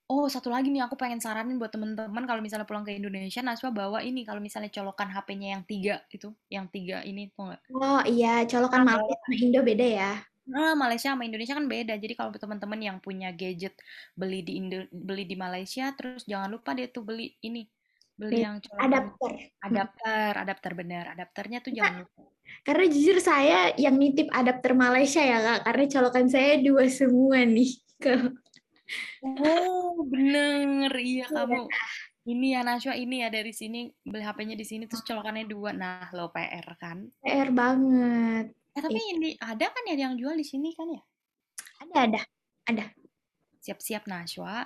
Oh 0.10 0.26
satu 0.26 0.50
lagi 0.50 0.74
nih 0.74 0.84
aku 0.84 0.98
pengen 0.98 1.22
saranin 1.22 1.62
buat 1.62 1.70
temen-temen 1.70 2.26
kalau 2.26 2.42
misalnya 2.42 2.66
pulang 2.66 2.84
ke 2.84 2.98
Indonesia 2.98 3.40
Naswa 3.46 3.70
bawa 3.70 4.02
ini 4.02 4.26
kalau 4.26 4.42
misalnya 4.42 4.74
colokan 4.74 5.14
HP-nya 5.14 5.56
yang 5.56 5.64
tiga 5.64 6.02
itu, 6.10 6.34
yang 6.50 6.66
tiga 6.68 7.06
ini 7.06 7.30
tuh 7.32 7.54
nggak? 7.54 7.62
Oh 7.78 8.02
iya 8.10 8.42
colokan 8.50 8.84
nah, 8.84 8.98
Malaysia 8.98 9.16
sama 9.22 9.36
Indo 9.38 9.62
beda 9.62 9.86
ya. 9.86 10.12
Nah, 10.52 10.76
Malaysia 10.76 11.16
sama 11.16 11.24
Indonesia 11.24 11.56
kan 11.56 11.66
beda. 11.72 11.96
Jadi 11.96 12.14
kalau 12.14 12.36
teman-teman 12.36 12.80
yang 12.84 12.98
punya 13.00 13.32
gadget 13.32 13.80
beli 14.12 14.44
di 14.44 14.60
Indo, 14.60 14.84
beli 14.92 15.24
di 15.24 15.40
Malaysia, 15.40 15.96
terus 15.96 16.28
jangan 16.28 16.52
lupa 16.52 16.76
dia 16.76 16.92
tuh 16.92 17.08
beli 17.08 17.40
ini, 17.40 17.64
beli 18.20 18.44
yang 18.44 18.60
adapter. 18.76 19.32
Adapter, 19.64 20.32
adapter 20.36 20.72
benar. 20.76 21.16
Adapternya 21.16 21.64
tuh 21.64 21.72
jangan 21.72 22.04
lupa. 22.04 22.28
Karena 22.68 22.86
jujur 22.92 23.18
saya 23.24 23.72
yang 23.80 23.96
nitip 23.96 24.28
adapter 24.36 24.76
Malaysia 24.76 25.24
ya 25.24 25.40
kak, 25.40 25.72
karena 25.72 25.86
colokan 25.88 26.28
saya 26.28 26.60
dua 26.60 26.92
semua 26.92 27.48
nih. 27.48 27.72
oh 29.24 30.04
bener, 30.04 30.92
iya, 31.00 31.24
iya 31.24 31.26
kamu. 31.32 31.64
Ini 32.22 32.48
ya 32.54 32.62
Naswa, 32.62 32.94
ini 32.94 33.26
ya 33.26 33.34
dari 33.34 33.50
sini 33.50 33.90
beli 34.06 34.22
HP-nya 34.22 34.54
di 34.54 34.68
sini 34.68 34.84
terus 34.86 35.02
colokannya 35.02 35.48
dua. 35.48 35.74
Nah, 35.74 36.12
lo 36.14 36.30
PR 36.30 36.68
kan? 36.78 37.10
PR 37.24 37.50
banget. 37.50 38.54
Eh, 38.72 38.82
tapi 38.82 39.00
iya. 39.00 39.12
ini 39.16 39.30
ada 39.36 39.68
kan 39.68 39.84
ya 39.92 39.96
yang 40.08 40.16
jual 40.16 40.36
di 40.36 40.48
sini 40.48 40.72
kan 40.72 40.88
ya? 40.88 41.02
Ada, 41.84 41.96
ada. 42.08 42.22
Ada. 42.72 42.86
Siap-siap 43.60 44.08
Nashwa. 44.08 44.64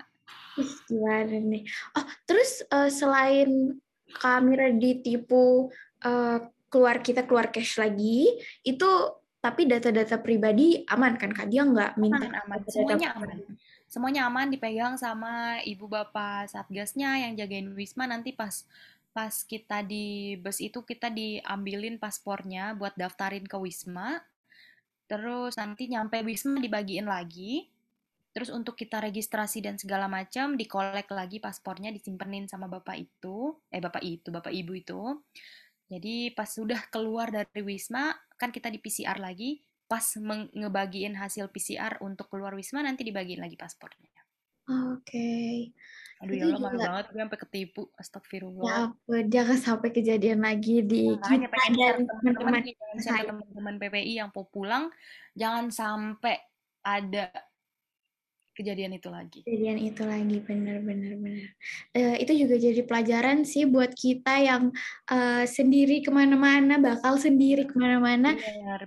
Gimana 0.88 1.36
nih? 1.42 1.66
Oh, 1.98 2.06
terus 2.30 2.62
uh, 2.70 2.90
selain 2.90 3.78
kamera 4.22 4.72
ditipu 4.72 5.74
uh, 6.06 6.38
keluar 6.70 7.02
kita 7.02 7.26
keluar 7.26 7.50
cash 7.50 7.82
lagi, 7.82 8.30
itu 8.62 8.90
tapi 9.42 9.70
data-data 9.70 10.18
pribadi 10.22 10.82
aman 10.90 11.18
kan 11.22 11.30
Kak? 11.30 11.50
Dia 11.50 11.66
nggak 11.66 12.02
minta 12.02 12.26
aman, 12.26 12.42
aman. 12.46 12.60
Semuanya 12.66 13.10
aman. 13.14 13.38
Semuanya 13.86 14.22
aman 14.26 14.48
dipegang 14.50 14.98
sama 14.98 15.62
ibu 15.62 15.86
bapak 15.86 16.50
satgasnya 16.50 17.22
yang 17.22 17.38
jagain 17.38 17.70
Wisma 17.78 18.10
nanti 18.10 18.34
pas 18.34 18.66
pas 19.16 19.32
kita 19.48 19.80
di 19.80 20.36
bus 20.36 20.60
itu 20.60 20.84
kita 20.84 21.08
diambilin 21.08 21.96
paspornya 21.96 22.76
buat 22.76 23.00
daftarin 23.00 23.48
ke 23.48 23.56
Wisma. 23.56 24.20
Terus 25.08 25.56
nanti 25.56 25.88
nyampe 25.88 26.20
Wisma 26.20 26.60
dibagiin 26.60 27.08
lagi. 27.08 27.72
Terus 28.36 28.52
untuk 28.52 28.76
kita 28.76 29.00
registrasi 29.00 29.64
dan 29.64 29.80
segala 29.80 30.12
macam 30.12 30.60
dikolek 30.60 31.08
lagi 31.16 31.40
paspornya 31.40 31.96
disimpenin 31.96 32.52
sama 32.52 32.68
bapak 32.68 33.08
itu, 33.08 33.56
eh 33.72 33.80
bapak 33.80 34.04
itu, 34.04 34.28
bapak 34.28 34.52
ibu 34.52 34.76
itu. 34.76 35.24
Jadi 35.88 36.36
pas 36.36 36.52
sudah 36.52 36.84
keluar 36.92 37.32
dari 37.32 37.64
Wisma 37.64 38.12
kan 38.36 38.52
kita 38.52 38.68
di 38.68 38.84
PCR 38.84 39.16
lagi, 39.16 39.64
pas 39.88 40.04
ngebagiin 40.52 41.16
hasil 41.16 41.48
PCR 41.56 42.04
untuk 42.04 42.28
keluar 42.28 42.52
Wisma 42.52 42.84
nanti 42.84 43.08
dibagiin 43.08 43.40
lagi 43.40 43.56
paspornya. 43.56 44.25
Oke. 44.66 45.06
Okay. 45.06 45.54
Aduh 46.24 46.36
ya 46.40 46.46
Allah 46.48 46.60
malu 46.64 46.78
banget 46.80 47.06
gue 47.12 47.22
sampai 47.22 47.40
ketipu. 47.46 47.84
Astagfirullah. 48.00 48.66
Ya 48.66 48.76
ampun, 48.90 49.24
jangan 49.30 49.58
sampai 49.60 49.90
kejadian 49.92 50.40
lagi 50.42 50.82
di 50.82 51.12
nah, 51.12 51.22
kita 51.22 51.64
dan 51.76 52.08
teman-teman 52.08 52.62
teman-teman 53.04 53.76
PPI 53.78 54.14
yang 54.24 54.30
mau 54.32 54.48
pulang 54.48 54.90
jangan 55.36 55.70
sampai 55.70 56.40
ada 56.82 57.30
kejadian 58.56 58.96
itu 58.96 59.12
lagi. 59.12 59.44
Kejadian 59.44 59.78
itu 59.84 60.02
lagi, 60.08 60.38
benar-benar 60.40 61.14
benar. 61.20 61.50
Uh, 61.92 62.16
itu 62.18 62.34
juga 62.48 62.56
jadi 62.56 62.82
pelajaran 62.88 63.44
sih 63.44 63.68
buat 63.68 63.92
kita 63.92 64.40
yang 64.40 64.72
uh, 65.12 65.44
sendiri 65.44 66.00
ke 66.00 66.10
mana-mana, 66.10 66.80
bakal 66.80 67.20
sendiri 67.20 67.68
ke 67.68 67.76
mana-mana, 67.76 68.34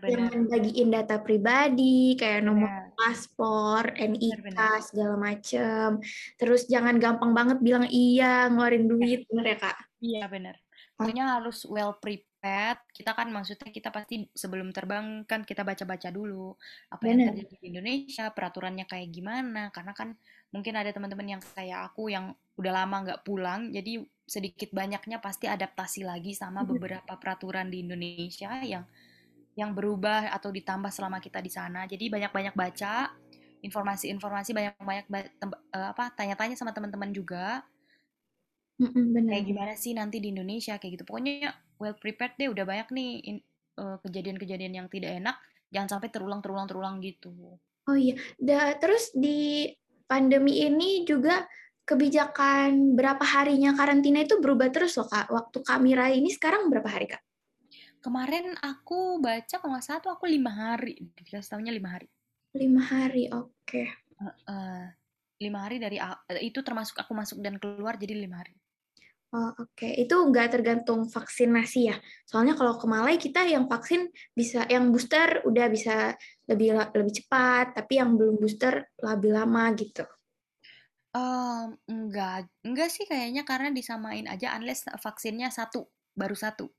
yang 0.09 0.48
bagiin 0.48 0.88
data 0.88 1.20
pribadi, 1.20 2.16
kayak 2.16 2.48
nomor 2.48 2.66
benar. 2.66 2.96
paspor, 2.96 3.85
NIK 3.94 4.59
segala 4.81 5.14
macem. 5.20 6.00
Terus 6.40 6.64
jangan 6.66 6.96
gampang 6.96 7.37
banget 7.37 7.61
bilang 7.61 7.85
iya 7.92 8.48
ngeluarin 8.48 8.88
duit, 8.88 9.28
benar 9.28 9.46
ya 9.52 9.57
kak? 9.61 9.76
Iya 10.00 10.24
benar. 10.33 10.57
Pokoknya 10.98 11.38
harus 11.38 11.62
well 11.68 11.94
prepared 11.94 12.27
pet, 12.38 12.79
kita 12.94 13.12
kan 13.12 13.29
maksudnya 13.29 13.68
kita 13.74 13.90
pasti 13.90 14.27
sebelum 14.31 14.70
terbang 14.70 15.27
kan 15.27 15.42
kita 15.42 15.66
baca-baca 15.66 16.09
dulu 16.14 16.55
apa 16.88 17.03
Bener. 17.03 17.11
yang 17.11 17.20
terjadi 17.35 17.55
di 17.59 17.66
Indonesia, 17.74 18.24
peraturannya 18.31 18.87
kayak 18.87 19.09
gimana. 19.11 19.68
Karena 19.74 19.92
kan 19.92 20.14
mungkin 20.55 20.74
ada 20.79 20.90
teman-teman 20.94 21.38
yang 21.38 21.42
kayak 21.42 21.92
aku 21.92 22.09
yang 22.09 22.33
udah 22.57 22.72
lama 22.72 22.96
nggak 23.05 23.22
pulang, 23.27 23.70
jadi 23.70 24.03
sedikit 24.29 24.70
banyaknya 24.74 25.18
pasti 25.22 25.48
adaptasi 25.48 26.05
lagi 26.05 26.37
sama 26.37 26.64
beberapa 26.68 27.16
peraturan 27.16 27.72
di 27.72 27.85
Indonesia 27.85 28.61
yang 28.61 28.85
yang 29.59 29.74
berubah 29.74 30.31
atau 30.31 30.55
ditambah 30.55 30.94
selama 30.94 31.18
kita 31.18 31.42
di 31.42 31.51
sana. 31.51 31.83
Jadi 31.90 32.07
banyak-banyak 32.07 32.55
baca 32.55 33.11
informasi-informasi, 33.59 34.55
banyak-banyak 34.55 35.07
eh, 35.74 35.88
apa 35.90 36.14
tanya-tanya 36.14 36.55
sama 36.55 36.70
teman-teman 36.70 37.11
juga. 37.11 37.66
Bener. 38.78 39.30
Kayak 39.34 39.46
gimana 39.50 39.72
sih 39.74 39.92
nanti 39.92 40.22
di 40.22 40.30
Indonesia 40.30 40.78
kayak 40.78 40.92
gitu. 40.98 41.04
Pokoknya 41.04 41.50
well 41.82 41.98
prepared 41.98 42.38
deh 42.38 42.50
udah 42.50 42.62
banyak 42.62 42.88
nih 42.94 43.10
uh, 43.78 43.98
kejadian-kejadian 44.06 44.72
yang 44.78 44.86
tidak 44.86 45.18
enak 45.18 45.36
jangan 45.68 45.98
sampai 45.98 46.08
terulang 46.14 46.40
terulang 46.40 46.66
terulang 46.70 46.94
gitu. 47.02 47.58
Oh 47.88 47.96
iya 47.96 48.16
da, 48.36 48.76
terus 48.76 49.12
di 49.12 49.68
pandemi 50.06 50.64
ini 50.64 51.04
juga 51.04 51.44
kebijakan 51.88 52.92
berapa 52.94 53.24
harinya 53.24 53.72
karantina 53.72 54.22
itu 54.22 54.38
berubah 54.38 54.68
terus 54.70 54.96
loh 54.96 55.08
kak? 55.08 55.28
Waktu 55.32 55.58
kak 55.64 55.80
Mira 55.80 56.12
ini 56.12 56.28
sekarang 56.30 56.68
berapa 56.68 56.88
hari 56.88 57.06
kak? 57.10 57.22
Kemarin 57.98 58.54
aku 58.62 59.18
baca 59.18 59.58
kalau 59.58 59.74
nggak 59.74 59.84
salah 59.84 60.00
tuh 60.04 60.12
aku 60.14 60.30
lima 60.30 60.52
hari. 60.54 60.94
Dikasih 61.18 61.50
tahunya 61.58 61.72
lima 61.74 61.98
hari. 61.98 62.08
Lima 62.54 62.82
hari 62.84 63.26
oke. 63.32 63.52
Okay. 63.66 63.88
uh, 64.22 64.34
uh, 64.46 64.84
lima 65.38 65.58
hari 65.66 65.76
dari 65.78 65.96
uh, 65.98 66.18
itu 66.42 66.60
termasuk 66.62 66.98
aku 66.98 67.12
masuk 67.14 67.38
dan 67.42 67.56
keluar 67.58 67.94
jadi 67.94 68.14
lima 68.14 68.42
hari 68.42 68.54
Oh, 69.28 69.52
Oke, 69.60 69.84
okay. 69.84 69.92
itu 70.00 70.16
nggak 70.16 70.56
tergantung 70.56 71.04
vaksinasi 71.04 71.92
ya. 71.92 71.96
Soalnya 72.24 72.56
kalau 72.56 72.80
ke 72.80 72.88
Malai 72.88 73.20
kita 73.20 73.44
yang 73.44 73.68
vaksin 73.68 74.08
bisa, 74.32 74.64
yang 74.72 74.88
booster 74.88 75.44
udah 75.44 75.68
bisa 75.68 76.16
lebih 76.48 76.72
lebih 76.96 77.12
cepat, 77.12 77.76
tapi 77.76 78.00
yang 78.00 78.16
belum 78.16 78.40
booster 78.40 78.88
lebih 79.04 79.37
lama 79.37 79.68
gitu. 79.76 80.08
Um, 81.12 81.76
enggak, 81.85 82.48
enggak 82.64 82.88
sih 82.88 83.04
kayaknya 83.04 83.44
karena 83.44 83.68
disamain 83.68 84.24
aja 84.24 84.56
unless 84.56 84.88
vaksinnya 84.96 85.52
satu, 85.52 85.85
baru 86.16 86.33
satu. 86.33 86.72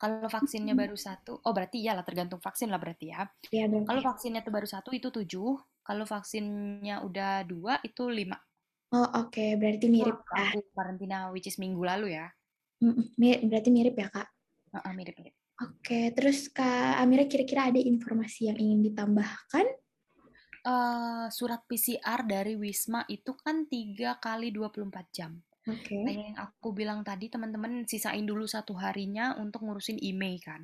Kalau 0.00 0.32
vaksinnya 0.32 0.72
baru 0.72 0.96
satu, 0.96 1.44
oh 1.44 1.52
berarti 1.52 1.78
ya 1.84 1.92
lah 1.92 2.08
tergantung 2.08 2.40
vaksin 2.40 2.72
lah 2.72 2.80
berarti 2.80 3.12
ya. 3.12 3.28
Iya, 3.52 3.68
Kalau 3.68 4.00
vaksinnya 4.00 4.40
tuh 4.40 4.50
baru 4.50 4.66
satu 4.66 4.96
itu 4.96 5.12
tujuh, 5.12 5.60
kalau 5.84 6.08
vaksinnya 6.08 7.04
udah 7.04 7.44
dua 7.44 7.78
itu 7.84 8.08
lima. 8.08 8.40
Oh 8.92 9.08
oke, 9.24 9.32
okay. 9.32 9.56
berarti 9.56 9.88
mirip 9.88 10.20
oh, 10.20 10.36
ya. 10.36 10.52
Aku 10.52 10.60
karantina 10.76 11.18
which 11.32 11.48
is 11.48 11.56
minggu 11.56 11.80
lalu 11.80 12.12
ya. 12.12 12.28
Berarti 13.48 13.68
mirip 13.72 13.96
ya 13.96 14.12
kak? 14.12 14.28
Uh, 14.72 14.92
mirip 14.92 15.16
mirip. 15.16 15.32
Oke, 15.62 15.80
okay. 15.80 16.04
terus 16.12 16.52
kak 16.52 17.00
Amira 17.00 17.24
kira-kira 17.24 17.72
ada 17.72 17.80
informasi 17.80 18.52
yang 18.52 18.58
ingin 18.60 18.92
ditambahkan? 18.92 19.64
uh, 20.66 21.26
surat 21.28 21.62
PCR 21.66 22.22
dari 22.26 22.54
Wisma 22.54 23.04
itu 23.10 23.34
kan 23.38 23.66
3 23.66 24.22
kali 24.22 24.54
24 24.54 25.16
jam. 25.16 25.32
Oke. 25.62 25.94
Kayak 26.02 26.18
yang 26.34 26.38
aku 26.38 26.68
bilang 26.74 27.00
tadi, 27.06 27.30
teman-teman 27.30 27.86
sisain 27.86 28.26
dulu 28.26 28.46
satu 28.46 28.74
harinya 28.78 29.38
untuk 29.38 29.62
ngurusin 29.62 29.98
email 30.02 30.38
kan. 30.42 30.62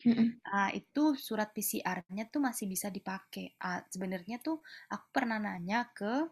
Mm-mm. 0.00 0.40
Nah, 0.42 0.72
itu 0.72 1.12
surat 1.14 1.52
PCR-nya 1.52 2.32
tuh 2.32 2.40
masih 2.40 2.66
bisa 2.66 2.88
dipakai. 2.88 3.54
Ah, 3.60 3.84
sebenarnya 3.86 4.40
tuh 4.40 4.64
aku 4.88 5.06
pernah 5.12 5.36
nanya 5.36 5.92
ke 5.92 6.24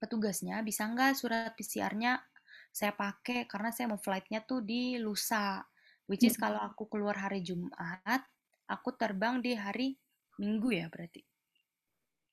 petugasnya, 0.00 0.60
bisa 0.66 0.86
nggak 0.90 1.12
surat 1.18 1.52
PCR-nya 1.58 2.20
saya 2.72 2.92
pakai 2.96 3.48
karena 3.50 3.70
saya 3.74 3.86
mau 3.92 4.00
flight-nya 4.00 4.44
tuh 4.44 4.60
di 4.64 4.96
lusa. 5.00 5.64
Which 6.10 6.22
is 6.28 6.36
Mm. 6.36 6.42
kalau 6.42 6.60
aku 6.62 6.86
keluar 6.92 7.16
hari 7.18 7.42
Jumat, 7.42 8.22
aku 8.70 8.90
terbang 9.00 9.40
di 9.42 9.52
hari 9.58 9.96
Minggu 10.38 10.68
ya 10.76 10.86
berarti. 10.92 11.22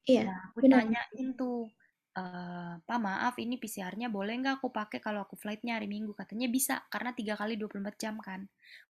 Iya, 0.07 0.23
Nah, 0.23 0.51
aku 0.53 0.61
benar. 0.61 0.83
tanyain 0.83 1.27
tuh, 1.39 1.73
eh 2.13 2.73
Pak 2.85 2.99
maaf 3.01 3.33
ini 3.41 3.57
PCR-nya 3.57 4.07
boleh 4.13 4.33
nggak 4.41 4.55
aku 4.61 4.69
pakai 4.69 4.99
kalau 5.01 5.25
aku 5.25 5.33
flight-nya 5.41 5.73
hari 5.81 5.87
Minggu? 5.89 6.13
Katanya 6.13 6.45
bisa, 6.53 6.85
karena 6.93 7.11
tiga 7.17 7.33
kali 7.39 7.57
24 7.57 7.95
jam 7.97 8.15
kan. 8.21 8.45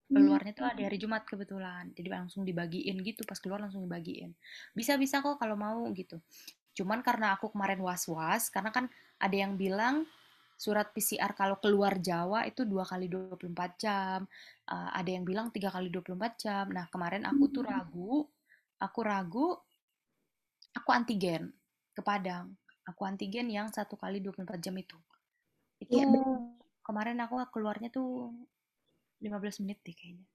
Hmm. 0.10 0.38
Keluarnya 0.38 0.54
tuh 0.56 0.68
ada 0.72 0.82
hari 0.88 0.98
Jumat 1.02 1.24
kebetulan. 1.28 1.92
Jadi 1.98 2.10
langsung 2.12 2.44
dibagiin 2.48 2.98
gitu, 3.04 3.24
pas 3.28 3.40
keluar 3.44 3.60
langsung 3.64 3.84
dibagiin. 3.88 4.36
Bisa-bisa 4.78 5.20
kok 5.26 5.38
kalau 5.42 5.56
mau 5.60 5.84
gitu. 5.96 6.20
Cuman 6.74 7.06
karena 7.06 7.38
aku 7.38 7.54
kemarin 7.54 7.80
was-was, 7.82 8.50
karena 8.50 8.74
kan 8.74 8.90
ada 9.22 9.36
yang 9.36 9.56
bilang 9.56 10.10
surat 10.58 10.94
PCR 10.94 11.34
kalau 11.34 11.58
keluar 11.58 11.98
Jawa 12.00 12.46
itu 12.48 12.64
dua 12.64 12.86
kali 12.86 13.10
24 13.10 13.82
jam. 13.82 14.20
Eh, 14.70 14.90
ada 14.96 15.10
yang 15.10 15.28
bilang 15.28 15.50
tiga 15.52 15.70
kali 15.74 15.92
24 15.92 16.40
jam. 16.40 16.66
Nah, 16.72 16.88
kemarin 16.88 17.28
aku 17.28 17.52
tuh 17.52 17.64
ragu, 17.66 18.26
aku 18.80 19.00
ragu, 19.04 19.48
aku 20.74 20.90
antigen 20.94 21.52
ke 21.94 22.02
Padang. 22.02 22.56
Aku 22.84 23.08
antigen 23.08 23.48
yang 23.48 23.72
satu 23.72 23.96
kali 23.96 24.20
24 24.20 24.60
jam 24.60 24.76
itu. 24.76 24.98
Itu 25.80 26.00
benar. 26.00 26.60
kemarin 26.84 27.18
aku 27.24 27.40
keluarnya 27.52 27.88
tuh 27.92 28.32
15 29.24 29.64
menit 29.64 29.80
deh 29.84 29.96
kayaknya. 29.96 30.28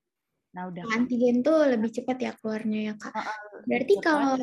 Nah, 0.57 0.73
udah. 0.73 0.83
Antigen 0.97 1.45
tuh 1.45 1.69
lebih 1.69 1.93
cepat 1.93 2.17
ya 2.21 2.33
keluarnya 2.41 2.93
ya, 2.93 2.95
Kak. 2.97 3.13
Berarti 3.69 3.95
kalau 4.01 4.41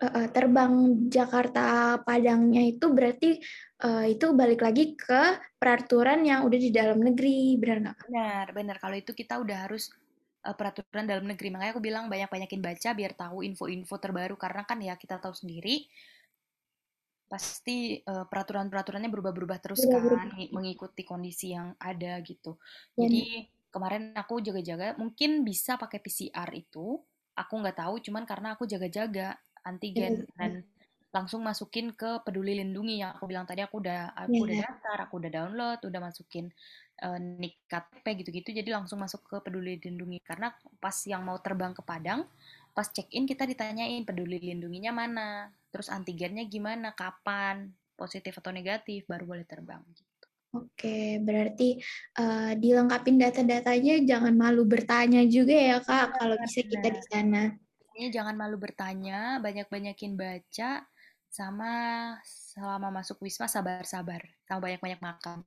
eh, 0.00 0.28
terbang 0.32 0.72
Jakarta 1.12 1.96
Padangnya 2.00 2.64
itu 2.64 2.88
berarti 2.90 3.40
eh, 3.84 4.06
itu 4.12 4.26
balik 4.32 4.60
lagi 4.64 4.96
ke 4.96 5.40
peraturan 5.60 6.24
yang 6.24 6.44
udah 6.48 6.58
di 6.58 6.70
dalam 6.72 6.98
negeri, 7.00 7.60
benar 7.60 7.78
nggak? 7.84 7.98
Benar, 8.08 8.46
benar. 8.56 8.76
Kalau 8.80 8.96
itu 8.96 9.12
kita 9.12 9.38
udah 9.38 9.68
harus 9.68 9.92
uh, 10.44 10.56
peraturan 10.56 11.04
dalam 11.04 11.28
negeri. 11.28 11.52
Makanya 11.52 11.72
aku 11.76 11.82
bilang 11.84 12.08
banyak-banyakin 12.08 12.60
baca 12.64 12.88
biar 12.96 13.12
tahu 13.16 13.44
info-info 13.44 13.94
terbaru. 14.00 14.34
Karena 14.40 14.62
kan 14.64 14.78
ya 14.80 14.96
kita 14.96 15.20
tahu 15.20 15.36
sendiri, 15.36 15.84
pasti 17.30 18.02
uh, 18.02 18.26
peraturan-peraturannya 18.26 19.10
berubah-berubah 19.12 19.58
terus 19.62 19.86
kan, 19.86 20.02
Berubah-berubah. 20.02 20.34
ngi- 20.34 20.50
mengikuti 20.50 21.02
kondisi 21.06 21.54
yang 21.54 21.76
ada 21.78 22.18
gitu. 22.24 22.58
Dan 22.96 23.06
Jadi 23.06 23.22
kemarin 23.70 24.16
aku 24.16 24.42
jaga-jaga, 24.42 24.98
mungkin 24.98 25.46
bisa 25.46 25.78
pakai 25.78 26.02
PCR 26.02 26.50
itu. 26.56 26.98
Aku 27.38 27.54
nggak 27.62 27.78
tahu, 27.78 27.94
cuman 28.02 28.26
karena 28.26 28.58
aku 28.58 28.66
jaga-jaga 28.66 29.38
antigen 29.68 30.14
jaga-jaga. 30.16 30.34
dan 30.38 30.64
langsung 31.10 31.42
masukin 31.42 31.90
ke 32.00 32.22
Peduli 32.22 32.54
Lindungi 32.62 33.02
yang 33.02 33.10
aku 33.18 33.26
bilang 33.26 33.42
tadi 33.48 33.60
aku 33.66 33.82
udah 33.82 34.14
aku 34.14 34.46
udah 34.46 34.56
Ya, 34.56 34.62
daftar, 34.62 34.96
aku 35.10 35.14
udah 35.20 35.30
download, 35.38 35.78
udah 35.82 36.00
masukin 36.08 36.46
eh, 37.02 37.18
nik 37.40 37.54
KTP 37.66 38.06
gitu-gitu, 38.22 38.48
jadi 38.54 38.70
langsung 38.78 38.98
masuk 39.02 39.20
ke 39.26 39.36
Peduli 39.44 39.74
Lindungi 39.82 40.18
karena 40.22 40.54
pas 40.78 40.94
yang 41.10 41.22
mau 41.26 41.38
terbang 41.42 41.72
ke 41.74 41.82
Padang, 41.82 42.20
pas 42.76 42.86
check-in 42.94 43.24
kita 43.26 43.42
ditanyain 43.50 44.02
Peduli 44.06 44.38
Lindunginya 44.38 44.92
mana, 44.94 45.28
terus 45.74 45.88
antigennya 45.90 46.44
gimana, 46.46 46.94
kapan, 46.94 47.74
positif 47.98 48.32
atau 48.40 48.50
negatif, 48.54 49.02
baru 49.10 49.24
boleh 49.26 49.46
terbang. 49.48 49.82
gitu. 49.90 50.04
Oke, 50.58 50.88
berarti 51.26 51.64
eh, 52.18 52.50
dilengkapin 52.62 53.16
data-datanya, 53.22 53.92
jangan 54.10 54.34
malu 54.42 54.62
bertanya 54.72 55.20
juga 55.34 55.54
ya, 55.68 55.76
Kak, 55.86 56.04
kalau 56.18 56.36
bisa 56.44 56.60
kita 56.70 56.86
di 56.96 57.02
sana. 57.10 57.38
Ini 58.00 58.08
jangan 58.08 58.32
malu 58.32 58.56
bertanya, 58.56 59.36
banyak-banyakin 59.44 60.16
baca, 60.16 60.88
sama 61.28 61.72
selama 62.24 62.88
masuk 62.88 63.20
Wisma 63.20 63.44
sabar-sabar, 63.44 64.24
sama 64.48 64.72
banyak-banyak 64.72 65.04
makan. 65.04 65.44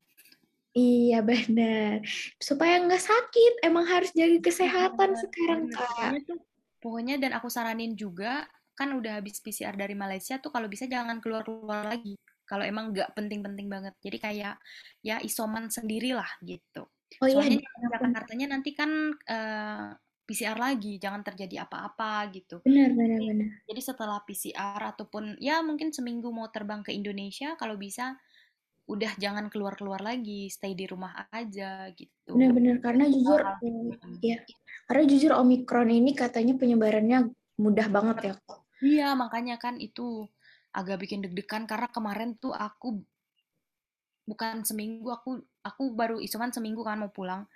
Iya, 0.78 1.26
benar. 1.26 2.06
Supaya 2.38 2.78
nggak 2.86 3.02
sakit, 3.02 3.54
emang 3.66 3.90
harus 3.90 4.14
jaga 4.14 4.38
kesehatan 4.38 5.18
Bener, 5.18 5.22
sekarang. 5.26 5.62
Kak. 5.74 5.82
Pokoknya 5.82 6.22
tuh, 6.30 6.40
pokoknya 6.78 7.16
dan 7.18 7.32
aku 7.34 7.50
saranin 7.50 7.98
juga, 7.98 8.46
kan 8.78 8.94
udah 8.94 9.18
habis 9.18 9.42
PCR 9.42 9.74
dari 9.74 9.98
Malaysia 9.98 10.38
tuh 10.38 10.54
kalau 10.54 10.70
bisa 10.70 10.86
jangan 10.86 11.18
keluar-keluar 11.26 11.90
lagi. 11.90 12.14
Kalau 12.46 12.62
emang 12.62 12.94
nggak 12.94 13.18
penting-penting 13.18 13.66
banget. 13.66 13.98
Jadi 13.98 14.18
kayak 14.22 14.62
ya 15.02 15.18
isoman 15.26 15.74
sendirilah 15.74 16.30
gitu. 16.46 16.86
Oh 17.18 17.26
iya, 17.26 17.42
Soalnya 17.42 17.58
di 17.58 17.66
di 17.66 17.86
Jakartanya 17.90 18.48
nanti 18.54 18.70
kan 18.78 18.92
eh, 19.14 19.90
PCR 20.24 20.56
lagi, 20.56 20.96
jangan 20.98 21.20
terjadi 21.20 21.68
apa-apa 21.68 22.32
gitu. 22.32 22.64
benar, 22.64 22.96
benar, 22.96 23.20
benar. 23.20 23.48
Jadi 23.68 23.82
setelah 23.84 24.20
PCR 24.24 24.80
ataupun 24.96 25.36
ya 25.44 25.60
mungkin 25.60 25.92
seminggu 25.92 26.32
mau 26.32 26.48
terbang 26.48 26.80
ke 26.80 26.96
Indonesia, 26.96 27.60
kalau 27.60 27.76
bisa 27.76 28.16
udah 28.88 29.16
jangan 29.16 29.48
keluar-keluar 29.48 30.04
lagi, 30.04 30.52
stay 30.52 30.76
di 30.76 30.84
rumah 30.88 31.28
aja 31.32 31.88
gitu. 31.96 32.36
Benar-benar 32.36 32.84
karena 32.84 33.08
jujur, 33.08 33.40
Hal-hal 33.40 33.64
eh, 33.64 33.72
Mm. 34.04 34.18
ya, 34.20 34.38
karena 34.88 35.04
jujur 35.08 35.32
Omikron 35.40 35.90
ini 35.92 36.12
katanya 36.12 36.56
penyebarannya 36.60 37.32
mudah 37.60 37.88
banget 37.88 38.18
ya. 38.24 38.34
Iya, 38.84 39.08
makanya 39.16 39.56
kan 39.56 39.80
itu 39.80 40.28
agak 40.76 41.08
bikin 41.08 41.24
deg-degan 41.24 41.64
karena 41.64 41.88
kemarin 41.88 42.36
tuh 42.36 42.52
aku 42.52 43.00
bukan 44.28 44.64
seminggu, 44.64 45.08
aku 45.12 45.44
aku 45.64 45.84
baru 45.96 46.20
isoman 46.20 46.52
seminggu 46.52 46.84
kan 46.84 47.00
mau 47.00 47.12
pulang. 47.12 47.48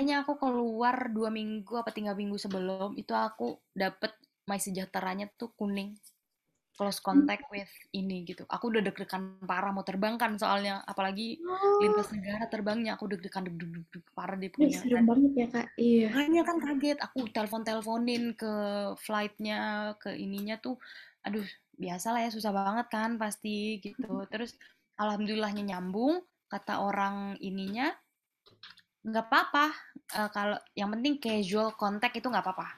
Kayaknya 0.00 0.24
aku 0.24 0.40
keluar 0.40 1.12
dua 1.12 1.28
minggu 1.28 1.76
apa 1.76 1.92
tiga 1.92 2.16
minggu 2.16 2.40
sebelum 2.40 2.96
itu 2.96 3.12
aku 3.12 3.60
dapet 3.76 4.16
My 4.48 4.56
Sejahteranya 4.56 5.28
tuh 5.36 5.52
kuning. 5.52 5.92
Close 6.72 7.04
contact 7.04 7.44
with 7.52 7.68
ini 7.92 8.24
gitu. 8.24 8.48
Aku 8.48 8.72
udah 8.72 8.80
deg-degan 8.80 9.44
parah 9.44 9.68
mau 9.76 9.84
terbang 9.84 10.16
kan 10.16 10.40
soalnya. 10.40 10.80
Apalagi 10.88 11.36
Oh, 11.44 11.84
lintas 11.84 12.08
negara 12.16 12.48
terbangnya 12.48 12.96
aku 12.96 13.12
deg-degan 13.12 13.44
deg-deg 13.52 14.00
parah 14.16 14.40
deh 14.40 14.48
pokoknya. 14.48 14.80
serem 14.80 15.04
banget 15.04 15.32
ya, 15.36 15.46
Kak. 15.52 15.66
Iya. 15.76 16.08
Makanya 16.08 16.42
kan 16.48 16.56
kaget, 16.64 16.98
aku 17.04 17.18
telepon-teleponin 17.36 18.24
ke 18.40 18.52
flightnya, 19.04 19.60
ke 20.00 20.16
ininya 20.16 20.56
tuh, 20.64 20.80
aduh 21.28 21.44
biasa 21.76 22.16
lah 22.16 22.24
ya 22.24 22.32
susah 22.32 22.56
banget 22.56 22.88
kan 22.88 23.20
pasti 23.20 23.84
gitu. 23.84 24.24
Terus 24.32 24.56
alhamdulillahnya 24.96 25.76
nyambung, 25.76 26.24
kata 26.48 26.80
orang 26.80 27.36
ininya 27.44 27.92
nggak 29.00 29.26
apa-apa, 29.26 29.66
eh, 30.16 30.30
kalau 30.32 30.58
yang 30.76 30.90
penting 30.92 31.16
casual 31.16 31.72
contact 31.76 32.14
itu 32.20 32.28
nggak 32.28 32.44
apa-apa. 32.44 32.68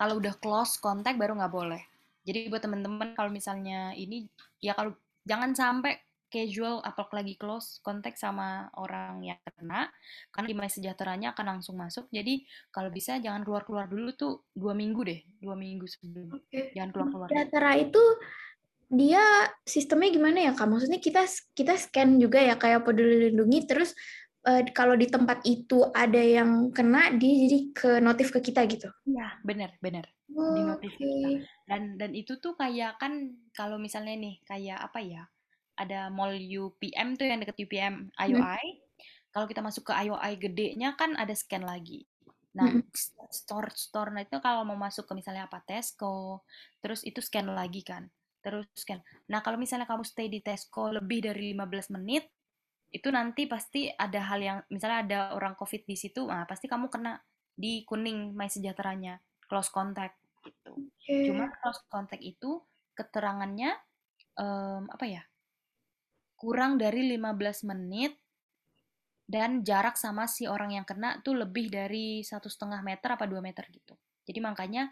Kalau 0.00 0.16
udah 0.16 0.34
close 0.40 0.80
contact 0.80 1.20
baru 1.20 1.36
nggak 1.36 1.52
boleh. 1.52 1.82
Jadi 2.24 2.48
buat 2.48 2.64
temen-temen 2.64 3.12
kalau 3.12 3.28
misalnya 3.28 3.92
ini 3.96 4.24
ya 4.60 4.72
kalau 4.72 4.96
jangan 5.24 5.52
sampai 5.52 6.00
casual 6.30 6.78
apalagi 6.86 7.34
close 7.34 7.82
contact 7.82 8.16
sama 8.16 8.70
orang 8.78 9.18
yang 9.26 9.36
kena 9.58 9.90
karena 10.30 10.46
di 10.46 10.54
My 10.54 10.70
Sejahteranya 10.70 11.34
akan 11.34 11.58
langsung 11.58 11.76
masuk. 11.76 12.06
Jadi 12.14 12.46
kalau 12.70 12.88
bisa 12.88 13.18
jangan 13.18 13.42
keluar-keluar 13.42 13.90
dulu 13.90 14.14
tuh 14.14 14.32
dua 14.54 14.72
minggu 14.72 15.02
deh, 15.04 15.20
dua 15.42 15.58
minggu 15.58 15.84
sebelum. 15.90 16.38
Oke. 16.38 16.70
Jangan 16.72 16.90
keluar-keluar. 16.94 17.28
Sejahtera 17.28 17.72
itu 17.76 18.02
dia 18.90 19.22
sistemnya 19.66 20.10
gimana 20.10 20.38
ya, 20.50 20.52
Kak? 20.54 20.66
Maksudnya 20.70 21.02
kita 21.02 21.26
kita 21.54 21.74
scan 21.76 22.18
juga 22.22 22.38
ya 22.40 22.54
kayak 22.54 22.86
peduli 22.86 23.30
lindungi 23.30 23.66
terus 23.66 23.98
eh, 24.46 24.62
kalau 24.72 24.96
di 24.96 25.06
tempat 25.10 25.44
itu 25.44 25.84
ada 25.92 26.20
yang 26.20 26.72
kena 26.72 27.12
dia 27.16 27.32
jadi 27.48 27.58
ke 27.76 27.90
notif 28.00 28.32
ke 28.32 28.40
kita 28.40 28.64
gitu. 28.64 28.88
Iya, 29.04 29.36
bener. 29.44 29.76
Oh, 30.32 30.54
Di 30.54 30.62
notif 30.64 30.92
kita. 30.96 31.44
Dan 31.66 32.00
dan 32.00 32.10
itu 32.16 32.38
tuh 32.38 32.54
kayak 32.56 32.96
kan 32.96 33.34
kalau 33.52 33.76
misalnya 33.76 34.16
nih 34.16 34.40
kayak 34.46 34.78
apa 34.80 35.00
ya? 35.02 35.22
Ada 35.80 36.12
mall 36.12 36.36
UPM 36.36 37.16
tuh 37.16 37.24
yang 37.28 37.40
deket 37.40 37.56
UPM 37.56 38.12
IOI. 38.16 38.84
Kalau 39.30 39.46
kita 39.46 39.62
masuk 39.62 39.88
ke 39.88 39.92
IOI 39.94 40.32
gedenya 40.36 40.92
kan 40.98 41.16
ada 41.16 41.32
scan 41.32 41.64
lagi. 41.64 42.04
Nah, 42.50 42.66
Mm-mm. 42.66 42.82
store 43.30 43.70
store 43.78 44.10
nah 44.10 44.26
itu 44.26 44.42
kalau 44.42 44.66
mau 44.66 44.74
masuk 44.74 45.06
ke 45.06 45.14
misalnya 45.14 45.46
apa 45.46 45.62
Tesco, 45.62 46.42
terus 46.82 47.06
itu 47.06 47.22
scan 47.22 47.46
lagi 47.54 47.86
kan. 47.86 48.10
Terus 48.42 48.66
scan. 48.74 48.98
Nah, 49.30 49.40
kalau 49.44 49.54
misalnya 49.54 49.86
kamu 49.86 50.02
stay 50.02 50.26
di 50.26 50.42
Tesco 50.42 50.90
lebih 50.90 51.30
dari 51.30 51.54
15 51.54 51.94
menit, 51.94 52.26
itu 52.90 53.08
nanti 53.14 53.46
pasti 53.46 53.86
ada 53.86 54.18
hal 54.26 54.40
yang 54.42 54.58
misalnya 54.66 54.98
ada 55.06 55.18
orang 55.38 55.54
COVID 55.54 55.86
di 55.86 55.94
situ, 55.94 56.26
nah 56.26 56.42
pasti 56.44 56.66
kamu 56.66 56.90
kena 56.90 57.22
di 57.54 57.86
kuning 57.86 58.34
My 58.34 58.50
Sejahteranya, 58.50 59.22
close 59.46 59.70
contact 59.70 60.18
gitu. 60.42 60.74
Oke. 60.74 61.14
Cuma 61.30 61.46
close 61.62 61.82
contact 61.86 62.24
itu 62.24 62.58
keterangannya 62.98 63.78
em, 64.34 64.84
apa 64.90 65.06
ya? 65.06 65.22
Kurang 66.34 66.80
dari 66.80 67.06
15 67.14 67.68
menit 67.70 68.16
dan 69.30 69.62
jarak 69.62 69.94
sama 69.94 70.26
si 70.26 70.50
orang 70.50 70.74
yang 70.74 70.82
kena 70.82 71.22
tuh 71.22 71.38
lebih 71.38 71.70
dari 71.70 72.26
satu 72.26 72.50
setengah 72.50 72.82
meter 72.82 73.14
apa 73.14 73.30
dua 73.30 73.38
meter 73.38 73.62
gitu. 73.70 73.94
Jadi 74.26 74.42
makanya 74.42 74.90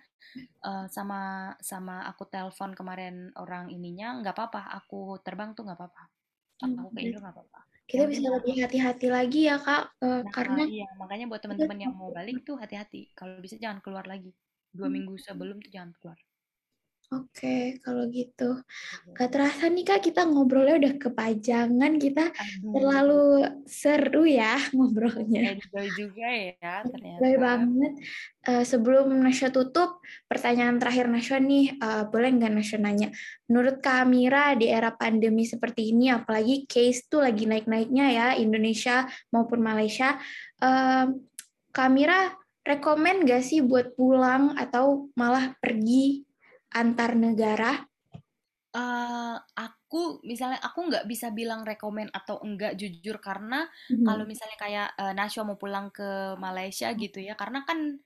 uh, 0.63 0.87
sama 0.87 1.51
sama 1.59 2.07
aku 2.07 2.31
telepon 2.31 2.75
kemarin 2.75 3.35
orang 3.35 3.67
ininya 3.75 4.19
nggak 4.23 4.35
apa-apa, 4.35 4.71
aku 4.79 5.19
terbang 5.27 5.59
tuh 5.59 5.67
nggak 5.67 5.79
apa-apa. 5.79 6.05
Aku 6.59 6.91
ke 6.95 7.01
Indo 7.03 7.19
nggak 7.19 7.35
apa-apa. 7.35 7.61
Kita 7.89 8.05
yang 8.05 8.13
bisa 8.13 8.29
lebih 8.29 8.55
hati-hati 8.61 9.09
lagi 9.09 9.41
ya 9.49 9.57
kak, 9.57 9.97
uh, 10.05 10.21
nah, 10.21 10.29
karena 10.29 10.61
iya 10.69 10.85
makanya 11.01 11.25
buat 11.25 11.41
teman-teman 11.41 11.89
yang 11.89 11.93
mau 11.97 12.13
balik 12.13 12.45
tuh 12.45 12.61
hati-hati. 12.61 13.09
Kalau 13.17 13.41
bisa 13.41 13.57
jangan 13.57 13.81
keluar 13.81 14.05
lagi. 14.05 14.29
Dua 14.69 14.93
minggu 14.93 15.17
sebelum 15.17 15.57
tuh 15.65 15.73
jangan 15.73 15.97
keluar. 15.97 16.21
Oke, 17.09 17.81
kalau 17.81 18.05
gitu. 18.13 18.61
Iya. 19.09 19.17
Gak 19.17 19.31
terasa 19.33 19.65
nih 19.73 19.81
Kak, 19.81 20.05
kita 20.05 20.29
ngobrolnya 20.29 20.77
udah 20.77 20.95
kepajangan. 21.01 21.97
Kita 21.97 22.29
Aduh. 22.29 22.73
terlalu 22.77 23.25
seru 23.65 24.29
ya 24.29 24.61
ngobrolnya. 24.77 25.57
Enjoy 25.57 25.89
juga 25.97 26.29
ya 26.29 26.85
ternyata. 26.85 27.17
Enjoy 27.17 27.35
banget. 27.41 27.93
Uh, 28.45 28.65
sebelum 28.69 29.09
Nasya 29.25 29.49
tutup, 29.49 30.05
pertanyaan 30.29 30.77
terakhir 30.77 31.09
Nasya 31.09 31.41
nih, 31.41 31.81
uh, 31.81 32.05
boleh 32.13 32.29
nggak 32.29 32.53
Nasya 32.53 32.77
nanya? 32.77 33.09
Menurut 33.49 33.81
Kak 33.81 34.05
Amira 34.05 34.53
di 34.53 34.69
era 34.69 34.93
pandemi 34.93 35.49
seperti 35.49 35.97
ini, 35.97 36.13
apalagi 36.13 36.69
case 36.69 37.09
tuh 37.09 37.25
lagi 37.25 37.49
naik-naiknya 37.49 38.07
ya, 38.13 38.27
Indonesia 38.37 39.09
maupun 39.33 39.65
Malaysia, 39.65 40.21
uh, 40.61 41.09
Kak 41.73 41.89
Amira 41.89 42.37
rekomen 42.69 43.25
nggak 43.25 43.41
sih 43.41 43.65
buat 43.65 43.97
pulang 43.97 44.53
atau 44.61 45.09
malah 45.17 45.57
pergi 45.57 46.28
antar 46.73 47.17
negara? 47.17 47.85
Uh, 48.69 49.41
aku 49.57 50.21
misalnya 50.29 50.61
aku 50.61 50.93
nggak 50.93 51.09
bisa 51.09 51.33
bilang 51.33 51.65
rekomen 51.65 52.13
atau 52.13 52.39
enggak 52.45 52.77
jujur 52.77 53.17
karena 53.17 53.65
hmm. 53.89 54.05
kalau 54.05 54.29
misalnya 54.29 54.59
kayak 54.61 54.89
uh, 55.01 55.17
Nashwa 55.17 55.49
mau 55.49 55.59
pulang 55.59 55.89
ke 55.89 56.37
Malaysia 56.37 56.93
gitu 56.93 57.19
ya 57.19 57.33
karena 57.33 57.65
kan 57.65 57.97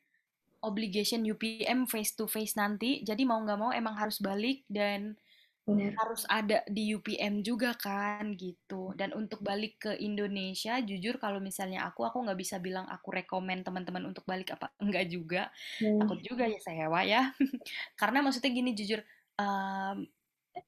obligation 0.62 1.26
UPM 1.26 1.90
face 1.90 2.14
to 2.14 2.30
face 2.30 2.54
nanti 2.54 3.02
jadi 3.02 3.26
mau 3.26 3.42
nggak 3.42 3.58
mau 3.58 3.74
emang 3.74 3.98
harus 3.98 4.22
balik 4.22 4.62
dan 4.70 5.18
Benar. 5.62 5.94
harus 5.94 6.26
ada 6.26 6.66
di 6.66 6.90
UPM 6.90 7.46
juga 7.46 7.78
kan 7.78 8.34
gitu. 8.34 8.90
Dan 8.98 9.14
untuk 9.14 9.46
balik 9.46 9.78
ke 9.78 9.92
Indonesia 10.02 10.82
jujur 10.82 11.22
kalau 11.22 11.38
misalnya 11.38 11.86
aku 11.86 12.02
aku 12.02 12.18
nggak 12.18 12.34
bisa 12.34 12.58
bilang 12.58 12.82
aku 12.90 13.14
rekomen 13.14 13.62
teman-teman 13.62 14.10
untuk 14.10 14.26
balik 14.26 14.58
apa 14.58 14.74
enggak 14.82 15.06
juga. 15.06 15.42
Hmm. 15.78 16.02
takut 16.02 16.18
juga 16.26 16.50
ya 16.50 16.58
saya 16.58 16.90
ya. 17.06 17.30
Karena 18.00 18.18
maksudnya 18.26 18.50
gini 18.50 18.74
jujur 18.74 19.06
um, 19.38 20.02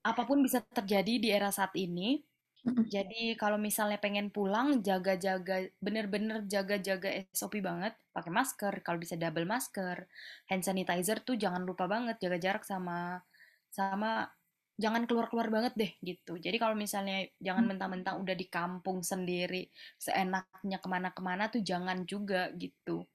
apa 0.07 0.23
pun 0.23 0.39
bisa 0.47 0.63
terjadi 0.63 1.19
di 1.19 1.29
era 1.35 1.51
saat 1.51 1.75
ini. 1.75 2.23
Jadi 2.65 3.37
kalau 3.37 3.61
misalnya 3.61 4.01
pengen 4.01 4.33
pulang 4.33 4.81
jaga-jaga 4.81 5.69
bener-bener 5.85 6.49
jaga-jaga 6.49 7.29
SOP 7.35 7.61
banget. 7.61 7.93
Pakai 8.15 8.33
masker 8.33 8.75
kalau 8.81 8.97
bisa 8.97 9.21
double 9.21 9.45
masker. 9.45 10.09
Hand 10.49 10.65
sanitizer 10.65 11.21
tuh 11.21 11.37
jangan 11.37 11.61
lupa 11.67 11.85
banget 11.85 12.17
jaga 12.25 12.39
jarak 12.41 12.65
sama 12.65 13.21
sama 13.69 14.33
jangan 14.75 15.07
keluar-keluar 15.07 15.49
banget 15.55 15.75
deh 15.79 15.93
gitu. 16.03 16.35
Jadi 16.39 16.57
kalau 16.59 16.75
misalnya 16.75 17.23
jangan 17.39 17.67
hmm. 17.67 17.71
mentang-mentang 17.75 18.17
udah 18.19 18.35
di 18.35 18.47
kampung 18.51 19.07
sendiri 19.07 19.71
seenaknya 19.99 20.83
ke 20.83 20.89
mana-kemana 20.91 21.47
tuh 21.51 21.63
jangan 21.63 22.03
juga 22.03 22.51
gitu. 22.59 23.07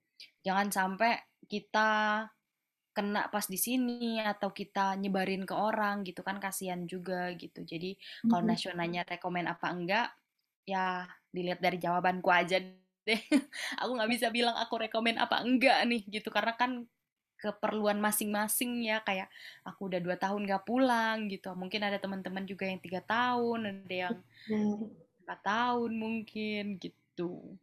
Jangan 0.43 0.71
sampai 0.71 1.19
kita 1.47 2.23
kena 2.95 3.31
pas 3.31 3.45
di 3.47 3.59
sini 3.59 4.19
atau 4.19 4.51
kita 4.51 4.97
nyebarin 4.99 5.47
ke 5.47 5.55
orang 5.55 6.03
gitu 6.07 6.23
kan 6.23 6.39
kasihan 6.39 6.87
juga 6.87 7.31
gitu. 7.35 7.63
Jadi 7.67 7.99
kalau 8.27 8.43
hmm. 8.43 8.51
nasionalnya 8.55 9.01
rekomen 9.03 9.47
apa 9.51 9.67
enggak 9.67 10.07
ya 10.63 11.03
dilihat 11.29 11.59
dari 11.59 11.75
jawabanku 11.75 12.31
aja 12.31 12.63
deh. 13.03 13.21
aku 13.83 13.91
nggak 13.99 14.11
bisa 14.11 14.27
bilang 14.31 14.55
aku 14.55 14.79
rekomen 14.79 15.19
apa 15.19 15.43
enggak 15.43 15.83
nih 15.91 16.07
gitu 16.07 16.31
karena 16.31 16.55
kan 16.55 16.87
keperluan 17.39 17.97
masing-masing 18.03 18.83
ya 18.83 18.99
kayak 19.01 19.31
aku 19.63 19.87
udah 19.87 19.99
dua 20.03 20.15
tahun 20.19 20.45
gak 20.45 20.67
pulang 20.67 21.31
gitu. 21.31 21.55
Mungkin 21.55 21.81
ada 21.81 21.97
teman-teman 21.97 22.43
juga 22.43 22.67
yang 22.67 22.83
tiga 22.83 22.99
tahun 23.01 23.87
ada 23.87 23.95
yang 23.95 24.15
empat 25.23 25.39
tahun 25.41 25.91
mungkin 25.95 26.77
gitu. 26.77 27.57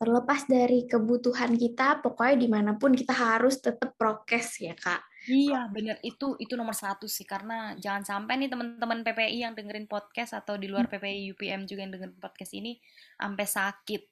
Terlepas 0.00 0.48
dari 0.48 0.84
kebutuhan 0.88 1.56
kita 1.56 2.00
pokoknya 2.00 2.36
di 2.40 2.48
mana 2.48 2.72
pun 2.76 2.92
kita 2.92 3.12
harus 3.12 3.60
tetap 3.60 3.96
prokes 3.96 4.60
ya 4.60 4.72
kak. 4.76 5.00
Iya 5.30 5.70
bener. 5.70 6.02
Itu 6.02 6.34
itu 6.42 6.58
nomor 6.58 6.74
satu 6.74 7.06
sih 7.06 7.22
karena 7.22 7.78
jangan 7.78 8.02
sampai 8.02 8.42
nih 8.42 8.50
teman-teman 8.50 9.06
PPI 9.06 9.46
yang 9.46 9.54
dengerin 9.54 9.86
podcast 9.86 10.34
atau 10.34 10.58
di 10.58 10.66
luar 10.66 10.90
PPI 10.90 11.30
UPM 11.30 11.62
juga 11.64 11.86
yang 11.86 11.92
dengerin 11.94 12.18
podcast 12.18 12.52
ini 12.58 12.82
sampai 13.14 13.46
sakit 13.46 14.11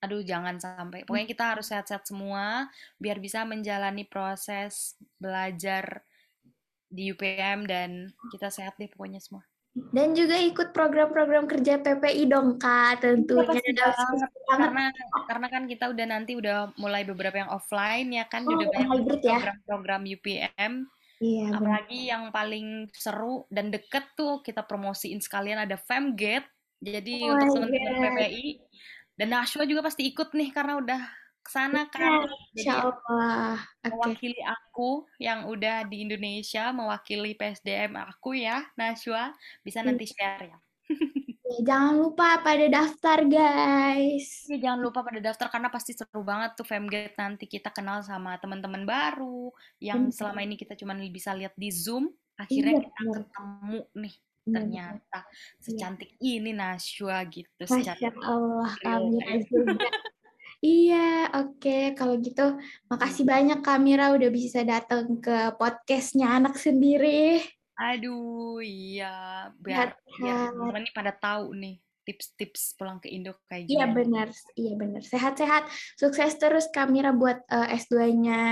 aduh 0.00 0.24
jangan 0.24 0.56
sampai. 0.56 1.04
Pokoknya 1.04 1.28
kita 1.28 1.44
harus 1.56 1.68
sehat-sehat 1.68 2.08
semua 2.08 2.68
biar 2.96 3.20
bisa 3.20 3.44
menjalani 3.44 4.08
proses 4.08 4.96
belajar 5.20 6.04
di 6.90 7.14
UPM 7.14 7.68
dan 7.68 8.10
kita 8.34 8.50
sehat 8.50 8.74
deh 8.80 8.90
pokoknya 8.90 9.22
semua. 9.22 9.46
Dan 9.70 10.18
juga 10.18 10.34
ikut 10.34 10.74
program-program 10.74 11.46
kerja 11.46 11.78
PPI 11.78 12.26
dong 12.26 12.58
kak 12.58 13.06
tentunya. 13.06 13.62
Ya, 13.70 13.94
karena 14.50 14.90
karena 15.30 15.46
kan 15.46 15.62
kita 15.70 15.94
udah 15.94 16.06
nanti 16.10 16.34
udah 16.34 16.74
mulai 16.74 17.06
beberapa 17.06 17.38
yang 17.38 17.54
offline 17.54 18.10
ya 18.10 18.26
kan 18.26 18.42
oh, 18.42 18.58
udah 18.58 18.66
banyak 18.66 19.22
ya? 19.22 19.38
program-program 19.38 20.02
ya? 20.10 20.18
UPM 20.18 20.90
Iya, 21.20 21.52
apalagi 21.52 22.00
bener. 22.00 22.12
yang 22.16 22.24
paling 22.32 22.66
seru 22.96 23.44
dan 23.52 23.68
deket 23.68 24.16
tuh 24.16 24.40
kita 24.40 24.64
promosiin 24.64 25.20
sekalian 25.20 25.68
ada 25.68 25.76
Femgate. 25.76 26.48
Jadi 26.80 27.28
oh 27.28 27.36
untuk 27.36 27.60
teman-teman 27.60 28.16
PPI 28.16 28.48
dan 29.20 29.36
Nashwa 29.36 29.68
juga 29.68 29.84
pasti 29.84 30.08
ikut 30.08 30.32
nih 30.32 30.48
karena 30.48 30.80
udah 30.80 31.00
ke 31.44 31.50
sana 31.52 31.84
kan. 31.92 32.24
Insya 32.56 32.88
Allah. 32.88 33.60
Okay. 33.84 33.92
Mewakili 33.92 34.40
aku 34.40 35.04
yang 35.20 35.44
udah 35.44 35.84
di 35.84 36.08
Indonesia, 36.08 36.72
mewakili 36.72 37.36
PSDM 37.36 38.00
aku 38.00 38.40
ya, 38.40 38.64
Nashwa. 38.80 39.36
Bisa 39.60 39.84
nanti 39.84 40.08
iya. 40.08 40.12
share 40.16 40.44
ya. 40.48 40.58
ya. 41.52 41.60
Jangan 41.68 42.00
lupa 42.00 42.40
pada 42.40 42.64
daftar 42.64 43.28
guys. 43.28 44.48
Jangan 44.48 44.80
lupa 44.80 45.04
pada 45.04 45.20
daftar 45.20 45.52
karena 45.52 45.68
pasti 45.68 45.92
seru 45.92 46.24
banget 46.24 46.56
tuh 46.56 46.64
Femgate 46.64 47.12
nanti 47.20 47.44
kita 47.44 47.68
kenal 47.76 48.00
sama 48.00 48.40
teman-teman 48.40 48.88
baru 48.88 49.52
yang 49.84 50.08
selama 50.08 50.40
ini 50.40 50.56
kita 50.56 50.72
cuma 50.80 50.96
bisa 50.96 51.36
lihat 51.36 51.52
di 51.60 51.68
Zoom. 51.68 52.08
Akhirnya 52.40 52.80
iya, 52.80 52.88
kita 52.88 53.00
ketemu 53.20 53.78
nih 54.00 54.16
ternyata 54.46 55.18
iya. 55.20 55.60
secantik 55.60 56.10
ini 56.20 56.50
Nashwa 56.56 57.20
gitu. 57.28 57.62
Masya 57.68 57.94
Allah, 58.24 58.72
Kamira 58.80 59.34
juga. 59.44 59.88
iya, 60.64 61.28
oke. 61.36 61.60
Okay. 61.60 61.82
Kalau 61.94 62.14
gitu, 62.18 62.56
makasih 62.88 63.24
banyak 63.28 63.60
Kamira 63.60 64.12
udah 64.16 64.30
bisa 64.32 64.64
datang 64.64 65.20
ke 65.20 65.54
podcastnya 65.56 66.32
anak 66.40 66.56
sendiri. 66.56 67.44
Aduh, 67.80 68.60
iya. 68.60 69.48
Biar, 69.56 69.96
ya, 70.20 70.52
teman 70.52 70.84
ini 70.84 70.92
pada 70.92 71.12
tahu 71.16 71.56
nih 71.56 71.80
tips-tips 72.04 72.74
pulang 72.74 72.98
ke 72.98 73.08
Indo 73.12 73.36
kayak 73.46 73.68
gimana. 73.68 73.76
Iya 73.76 73.86
benar, 73.92 74.28
iya 74.56 74.72
benar. 74.74 75.02
Sehat-sehat, 75.04 75.64
sukses 75.94 76.32
terus 76.40 76.66
Kamira 76.72 77.14
buat 77.14 77.44
uh, 77.46 77.70
eh, 77.70 77.78
S2-nya. 77.78 78.42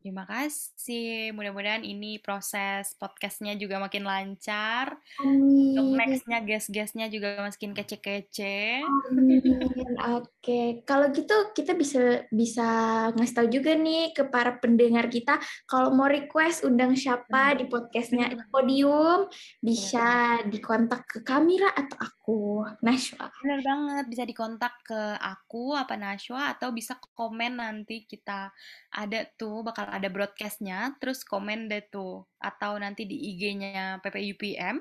Terima 0.00 0.24
kasih. 0.24 1.36
Mudah-mudahan 1.36 1.84
ini 1.84 2.16
proses 2.24 2.96
podcastnya 2.96 3.52
juga 3.60 3.76
makin 3.76 4.08
lancar. 4.08 4.96
Amin. 5.20 5.76
Untuk 5.76 5.92
nextnya 5.92 6.40
guest-guestnya 6.40 7.12
juga 7.12 7.36
makin 7.44 7.76
kece-kece. 7.76 8.80
Oke, 8.80 10.24
okay. 10.40 10.66
kalau 10.88 11.12
gitu 11.12 11.52
kita 11.52 11.76
bisa 11.76 12.24
bisa 12.32 12.68
ngasih 13.12 13.36
tahu 13.36 13.48
juga 13.52 13.76
nih 13.76 14.16
ke 14.16 14.24
para 14.32 14.56
pendengar 14.56 15.04
kita 15.12 15.36
kalau 15.68 15.92
mau 15.92 16.08
request 16.08 16.64
undang 16.64 16.96
siapa 16.96 17.60
di 17.60 17.68
podcastnya 17.68 18.32
Podium 18.48 19.28
bisa 19.60 20.40
dikontak 20.48 21.04
ke 21.12 21.18
Kamira 21.20 21.76
atau 21.76 22.00
aku, 22.00 22.40
Nashwa. 22.80 23.28
Benar 23.44 23.60
banget, 23.60 24.04
bisa 24.08 24.24
dikontak 24.24 24.80
ke 24.80 25.00
aku 25.20 25.76
apa 25.76 26.00
Nashwa 26.00 26.56
atau 26.56 26.72
bisa 26.72 26.96
komen 27.12 27.60
nanti 27.60 28.08
kita 28.08 28.48
ada 28.96 29.28
tuh 29.36 29.60
bakal 29.60 29.89
ada 29.90 30.08
broadcastnya, 30.08 30.96
terus 31.02 31.26
komen 31.26 31.66
deh 31.66 31.84
tuh. 31.90 32.24
Atau 32.38 32.78
nanti 32.78 33.04
di 33.04 33.18
IG-nya 33.34 34.00
PPUPM, 34.00 34.80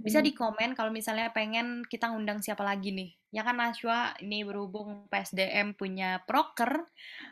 bisa 0.00 0.18
hmm. 0.20 0.26
di 0.26 0.32
komen 0.32 0.70
kalau 0.78 0.92
misalnya 0.94 1.32
pengen 1.34 1.82
kita 1.84 2.12
ngundang 2.12 2.44
siapa 2.44 2.62
lagi 2.62 2.92
nih. 2.94 3.10
Ya 3.30 3.46
kan 3.46 3.58
Naswa, 3.58 4.14
ini 4.22 4.42
berhubung 4.42 5.06
PSDM 5.06 5.78
punya 5.78 6.18
proker, 6.26 6.82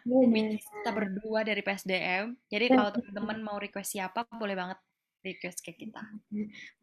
kita 0.06 0.90
berdua 0.94 1.42
dari 1.42 1.60
PSDM. 1.60 2.38
Jadi 2.46 2.66
kalau 2.70 2.94
teman-teman 2.94 3.38
mau 3.42 3.58
request 3.58 3.98
siapa, 3.98 4.22
boleh 4.30 4.54
banget 4.54 4.78
request 5.26 5.60
ke 5.66 5.74
kita. 5.74 6.02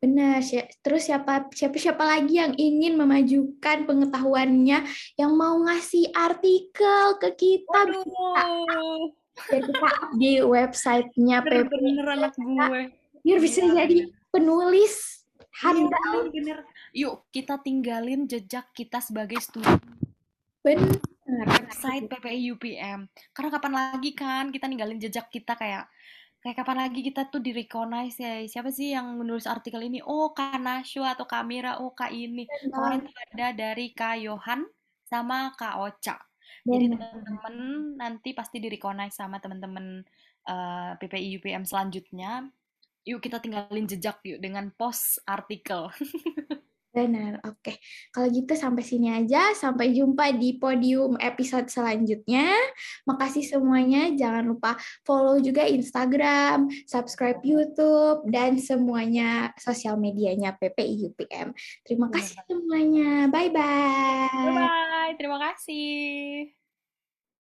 Benar. 0.04 0.43
Terus 0.84 1.08
siapa 1.08 1.48
siapa 1.56 1.78
siapa 1.80 2.04
lagi 2.04 2.43
yang 2.43 2.54
ingin 2.60 3.00
memajukan 3.00 3.88
pengetahuannya, 3.88 4.84
yang 5.16 5.32
mau 5.34 5.56
ngasih 5.64 6.12
artikel 6.12 7.16
ke 7.24 7.30
kita? 7.39 7.80
Waduh 7.88 9.16
kak 9.36 10.15
di 10.15 10.39
websitenya 10.39 11.43
PP 11.43 11.67
bener 11.67 12.07
anak 12.07 12.33
gue 12.39 12.81
biar 13.25 13.39
bisa 13.41 13.65
ya, 13.65 13.83
jadi 13.83 14.07
penulis 14.31 15.25
handal. 15.63 16.29
ya, 16.29 16.31
bener. 16.31 16.57
Yuk 16.95 17.27
kita 17.31 17.59
tinggalin 17.59 18.27
jejak 18.27 18.69
kita 18.75 18.99
sebagai 18.99 19.39
studi 19.41 19.67
bener. 20.61 20.99
website 21.25 22.05
PPI 22.05 22.53
UPM. 22.53 23.09
Karena 23.33 23.49
kapan 23.49 23.73
lagi 23.73 24.11
kan? 24.13 24.53
Kita 24.53 24.69
ninggalin 24.69 25.01
jejak 25.01 25.27
kita 25.33 25.57
kayak 25.57 25.89
kayak 26.45 26.61
kapan 26.61 26.86
lagi 26.86 27.01
kita 27.01 27.25
tuh 27.33 27.41
di 27.41 27.49
recognize 27.49 28.15
ya. 28.21 28.45
Siapa 28.45 28.69
sih 28.69 28.93
yang 28.93 29.17
menulis 29.17 29.49
artikel 29.49 29.81
ini? 29.81 30.05
Oh 30.05 30.31
Kak 30.38 30.61
Nashwa 30.61 31.17
atau 31.17 31.25
Kak 31.25 31.43
Mira. 31.49 31.81
Oh 31.81 31.91
Kak 31.97 32.13
ini. 32.13 32.45
Kemarin 32.45 33.09
ada 33.33 33.47
dari 33.57 33.89
Kak 33.89 34.21
Yohan 34.21 34.69
sama 35.09 35.49
Kak 35.57 35.81
Ocha 35.81 36.15
jadi 36.64 36.95
teman-teman 36.95 37.56
nanti 37.99 38.32
pasti 38.32 38.64
di 38.64 38.72
recognize 38.72 39.18
sama 39.18 39.43
teman-teman 39.43 40.06
uh, 40.47 40.93
eh, 40.95 41.01
PPI 41.01 41.41
UPM 41.41 41.68
selanjutnya. 41.68 42.47
Yuk 43.06 43.22
kita 43.22 43.38
tinggalin 43.43 43.86
jejak 43.86 44.24
yuk 44.26 44.41
dengan 44.41 44.74
post 44.74 45.22
artikel 45.30 45.93
Benar, 46.96 47.43
oke. 47.43 47.76
Kalau 48.16 48.32
gitu 48.32 48.56
sampai 48.56 48.80
sini 48.88 49.12
aja. 49.12 49.52
Sampai 49.52 49.91
jumpa 49.91 50.32
di 50.32 50.56
podium 50.56 51.20
episode 51.20 51.68
selanjutnya. 51.68 52.56
Makasih 53.04 53.43
semuanya. 53.43 54.16
Jangan 54.16 54.48
lupa 54.48 54.80
follow 55.04 55.36
juga 55.43 55.68
Instagram, 55.68 56.72
subscribe 56.88 57.43
YouTube, 57.43 58.24
dan 58.32 58.56
semuanya 58.56 59.52
sosial 59.60 60.00
medianya 60.00 60.56
PPI 60.56 61.12
UPM. 61.12 61.52
Terima 61.84 62.08
kasih 62.08 62.39
semuanya. 62.48 63.28
Bye-bye. 63.28 64.32
Bye-bye. 64.32 65.12
Terima 65.20 65.38
kasih. 65.52 66.64